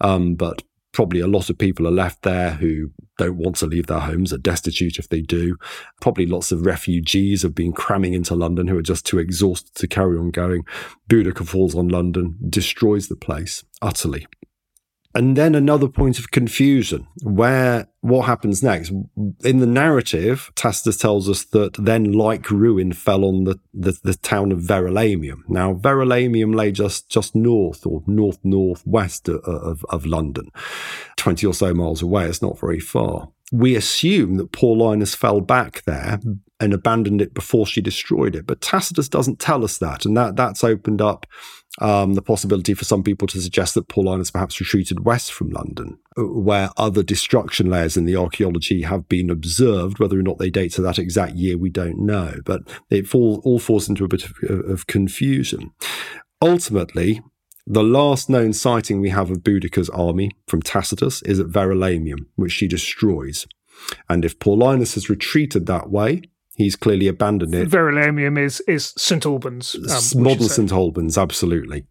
um, 0.00 0.36
but 0.36 0.62
probably 0.92 1.20
a 1.20 1.26
lot 1.26 1.50
of 1.50 1.58
people 1.58 1.88
are 1.88 1.92
left 1.92 2.22
there 2.22 2.52
who 2.52 2.92
don't 3.18 3.36
want 3.36 3.56
to 3.56 3.66
leave 3.66 3.86
their 3.86 4.00
homes, 4.00 4.32
are 4.32 4.38
destitute 4.38 4.98
if 4.98 5.08
they 5.08 5.20
do. 5.20 5.56
Probably 6.00 6.26
lots 6.26 6.52
of 6.52 6.66
refugees 6.66 7.42
have 7.42 7.54
been 7.54 7.72
cramming 7.72 8.14
into 8.14 8.34
London 8.34 8.68
who 8.68 8.78
are 8.78 8.82
just 8.82 9.06
too 9.06 9.18
exhausted 9.18 9.74
to 9.76 9.86
carry 9.86 10.18
on 10.18 10.30
going. 10.30 10.64
Boudica 11.08 11.46
falls 11.46 11.74
on 11.74 11.88
London, 11.88 12.36
destroys 12.48 13.08
the 13.08 13.16
place 13.16 13.64
utterly. 13.82 14.26
And 15.16 15.36
then 15.36 15.54
another 15.54 15.86
point 15.86 16.18
of 16.18 16.32
confusion 16.32 17.06
where 17.22 17.86
what 18.00 18.26
happens 18.26 18.64
next? 18.64 18.90
In 19.44 19.60
the 19.60 19.66
narrative, 19.66 20.50
Tacitus 20.56 20.96
tells 20.96 21.28
us 21.28 21.44
that 21.46 21.74
then 21.74 22.12
like 22.12 22.50
ruin 22.50 22.92
fell 22.92 23.24
on 23.24 23.44
the, 23.44 23.60
the, 23.72 23.96
the 24.02 24.14
town 24.14 24.50
of 24.50 24.58
Verulamium. 24.60 25.42
Now, 25.48 25.74
Verulamium 25.74 26.56
lay 26.56 26.72
just, 26.72 27.08
just 27.08 27.36
north 27.36 27.86
or 27.86 28.02
north 28.08 28.38
northwest 28.42 29.28
of, 29.28 29.84
of, 29.88 30.04
London, 30.04 30.50
20 31.16 31.46
or 31.46 31.54
so 31.54 31.72
miles 31.72 32.02
away. 32.02 32.26
It's 32.26 32.42
not 32.42 32.58
very 32.58 32.80
far. 32.80 33.28
We 33.52 33.76
assume 33.76 34.36
that 34.38 34.52
Paulinus 34.52 35.14
fell 35.14 35.40
back 35.40 35.82
there 35.84 36.18
and 36.58 36.72
abandoned 36.72 37.22
it 37.22 37.34
before 37.34 37.66
she 37.66 37.80
destroyed 37.80 38.34
it. 38.34 38.46
But 38.46 38.60
Tacitus 38.60 39.08
doesn't 39.08 39.38
tell 39.38 39.64
us 39.64 39.78
that, 39.78 40.04
and 40.04 40.16
that 40.16 40.34
that's 40.34 40.64
opened 40.64 41.00
up 41.00 41.26
um, 41.80 42.14
the 42.14 42.22
possibility 42.22 42.74
for 42.74 42.84
some 42.84 43.02
people 43.02 43.26
to 43.28 43.40
suggest 43.40 43.74
that 43.74 43.88
Paulinus 43.88 44.32
perhaps 44.32 44.60
retreated 44.60 45.04
west 45.04 45.32
from 45.32 45.50
London, 45.50 45.98
where 46.16 46.70
other 46.76 47.02
destruction 47.02 47.68
layers 47.68 47.96
in 47.96 48.04
the 48.04 48.16
archaeology 48.16 48.82
have 48.82 49.08
been 49.08 49.30
observed. 49.30 49.98
Whether 49.98 50.18
or 50.18 50.22
not 50.22 50.38
they 50.38 50.50
date 50.50 50.72
to 50.72 50.82
that 50.82 50.98
exact 50.98 51.34
year, 51.34 51.58
we 51.58 51.70
don't 51.70 51.98
know, 51.98 52.36
but 52.44 52.62
it 52.90 53.08
fall, 53.08 53.40
all 53.44 53.58
falls 53.58 53.88
into 53.88 54.04
a 54.04 54.08
bit 54.08 54.24
of, 54.24 54.36
of 54.48 54.86
confusion. 54.86 55.72
Ultimately, 56.40 57.22
the 57.66 57.82
last 57.82 58.28
known 58.28 58.52
sighting 58.52 59.00
we 59.00 59.08
have 59.08 59.30
of 59.30 59.42
Boudica's 59.42 59.88
army 59.90 60.30
from 60.46 60.62
Tacitus 60.62 61.22
is 61.22 61.40
at 61.40 61.46
Verulamium, 61.46 62.26
which 62.36 62.52
she 62.52 62.68
destroys. 62.68 63.46
And 64.08 64.24
if 64.24 64.38
Paulinus 64.38 64.94
has 64.94 65.10
retreated 65.10 65.66
that 65.66 65.90
way, 65.90 66.22
He's 66.56 66.76
clearly 66.76 67.08
abandoned 67.08 67.54
it. 67.54 67.68
Verulamium 67.68 68.38
is 68.38 68.60
is 68.68 68.92
St 68.96 69.26
Albans, 69.26 69.74
um, 69.74 70.22
modern 70.22 70.48
St 70.48 70.72
Albans, 70.72 71.18
absolutely. 71.18 71.86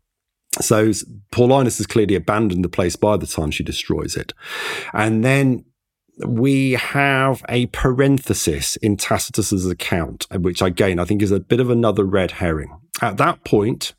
So 0.62 0.92
Paulinus 1.32 1.78
has 1.78 1.88
clearly 1.88 2.16
abandoned 2.16 2.64
the 2.64 2.70
place 2.70 2.96
by 2.96 3.18
the 3.18 3.28
time 3.28 3.52
she 3.52 3.64
destroys 3.64 4.16
it, 4.16 4.34
and 4.94 5.24
then 5.24 5.66
we 6.26 6.74
have 6.74 7.44
a 7.50 7.66
parenthesis 7.68 8.76
in 8.78 8.98
Tacitus's 8.98 9.68
account, 9.70 10.28
which 10.32 10.62
again 10.62 11.00
I 11.00 11.06
think 11.06 11.22
is 11.22 11.32
a 11.32 11.40
bit 11.40 11.60
of 11.60 11.70
another 11.70 12.06
red 12.06 12.32
herring. 12.32 12.80
At 13.02 13.18
that 13.18 13.44
point, 13.44 13.94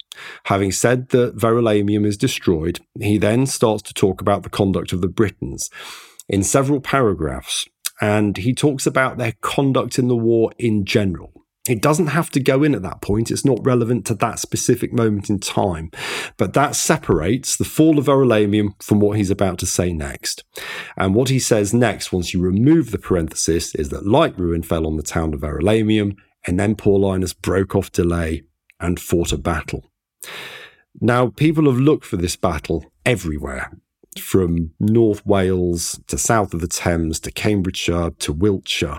having 0.45 0.71
said 0.71 1.09
that 1.09 1.37
Verulamium 1.37 2.07
is 2.07 2.17
destroyed, 2.17 2.81
he 3.01 3.19
then 3.19 3.47
starts 3.47 3.83
to 3.83 3.95
talk 3.95 4.21
about 4.21 4.45
the 4.45 4.51
conduct 4.51 4.93
of 4.93 5.01
the 5.01 5.09
Britons. 5.09 5.69
In 6.29 6.43
several 6.43 6.81
paragraphs, 6.81 7.69
and 8.01 8.37
he 8.37 8.55
talks 8.55 8.87
about 8.87 9.19
their 9.19 9.35
conduct 9.41 9.99
in 9.99 10.09
the 10.09 10.17
war 10.17 10.53
in 10.59 10.85
general. 10.85 11.33
It 11.67 11.81
doesn't 11.81 12.09
have 12.09 12.29
to 12.31 12.41
go 12.41 12.63
in 12.63 12.75
at 12.75 12.83
that 12.83 13.01
point. 13.01 13.31
It's 13.31 13.45
not 13.45 13.65
relevant 13.65 14.05
to 14.07 14.15
that 14.17 14.39
specific 14.39 14.93
moment 14.93 15.31
in 15.31 15.39
time. 15.39 15.91
But 16.37 16.53
that 16.53 16.77
separates 16.77 17.57
the 17.57 17.65
fall 17.65 17.99
of 17.99 18.05
Verulamium 18.05 18.83
from 18.83 19.01
what 19.01 19.17
he's 19.17 19.31
about 19.31 19.59
to 19.61 19.67
say 19.67 19.91
next. 19.95 20.45
And 20.95 21.15
what 21.15 21.31
he 21.31 21.39
says 21.39 21.73
next, 21.73 22.13
once 22.13 22.35
you 22.35 22.41
remove 22.41 22.91
the 22.91 22.99
parenthesis, 22.99 23.75
is 23.75 23.89
that 23.89 24.07
light 24.07 24.39
ruin 24.39 24.63
fell 24.63 24.87
on 24.87 24.97
the 24.99 25.03
town 25.03 25.33
of 25.33 25.41
Verulamium, 25.41 26.17
and 26.47 26.61
then 26.61 26.77
Paulinus 26.77 27.33
broke 27.33 27.75
off 27.75 27.91
delay 27.91 28.43
and 28.79 29.01
fought 29.01 29.33
a 29.33 29.39
battle. 29.39 29.91
Now, 31.01 31.29
people 31.29 31.65
have 31.65 31.81
looked 31.81 32.05
for 32.05 32.19
this 32.19 32.37
battle 32.37 32.85
everywhere 33.07 33.73
from 34.19 34.73
North 34.81 35.25
Wales 35.27 36.01
to 36.07 36.19
south 36.19 36.55
of 36.55 36.61
the 36.61 36.69
Thames 36.69 37.21
to 37.21 37.31
Cambridgeshire 37.31 38.11
to 38.11 38.33
Wiltshire. 38.33 38.99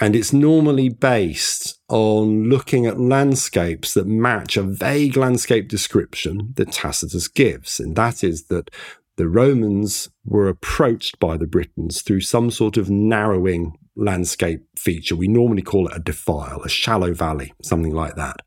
And 0.00 0.14
it's 0.14 0.32
normally 0.32 0.88
based 0.88 1.80
on 1.88 2.44
looking 2.44 2.86
at 2.86 3.00
landscapes 3.00 3.94
that 3.94 4.06
match 4.06 4.56
a 4.56 4.62
vague 4.62 5.16
landscape 5.16 5.68
description 5.68 6.52
that 6.54 6.72
Tacitus 6.72 7.26
gives. 7.26 7.80
And 7.80 7.96
that 7.96 8.22
is 8.22 8.44
that 8.44 8.70
the 9.16 9.28
Romans 9.28 10.08
were 10.24 10.48
approached 10.48 11.18
by 11.18 11.36
the 11.36 11.48
Britons 11.48 12.02
through 12.02 12.20
some 12.20 12.52
sort 12.52 12.76
of 12.76 12.88
narrowing 12.88 13.76
landscape 13.96 14.60
feature. 14.76 15.16
We 15.16 15.26
normally 15.26 15.62
call 15.62 15.88
it 15.88 15.96
a 15.96 16.00
defile, 16.00 16.62
a 16.62 16.68
shallow 16.68 17.12
valley, 17.12 17.52
something 17.60 17.92
like 17.92 18.14
that. 18.14 18.42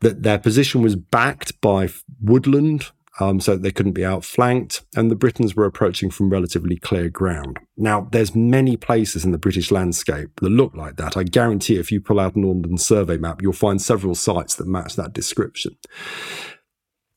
That 0.00 0.24
their 0.24 0.38
position 0.38 0.82
was 0.82 0.96
backed 0.96 1.60
by 1.60 1.88
woodland 2.20 2.90
um, 3.18 3.40
so 3.40 3.56
they 3.56 3.70
couldn't 3.70 3.92
be 3.92 4.04
outflanked, 4.04 4.84
and 4.94 5.10
the 5.10 5.16
Britons 5.16 5.56
were 5.56 5.64
approaching 5.64 6.10
from 6.10 6.30
relatively 6.30 6.76
clear 6.76 7.08
ground. 7.08 7.58
Now, 7.76 8.08
there's 8.12 8.34
many 8.34 8.76
places 8.76 9.24
in 9.24 9.32
the 9.32 9.38
British 9.38 9.70
landscape 9.70 10.30
that 10.40 10.50
look 10.50 10.74
like 10.74 10.96
that. 10.96 11.16
I 11.16 11.22
guarantee 11.22 11.78
if 11.78 11.90
you 11.90 12.00
pull 12.00 12.20
out 12.20 12.36
an 12.36 12.44
Ordnance 12.44 12.84
Survey 12.84 13.16
map, 13.16 13.40
you'll 13.40 13.52
find 13.52 13.80
several 13.80 14.14
sites 14.14 14.54
that 14.56 14.66
match 14.66 14.96
that 14.96 15.12
description. 15.12 15.76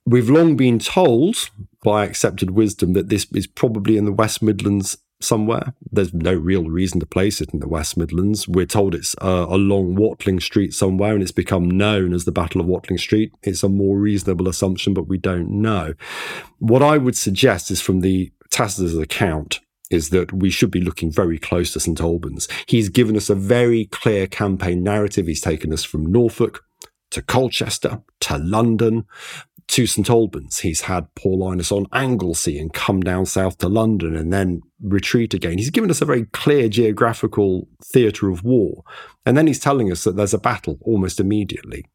We've 0.06 0.30
long 0.30 0.56
been 0.56 0.80
told 0.80 1.50
by 1.84 2.06
accepted 2.06 2.52
wisdom 2.52 2.93
that 2.93 3.10
this 3.10 3.28
is 3.34 3.47
probably 3.47 3.97
in 3.97 4.06
the 4.06 4.12
West 4.12 4.41
Midlands 4.41 4.97
somewhere. 5.22 5.74
There's 5.91 6.13
no 6.13 6.34
real 6.34 6.65
reason 6.65 6.99
to 6.99 7.05
place 7.05 7.41
it 7.41 7.53
in 7.53 7.59
the 7.59 7.67
West 7.67 7.97
Midlands. 7.97 8.47
We're 8.47 8.65
told 8.65 8.95
it's 8.95 9.15
uh, 9.22 9.45
along 9.49 9.95
Watling 9.95 10.39
Street 10.39 10.74
somewhere 10.74 11.13
and 11.13 11.22
it's 11.22 11.32
become 11.32 11.70
known 11.70 12.13
as 12.13 12.26
the 12.26 12.32
Battle 12.32 12.61
of 12.61 12.67
Watling 12.67 12.97
Street. 12.97 13.32
It's 13.43 13.63
a 13.63 13.70
more 13.70 13.97
reasonable 13.97 14.47
assumption, 14.47 14.93
but 14.93 15.07
we 15.07 15.17
don't 15.17 15.49
know. 15.49 15.93
What 16.59 16.82
I 16.84 16.97
would 16.97 17.17
suggest 17.17 17.72
is 17.72 17.82
from 17.82 18.01
the 18.01 18.32
Tacitus 18.49 18.95
account 18.95 19.59
is 19.91 20.09
that 20.09 20.32
we 20.32 20.49
should 20.49 20.72
be 20.72 20.82
looking 20.82 21.11
very 21.11 21.39
close 21.39 21.74
to 21.74 21.80
St 21.80 21.99
Albans. 21.99 22.47
He's 22.67 22.89
given 22.89 23.17
us 23.17 23.30
a 23.30 23.36
very 23.36 23.86
clear 23.86 24.28
campaign 24.28 24.84
narrative. 24.84 25.28
He's 25.28 25.41
taken 25.41 25.74
us 25.74 25.84
from 25.84 26.05
Norfolk 26.05 26.63
to 27.11 27.22
Colchester 27.22 28.01
to 28.22 28.38
London 28.38 29.05
to 29.70 29.86
St 29.86 30.09
Albans. 30.09 30.59
He's 30.59 30.82
had 30.82 31.13
Paulinus 31.13 31.72
on 31.72 31.86
Anglesey 31.93 32.57
and 32.57 32.74
come 32.74 33.01
down 33.01 33.28
south 33.28 33.59
to 33.59 33.70
London 33.70 34.15
and 34.15 34.34
then 34.34 34.61
retreat 34.82 35.36
again. 35.36 35.59
He's 35.59 35.70
given 35.70 35.91
us 35.91 36.01
a 36.01 36.05
very 36.05 36.26
clear 36.26 36.67
geographical 36.70 37.67
theatre 37.93 38.30
of 38.30 38.43
war. 38.43 38.84
And 39.26 39.38
then 39.38 39.45
he's 39.45 39.59
telling 39.59 39.91
us 39.91 40.03
that 40.03 40.15
there's 40.15 40.34
a 40.34 40.39
battle 40.39 40.80
almost 40.82 41.20
immediately. 41.20 41.86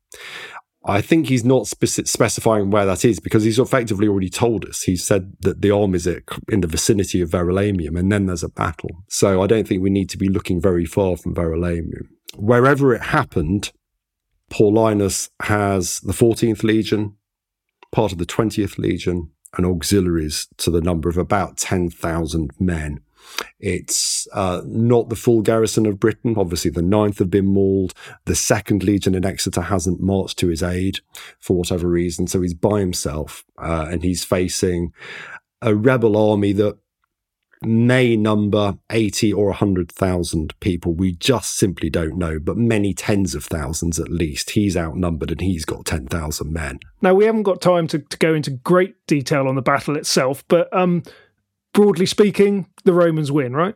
I 0.86 1.00
think 1.00 1.26
he's 1.26 1.44
not 1.44 1.64
speci- 1.64 2.06
specifying 2.06 2.70
where 2.70 2.86
that 2.86 3.04
is 3.04 3.18
because 3.18 3.42
he's 3.42 3.58
effectively 3.58 4.06
already 4.06 4.30
told 4.30 4.66
us. 4.66 4.82
He 4.82 4.96
said 4.96 5.32
that 5.40 5.60
the 5.60 5.72
arm 5.72 5.96
is 5.96 6.06
in 6.06 6.60
the 6.60 6.68
vicinity 6.68 7.22
of 7.22 7.30
Verulamium 7.30 7.98
and 7.98 8.12
then 8.12 8.26
there's 8.26 8.44
a 8.44 8.50
battle. 8.50 8.90
So 9.08 9.42
I 9.42 9.48
don't 9.48 9.66
think 9.66 9.82
we 9.82 9.90
need 9.90 10.10
to 10.10 10.18
be 10.18 10.28
looking 10.28 10.60
very 10.60 10.84
far 10.84 11.16
from 11.16 11.34
Verulamium. 11.34 12.06
Wherever 12.36 12.94
it 12.94 13.02
happened, 13.02 13.72
Paulinus 14.52 15.30
has 15.42 15.98
the 16.00 16.12
14th 16.12 16.62
Legion, 16.62 17.16
part 17.94 18.12
of 18.12 18.18
the 18.18 18.26
20th 18.26 18.76
Legion, 18.76 19.30
and 19.56 19.64
auxiliaries 19.64 20.48
to 20.58 20.70
the 20.70 20.80
number 20.80 21.08
of 21.08 21.16
about 21.16 21.56
10,000 21.56 22.50
men. 22.58 23.00
It's 23.58 24.28
uh, 24.34 24.62
not 24.66 25.08
the 25.08 25.16
full 25.16 25.42
garrison 25.42 25.86
of 25.86 26.00
Britain. 26.00 26.34
Obviously, 26.36 26.70
the 26.70 26.82
9th 26.82 27.18
have 27.18 27.30
been 27.30 27.46
mauled. 27.46 27.94
The 28.26 28.34
2nd 28.34 28.82
Legion 28.82 29.14
in 29.14 29.24
Exeter 29.24 29.62
hasn't 29.62 30.00
marched 30.00 30.38
to 30.40 30.48
his 30.48 30.62
aid 30.62 30.98
for 31.40 31.56
whatever 31.56 31.88
reason. 31.88 32.26
So 32.26 32.42
he's 32.42 32.52
by 32.52 32.80
himself 32.80 33.44
uh, 33.58 33.86
and 33.90 34.02
he's 34.02 34.24
facing 34.24 34.92
a 35.62 35.74
rebel 35.74 36.16
army 36.16 36.52
that 36.52 36.76
may 37.66 38.16
number 38.16 38.78
80 38.90 39.32
or 39.32 39.46
100,000 39.46 40.58
people. 40.60 40.94
We 40.94 41.12
just 41.12 41.56
simply 41.56 41.90
don't 41.90 42.18
know, 42.18 42.38
but 42.38 42.56
many 42.56 42.94
tens 42.94 43.34
of 43.34 43.44
thousands 43.44 43.98
at 43.98 44.10
least. 44.10 44.50
He's 44.50 44.76
outnumbered 44.76 45.30
and 45.30 45.40
he's 45.40 45.64
got 45.64 45.84
10,000 45.84 46.52
men. 46.52 46.80
Now, 47.02 47.14
we 47.14 47.24
haven't 47.24 47.42
got 47.42 47.60
time 47.60 47.86
to, 47.88 47.98
to, 47.98 48.18
go 48.18 48.34
into 48.34 48.50
great 48.50 48.94
detail 49.06 49.48
on 49.48 49.54
the 49.54 49.62
battle 49.62 49.96
itself, 49.96 50.44
but 50.48 50.74
um, 50.76 51.02
broadly 51.72 52.06
speaking, 52.06 52.66
the 52.84 52.92
Romans 52.94 53.30
win, 53.30 53.54
right? 53.54 53.74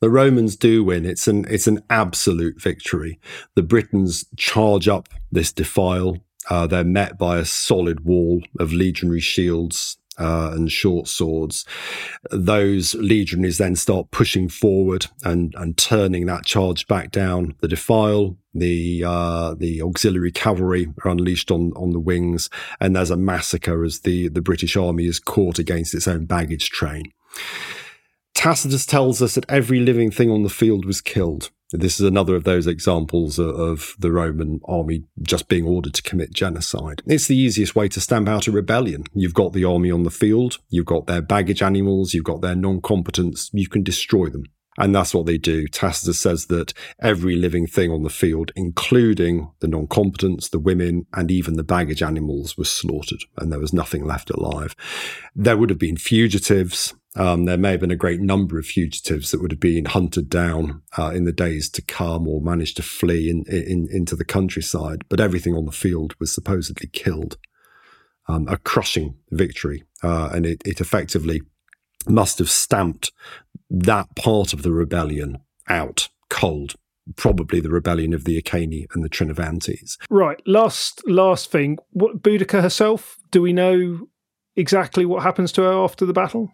The 0.00 0.10
Romans 0.10 0.56
do 0.56 0.84
win. 0.84 1.06
It's 1.06 1.26
an 1.26 1.46
it's 1.48 1.66
an 1.66 1.82
absolute 1.88 2.60
victory. 2.60 3.18
The 3.54 3.62
Britons 3.62 4.26
charge 4.36 4.88
up 4.88 5.08
this 5.32 5.52
defile. 5.52 6.18
Uh, 6.50 6.66
they're 6.66 6.84
met 6.84 7.18
by 7.18 7.38
a 7.38 7.46
solid 7.46 8.04
wall 8.04 8.42
of 8.60 8.74
legionary 8.74 9.20
shields 9.20 9.96
uh, 10.18 10.50
and 10.52 10.70
short 10.70 11.08
swords, 11.08 11.64
those 12.30 12.94
legionaries 12.94 13.58
then 13.58 13.76
start 13.76 14.10
pushing 14.10 14.48
forward 14.48 15.06
and, 15.24 15.54
and 15.56 15.76
turning 15.76 16.26
that 16.26 16.44
charge 16.44 16.86
back 16.86 17.10
down 17.10 17.54
the 17.60 17.68
defile. 17.68 18.36
The 18.54 19.04
uh, 19.04 19.54
the 19.54 19.82
auxiliary 19.82 20.32
cavalry 20.32 20.88
are 21.04 21.10
unleashed 21.10 21.50
on, 21.50 21.72
on 21.76 21.90
the 21.90 22.00
wings, 22.00 22.48
and 22.80 22.96
there's 22.96 23.10
a 23.10 23.16
massacre 23.16 23.84
as 23.84 24.00
the, 24.00 24.28
the 24.28 24.40
British 24.40 24.76
army 24.76 25.06
is 25.06 25.18
caught 25.18 25.58
against 25.58 25.94
its 25.94 26.08
own 26.08 26.24
baggage 26.24 26.70
train. 26.70 27.12
Tacitus 28.34 28.86
tells 28.86 29.20
us 29.20 29.34
that 29.34 29.44
every 29.50 29.80
living 29.80 30.10
thing 30.10 30.30
on 30.30 30.42
the 30.42 30.48
field 30.48 30.84
was 30.86 31.00
killed. 31.00 31.50
This 31.72 31.98
is 31.98 32.06
another 32.06 32.36
of 32.36 32.44
those 32.44 32.66
examples 32.66 33.38
of 33.38 33.96
the 33.98 34.12
Roman 34.12 34.60
army 34.66 35.04
just 35.22 35.48
being 35.48 35.64
ordered 35.64 35.94
to 35.94 36.02
commit 36.02 36.32
genocide. 36.32 37.02
It's 37.06 37.26
the 37.26 37.36
easiest 37.36 37.74
way 37.74 37.88
to 37.88 38.00
stamp 38.00 38.28
out 38.28 38.46
a 38.46 38.52
rebellion. 38.52 39.04
You've 39.14 39.34
got 39.34 39.52
the 39.52 39.64
army 39.64 39.90
on 39.90 40.04
the 40.04 40.10
field, 40.10 40.58
you've 40.68 40.86
got 40.86 41.06
their 41.06 41.22
baggage 41.22 41.62
animals, 41.62 42.14
you've 42.14 42.24
got 42.24 42.40
their 42.40 42.54
non 42.54 42.80
competence, 42.80 43.50
you 43.52 43.68
can 43.68 43.82
destroy 43.82 44.28
them. 44.28 44.44
And 44.78 44.94
that's 44.94 45.14
what 45.14 45.26
they 45.26 45.38
do. 45.38 45.66
Tacitus 45.66 46.20
says 46.20 46.46
that 46.46 46.74
every 47.00 47.34
living 47.34 47.66
thing 47.66 47.90
on 47.90 48.02
the 48.02 48.10
field, 48.10 48.52
including 48.54 49.50
the 49.60 49.68
non 49.68 49.86
combatants, 49.86 50.48
the 50.48 50.58
women, 50.58 51.06
and 51.14 51.30
even 51.30 51.54
the 51.54 51.64
baggage 51.64 52.02
animals, 52.02 52.56
was 52.58 52.70
slaughtered, 52.70 53.24
and 53.38 53.50
there 53.50 53.60
was 53.60 53.72
nothing 53.72 54.04
left 54.04 54.30
alive. 54.30 54.76
There 55.34 55.56
would 55.56 55.70
have 55.70 55.78
been 55.78 55.96
fugitives. 55.96 56.94
Um, 57.16 57.46
there 57.46 57.56
may 57.56 57.72
have 57.72 57.80
been 57.80 57.90
a 57.90 57.96
great 57.96 58.20
number 58.20 58.58
of 58.58 58.66
fugitives 58.66 59.30
that 59.30 59.40
would 59.40 59.50
have 59.50 59.60
been 59.60 59.86
hunted 59.86 60.28
down 60.28 60.82
uh, 60.98 61.10
in 61.14 61.24
the 61.24 61.32
days 61.32 61.70
to 61.70 61.82
come 61.82 62.28
or 62.28 62.40
managed 62.40 62.76
to 62.76 62.82
flee 62.82 63.30
in, 63.30 63.44
in, 63.48 63.88
into 63.90 64.14
the 64.14 64.24
countryside, 64.24 65.04
but 65.08 65.20
everything 65.20 65.54
on 65.54 65.64
the 65.64 65.72
field 65.72 66.14
was 66.20 66.32
supposedly 66.32 66.88
killed. 66.88 67.38
Um, 68.28 68.48
a 68.48 68.56
crushing 68.56 69.16
victory, 69.30 69.84
uh, 70.02 70.30
and 70.32 70.44
it, 70.44 70.60
it 70.66 70.80
effectively 70.80 71.42
must 72.08 72.38
have 72.38 72.50
stamped 72.50 73.12
that 73.70 74.14
part 74.16 74.52
of 74.52 74.62
the 74.62 74.72
rebellion 74.72 75.38
out 75.68 76.08
cold 76.28 76.74
probably 77.14 77.60
the 77.60 77.70
rebellion 77.70 78.12
of 78.12 78.24
the 78.24 78.36
Iceni 78.36 78.86
and 78.92 79.04
the 79.04 79.08
Trinovantes. 79.08 79.96
Right. 80.10 80.40
Last 80.46 81.02
last 81.06 81.52
thing. 81.52 81.78
What 81.90 82.20
Boudica 82.20 82.60
herself? 82.60 83.16
Do 83.30 83.40
we 83.40 83.52
know 83.52 84.08
exactly 84.56 85.06
what 85.06 85.22
happens 85.22 85.52
to 85.52 85.62
her 85.62 85.72
after 85.72 86.04
the 86.04 86.12
battle? 86.12 86.50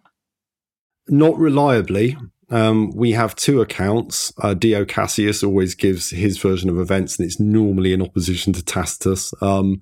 Not 1.07 1.37
reliably. 1.37 2.17
Um, 2.49 2.91
we 2.95 3.11
have 3.11 3.35
two 3.35 3.61
accounts. 3.61 4.31
Uh, 4.37 4.53
Dio 4.53 4.85
Cassius 4.85 5.43
always 5.43 5.75
gives 5.75 6.11
his 6.11 6.37
version 6.37 6.69
of 6.69 6.77
events, 6.77 7.17
and 7.17 7.25
it's 7.25 7.39
normally 7.39 7.93
in 7.93 8.01
opposition 8.01 8.53
to 8.53 8.63
Tacitus. 8.63 9.33
Um, 9.41 9.81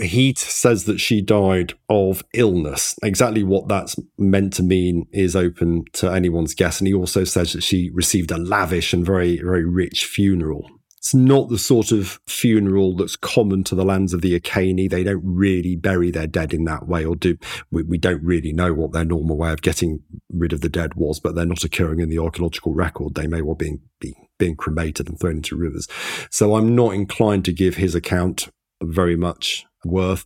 he 0.00 0.34
says 0.34 0.84
that 0.84 1.00
she 1.00 1.20
died 1.20 1.74
of 1.88 2.24
illness. 2.34 2.96
Exactly 3.02 3.42
what 3.42 3.68
that's 3.68 3.96
meant 4.18 4.52
to 4.54 4.62
mean 4.62 5.06
is 5.12 5.34
open 5.34 5.84
to 5.94 6.10
anyone's 6.10 6.54
guess. 6.54 6.80
And 6.80 6.88
he 6.88 6.94
also 6.94 7.24
says 7.24 7.52
that 7.52 7.62
she 7.62 7.90
received 7.92 8.30
a 8.30 8.38
lavish 8.38 8.92
and 8.92 9.04
very, 9.04 9.38
very 9.38 9.64
rich 9.64 10.04
funeral. 10.04 10.68
It's 11.02 11.14
not 11.14 11.48
the 11.48 11.58
sort 11.58 11.90
of 11.90 12.20
funeral 12.28 12.94
that's 12.94 13.16
common 13.16 13.64
to 13.64 13.74
the 13.74 13.84
lands 13.84 14.14
of 14.14 14.20
the 14.20 14.36
Iceni. 14.36 14.86
They 14.86 15.02
don't 15.02 15.24
really 15.24 15.74
bury 15.74 16.12
their 16.12 16.28
dead 16.28 16.54
in 16.54 16.64
that 16.66 16.86
way, 16.86 17.04
or 17.04 17.16
do. 17.16 17.38
We, 17.72 17.82
we 17.82 17.98
don't 17.98 18.22
really 18.22 18.52
know 18.52 18.72
what 18.72 18.92
their 18.92 19.04
normal 19.04 19.36
way 19.36 19.50
of 19.50 19.62
getting 19.62 20.04
rid 20.32 20.52
of 20.52 20.60
the 20.60 20.68
dead 20.68 20.94
was, 20.94 21.18
but 21.18 21.34
they're 21.34 21.44
not 21.44 21.64
occurring 21.64 21.98
in 21.98 22.08
the 22.08 22.20
archaeological 22.20 22.72
record. 22.72 23.16
They 23.16 23.26
may 23.26 23.42
well 23.42 23.56
be, 23.56 23.78
be 23.98 24.14
being 24.38 24.54
cremated 24.54 25.08
and 25.08 25.18
thrown 25.18 25.38
into 25.38 25.56
rivers. 25.56 25.88
So 26.30 26.54
I'm 26.54 26.76
not 26.76 26.94
inclined 26.94 27.44
to 27.46 27.52
give 27.52 27.74
his 27.74 27.96
account 27.96 28.50
very 28.80 29.16
much 29.16 29.66
worth. 29.84 30.24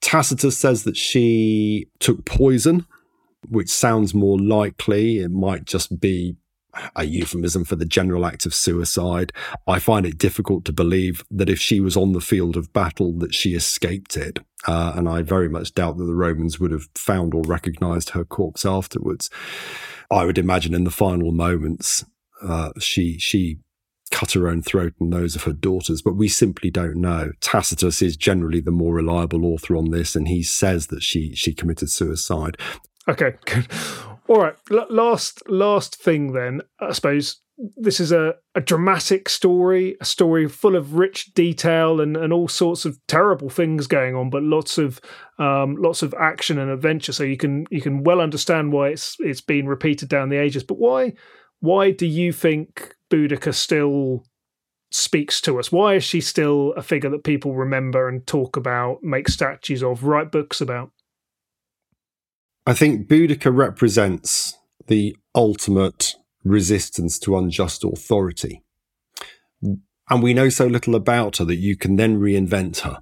Tacitus 0.00 0.56
says 0.56 0.84
that 0.84 0.96
she 0.96 1.88
took 1.98 2.24
poison, 2.24 2.86
which 3.48 3.70
sounds 3.70 4.14
more 4.14 4.38
likely. 4.38 5.18
It 5.18 5.32
might 5.32 5.64
just 5.64 5.98
be 5.98 6.36
a 6.94 7.04
euphemism 7.04 7.64
for 7.64 7.76
the 7.76 7.84
general 7.84 8.26
act 8.26 8.46
of 8.46 8.54
suicide. 8.54 9.32
I 9.66 9.78
find 9.78 10.06
it 10.06 10.18
difficult 10.18 10.64
to 10.66 10.72
believe 10.72 11.24
that 11.30 11.48
if 11.48 11.58
she 11.58 11.80
was 11.80 11.96
on 11.96 12.12
the 12.12 12.20
field 12.20 12.56
of 12.56 12.72
battle, 12.72 13.12
that 13.18 13.34
she 13.34 13.54
escaped 13.54 14.16
it. 14.16 14.40
Uh, 14.66 14.92
and 14.96 15.08
I 15.08 15.22
very 15.22 15.48
much 15.48 15.74
doubt 15.74 15.98
that 15.98 16.04
the 16.04 16.14
Romans 16.14 16.58
would 16.58 16.70
have 16.70 16.88
found 16.94 17.34
or 17.34 17.42
recognized 17.42 18.10
her 18.10 18.24
corpse 18.24 18.64
afterwards. 18.64 19.30
I 20.10 20.24
would 20.24 20.38
imagine 20.38 20.74
in 20.74 20.84
the 20.84 20.90
final 20.90 21.32
moments, 21.32 22.04
uh, 22.42 22.70
she 22.78 23.18
she 23.18 23.58
cut 24.10 24.32
her 24.32 24.48
own 24.48 24.62
throat 24.62 24.94
and 25.00 25.12
those 25.12 25.34
of 25.34 25.44
her 25.44 25.52
daughters, 25.52 26.00
but 26.00 26.16
we 26.16 26.28
simply 26.28 26.70
don't 26.70 26.96
know. 26.96 27.32
Tacitus 27.40 28.02
is 28.02 28.16
generally 28.16 28.60
the 28.60 28.70
more 28.70 28.94
reliable 28.94 29.44
author 29.44 29.76
on 29.76 29.90
this, 29.90 30.14
and 30.14 30.28
he 30.28 30.42
says 30.42 30.88
that 30.88 31.02
she 31.02 31.34
she 31.34 31.52
committed 31.52 31.90
suicide. 31.90 32.56
Okay, 33.08 33.34
good. 33.44 33.66
All 34.28 34.40
right. 34.40 34.56
L- 34.70 34.86
last 34.90 35.48
last 35.48 35.96
thing 35.96 36.32
then, 36.32 36.62
I 36.80 36.92
suppose 36.92 37.40
this 37.76 38.00
is 38.00 38.12
a, 38.12 38.34
a 38.54 38.60
dramatic 38.60 39.28
story, 39.28 39.96
a 40.00 40.04
story 40.04 40.48
full 40.48 40.76
of 40.76 40.94
rich 40.94 41.32
detail 41.32 42.00
and, 42.00 42.16
and 42.16 42.32
all 42.32 42.48
sorts 42.48 42.84
of 42.84 42.98
terrible 43.06 43.48
things 43.48 43.86
going 43.86 44.14
on, 44.14 44.28
but 44.28 44.42
lots 44.42 44.78
of 44.78 45.00
um, 45.38 45.76
lots 45.76 46.02
of 46.02 46.14
action 46.14 46.58
and 46.58 46.70
adventure. 46.70 47.12
So 47.12 47.24
you 47.24 47.36
can 47.36 47.66
you 47.70 47.80
can 47.80 48.02
well 48.02 48.20
understand 48.20 48.72
why 48.72 48.88
it's 48.88 49.16
it's 49.20 49.40
been 49.40 49.66
repeated 49.66 50.08
down 50.08 50.28
the 50.28 50.40
ages. 50.40 50.64
But 50.64 50.78
why 50.78 51.12
why 51.60 51.90
do 51.92 52.06
you 52.06 52.32
think 52.32 52.94
Boudica 53.10 53.54
still 53.54 54.24
speaks 54.90 55.40
to 55.42 55.58
us? 55.58 55.72
Why 55.72 55.94
is 55.94 56.04
she 56.04 56.20
still 56.20 56.72
a 56.76 56.82
figure 56.82 57.10
that 57.10 57.24
people 57.24 57.54
remember 57.54 58.08
and 58.08 58.26
talk 58.26 58.56
about, 58.56 59.02
make 59.02 59.28
statues 59.28 59.82
of, 59.82 60.04
write 60.04 60.30
books 60.30 60.60
about? 60.60 60.90
I 62.66 62.74
think 62.74 63.06
Boudica 63.06 63.54
represents 63.54 64.58
the 64.88 65.16
ultimate 65.34 66.16
resistance 66.42 67.18
to 67.20 67.36
unjust 67.36 67.84
authority. 67.84 68.62
And 69.62 70.22
we 70.22 70.34
know 70.34 70.48
so 70.48 70.66
little 70.66 70.94
about 70.94 71.38
her 71.38 71.44
that 71.44 71.56
you 71.56 71.76
can 71.76 71.96
then 71.96 72.18
reinvent 72.18 72.80
her 72.80 72.98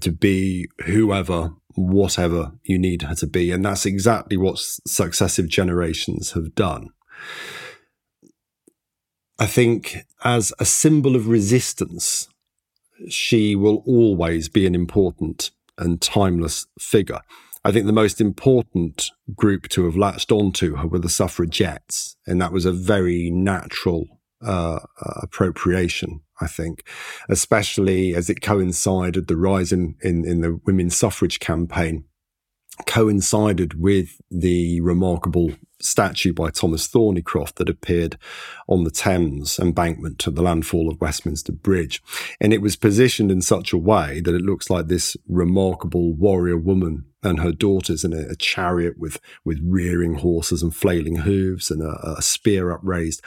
to 0.00 0.12
be 0.12 0.68
whoever, 0.84 1.52
whatever 1.74 2.52
you 2.62 2.78
need 2.78 3.02
her 3.02 3.14
to 3.16 3.26
be. 3.26 3.50
And 3.50 3.64
that's 3.64 3.86
exactly 3.86 4.36
what 4.36 4.58
successive 4.58 5.48
generations 5.48 6.32
have 6.32 6.54
done. 6.54 6.90
I 9.38 9.46
think 9.46 10.04
as 10.24 10.52
a 10.58 10.64
symbol 10.64 11.14
of 11.14 11.28
resistance, 11.28 12.28
she 13.08 13.54
will 13.54 13.82
always 13.86 14.48
be 14.48 14.66
an 14.66 14.74
important 14.74 15.52
and 15.76 16.00
timeless 16.00 16.66
figure. 16.78 17.20
I 17.64 17.72
think 17.72 17.86
the 17.86 17.92
most 17.92 18.20
important 18.20 19.10
group 19.34 19.68
to 19.68 19.84
have 19.84 19.96
latched 19.96 20.32
onto 20.32 20.76
her 20.76 20.86
were 20.86 20.98
the 20.98 21.08
suffragettes, 21.08 22.16
and 22.26 22.40
that 22.40 22.52
was 22.52 22.64
a 22.64 22.72
very 22.72 23.30
natural 23.30 24.06
uh, 24.40 24.80
appropriation, 25.22 26.20
I 26.40 26.46
think, 26.46 26.84
especially 27.28 28.14
as 28.14 28.30
it 28.30 28.40
coincided 28.40 29.26
the 29.26 29.36
rise 29.36 29.72
in, 29.72 29.96
in, 30.02 30.24
in 30.24 30.40
the 30.40 30.60
women's 30.64 30.96
suffrage 30.96 31.40
campaign 31.40 32.04
coincided 32.86 33.80
with 33.80 34.20
the 34.30 34.80
remarkable 34.80 35.52
statue 35.80 36.32
by 36.32 36.50
Thomas 36.50 36.88
Thornycroft 36.88 37.54
that 37.54 37.68
appeared 37.68 38.18
on 38.68 38.84
the 38.84 38.90
Thames 38.90 39.58
embankment 39.58 40.18
to 40.20 40.30
the 40.30 40.42
landfall 40.42 40.88
of 40.88 41.00
Westminster 41.00 41.52
Bridge. 41.52 42.02
And 42.40 42.52
it 42.52 42.62
was 42.62 42.76
positioned 42.76 43.30
in 43.30 43.42
such 43.42 43.72
a 43.72 43.78
way 43.78 44.20
that 44.20 44.34
it 44.34 44.42
looks 44.42 44.70
like 44.70 44.86
this 44.86 45.16
remarkable 45.28 46.14
warrior 46.14 46.56
woman 46.56 47.04
and 47.22 47.40
her 47.40 47.52
daughters 47.52 48.04
in 48.04 48.12
a, 48.12 48.30
a 48.30 48.36
chariot 48.36 48.98
with, 48.98 49.20
with 49.44 49.60
rearing 49.62 50.14
horses 50.14 50.62
and 50.62 50.74
flailing 50.74 51.16
hooves 51.16 51.70
and 51.70 51.82
a, 51.82 52.14
a 52.18 52.22
spear 52.22 52.70
upraised 52.70 53.22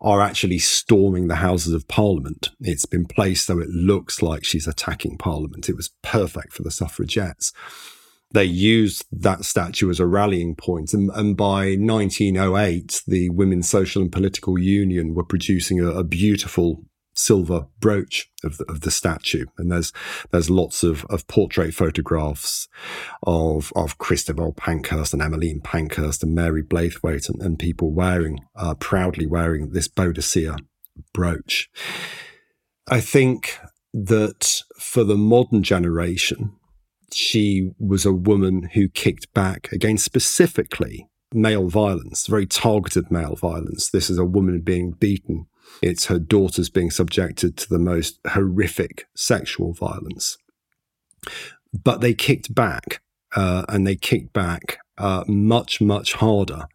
are 0.00 0.20
actually 0.20 0.58
storming 0.58 1.28
the 1.28 1.36
Houses 1.36 1.74
of 1.74 1.88
Parliament. 1.88 2.50
It's 2.60 2.86
been 2.86 3.06
placed 3.06 3.46
so 3.46 3.58
it 3.58 3.68
looks 3.68 4.22
like 4.22 4.44
she's 4.44 4.66
attacking 4.66 5.18
Parliament. 5.18 5.68
It 5.68 5.76
was 5.76 5.92
perfect 6.02 6.52
for 6.52 6.62
the 6.62 6.70
suffragettes 6.70 7.52
they 8.34 8.44
used 8.44 9.06
that 9.12 9.44
statue 9.44 9.88
as 9.90 10.00
a 10.00 10.06
rallying 10.06 10.56
point. 10.56 10.92
And, 10.92 11.08
and, 11.14 11.36
by 11.36 11.76
1908, 11.76 13.02
the 13.06 13.30
Women's 13.30 13.68
Social 13.68 14.02
and 14.02 14.10
Political 14.10 14.58
Union 14.58 15.14
were 15.14 15.24
producing 15.24 15.80
a, 15.80 15.90
a 15.90 16.04
beautiful 16.04 16.84
silver 17.14 17.66
brooch 17.80 18.30
of 18.42 18.58
the, 18.58 18.64
of 18.64 18.80
the 18.82 18.90
statue. 18.90 19.46
And 19.58 19.70
there's, 19.70 19.92
there's 20.30 20.50
lots 20.50 20.82
of, 20.82 21.04
of 21.06 21.26
portrait 21.26 21.74
photographs 21.74 22.68
of, 23.22 23.72
of 23.76 23.98
Christabel 23.98 24.52
Pankhurst 24.52 25.12
and 25.12 25.22
Emmeline 25.22 25.60
Pankhurst 25.60 26.22
and 26.22 26.34
Mary 26.34 26.62
Blathwayt 26.62 27.28
and, 27.28 27.40
and 27.40 27.58
people 27.58 27.92
wearing, 27.92 28.40
uh, 28.56 28.74
proudly 28.74 29.26
wearing 29.26 29.70
this 29.70 29.88
Boadicea 29.88 30.58
brooch. 31.12 31.70
I 32.88 33.00
think 33.00 33.58
that 33.92 34.62
for 34.78 35.04
the 35.04 35.16
modern 35.16 35.62
generation, 35.62 36.52
she 37.12 37.70
was 37.78 38.04
a 38.04 38.12
woman 38.12 38.70
who 38.74 38.88
kicked 38.88 39.32
back 39.32 39.70
against 39.72 40.04
specifically 40.04 41.08
male 41.32 41.68
violence, 41.68 42.26
very 42.26 42.46
targeted 42.46 43.10
male 43.10 43.36
violence. 43.36 43.90
This 43.90 44.10
is 44.10 44.18
a 44.18 44.24
woman 44.24 44.60
being 44.60 44.92
beaten. 44.92 45.46
It's 45.82 46.06
her 46.06 46.18
daughters 46.18 46.68
being 46.68 46.90
subjected 46.90 47.56
to 47.58 47.68
the 47.68 47.78
most 47.78 48.18
horrific 48.26 49.06
sexual 49.14 49.72
violence. 49.72 50.38
But 51.72 52.00
they 52.00 52.14
kicked 52.14 52.54
back, 52.54 53.02
uh, 53.34 53.64
and 53.68 53.86
they 53.86 53.96
kicked 53.96 54.32
back 54.32 54.78
uh, 54.98 55.24
much, 55.26 55.80
much 55.80 56.14
harder 56.14 56.68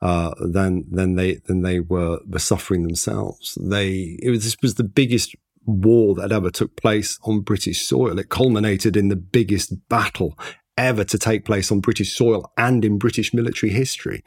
uh, 0.00 0.34
than 0.40 0.84
than 0.90 1.16
they 1.16 1.36
than 1.46 1.62
they 1.62 1.80
were 1.80 2.20
were 2.26 2.38
suffering 2.38 2.82
themselves. 2.84 3.58
They 3.60 4.18
it 4.22 4.30
was 4.30 4.44
this 4.44 4.56
was 4.62 4.74
the 4.76 4.84
biggest 4.84 5.34
war 5.66 6.14
that 6.14 6.32
ever 6.32 6.50
took 6.50 6.76
place 6.76 7.18
on 7.24 7.40
British 7.40 7.82
soil. 7.82 8.18
It 8.18 8.30
culminated 8.30 8.96
in 8.96 9.08
the 9.08 9.16
biggest 9.16 9.88
battle 9.88 10.38
ever 10.78 11.04
to 11.04 11.18
take 11.18 11.44
place 11.44 11.70
on 11.70 11.80
British 11.80 12.16
soil 12.16 12.50
and 12.56 12.84
in 12.84 12.96
British 12.98 13.34
military 13.34 13.70
history. 13.70 14.24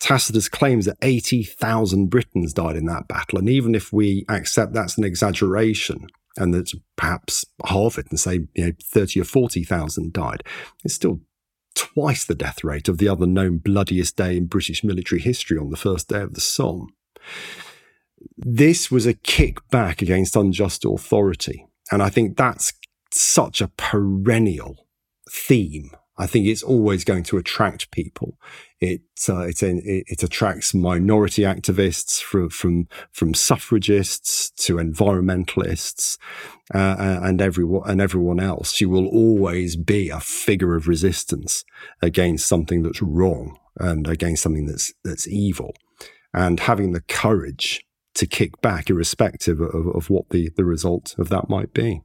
Tacitus 0.00 0.48
claims 0.48 0.86
that 0.86 0.96
80,000 1.02 2.06
Britons 2.06 2.54
died 2.54 2.74
in 2.74 2.86
that 2.86 3.06
battle. 3.06 3.38
And 3.38 3.48
even 3.48 3.74
if 3.74 3.92
we 3.92 4.24
accept 4.28 4.72
that's 4.72 4.98
an 4.98 5.04
exaggeration 5.04 6.06
and 6.36 6.54
that 6.54 6.72
perhaps 6.96 7.44
half 7.66 7.98
it 7.98 8.06
and 8.10 8.18
say 8.18 8.46
you 8.54 8.66
know, 8.66 8.72
30 8.82 9.20
or 9.20 9.24
40,000 9.24 10.12
died, 10.12 10.42
it's 10.82 10.94
still 10.94 11.20
twice 11.74 12.24
the 12.24 12.34
death 12.34 12.64
rate 12.64 12.88
of 12.88 12.98
the 12.98 13.08
other 13.08 13.26
known 13.26 13.58
bloodiest 13.58 14.16
day 14.16 14.36
in 14.36 14.46
British 14.46 14.82
military 14.82 15.20
history 15.20 15.58
on 15.58 15.70
the 15.70 15.76
first 15.76 16.08
day 16.08 16.22
of 16.22 16.34
the 16.34 16.40
Somme. 16.40 16.88
This 18.36 18.90
was 18.90 19.06
a 19.06 19.14
kickback 19.14 20.00
against 20.00 20.34
unjust 20.34 20.84
authority. 20.84 21.66
And 21.92 22.02
I 22.02 22.08
think 22.08 22.36
that's 22.36 22.72
such 23.12 23.60
a 23.60 23.68
perennial 23.68 24.86
theme 25.30 25.90
I 26.20 26.26
think 26.26 26.46
it's 26.46 26.62
always 26.62 27.02
going 27.02 27.22
to 27.24 27.38
attract 27.38 27.90
people. 27.90 28.36
It 28.78 29.00
uh, 29.26 29.46
it, 29.46 29.62
it, 29.62 30.22
attracts 30.22 30.74
minority 30.74 31.42
activists 31.42 32.20
from 32.20 32.50
from 32.50 32.88
from 33.10 33.32
suffragists 33.32 34.50
to 34.66 34.76
environmentalists 34.76 36.18
uh, 36.74 37.20
and 37.22 37.40
everyone 37.40 37.88
and 37.88 38.02
everyone 38.02 38.38
else. 38.38 38.82
You 38.82 38.90
will 38.90 39.06
always 39.06 39.76
be 39.76 40.10
a 40.10 40.20
figure 40.20 40.76
of 40.76 40.88
resistance 40.88 41.64
against 42.02 42.46
something 42.46 42.82
that's 42.82 43.00
wrong 43.00 43.58
and 43.78 44.06
against 44.06 44.42
something 44.42 44.66
that's 44.66 44.92
that's 45.02 45.26
evil, 45.26 45.74
and 46.34 46.60
having 46.60 46.92
the 46.92 47.00
courage 47.00 47.82
to 48.16 48.26
kick 48.26 48.60
back, 48.60 48.90
irrespective 48.90 49.58
of, 49.58 49.86
of 49.86 50.10
what 50.10 50.28
the 50.28 50.50
the 50.54 50.66
result 50.66 51.14
of 51.16 51.30
that 51.30 51.48
might 51.48 51.72
be. 51.72 52.02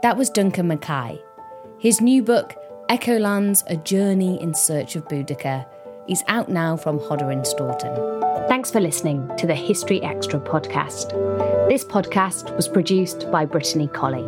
That 0.00 0.16
was 0.16 0.30
Duncan 0.30 0.68
Mackay. 0.68 1.20
His 1.80 2.00
new 2.00 2.22
book, 2.22 2.54
Echolands 2.88 3.64
A 3.66 3.76
Journey 3.76 4.40
in 4.40 4.54
Search 4.54 4.94
of 4.94 5.08
Boudica, 5.08 5.66
is 6.08 6.22
out 6.28 6.48
now 6.48 6.76
from 6.76 7.00
Hodder 7.00 7.32
and 7.32 7.44
Stoughton. 7.44 7.96
Thanks 8.48 8.70
for 8.70 8.78
listening 8.78 9.28
to 9.38 9.46
the 9.48 9.56
History 9.56 10.00
Extra 10.02 10.38
podcast. 10.38 11.10
This 11.68 11.84
podcast 11.84 12.54
was 12.54 12.68
produced 12.68 13.28
by 13.32 13.44
Brittany 13.44 13.88
Colley. 13.88 14.22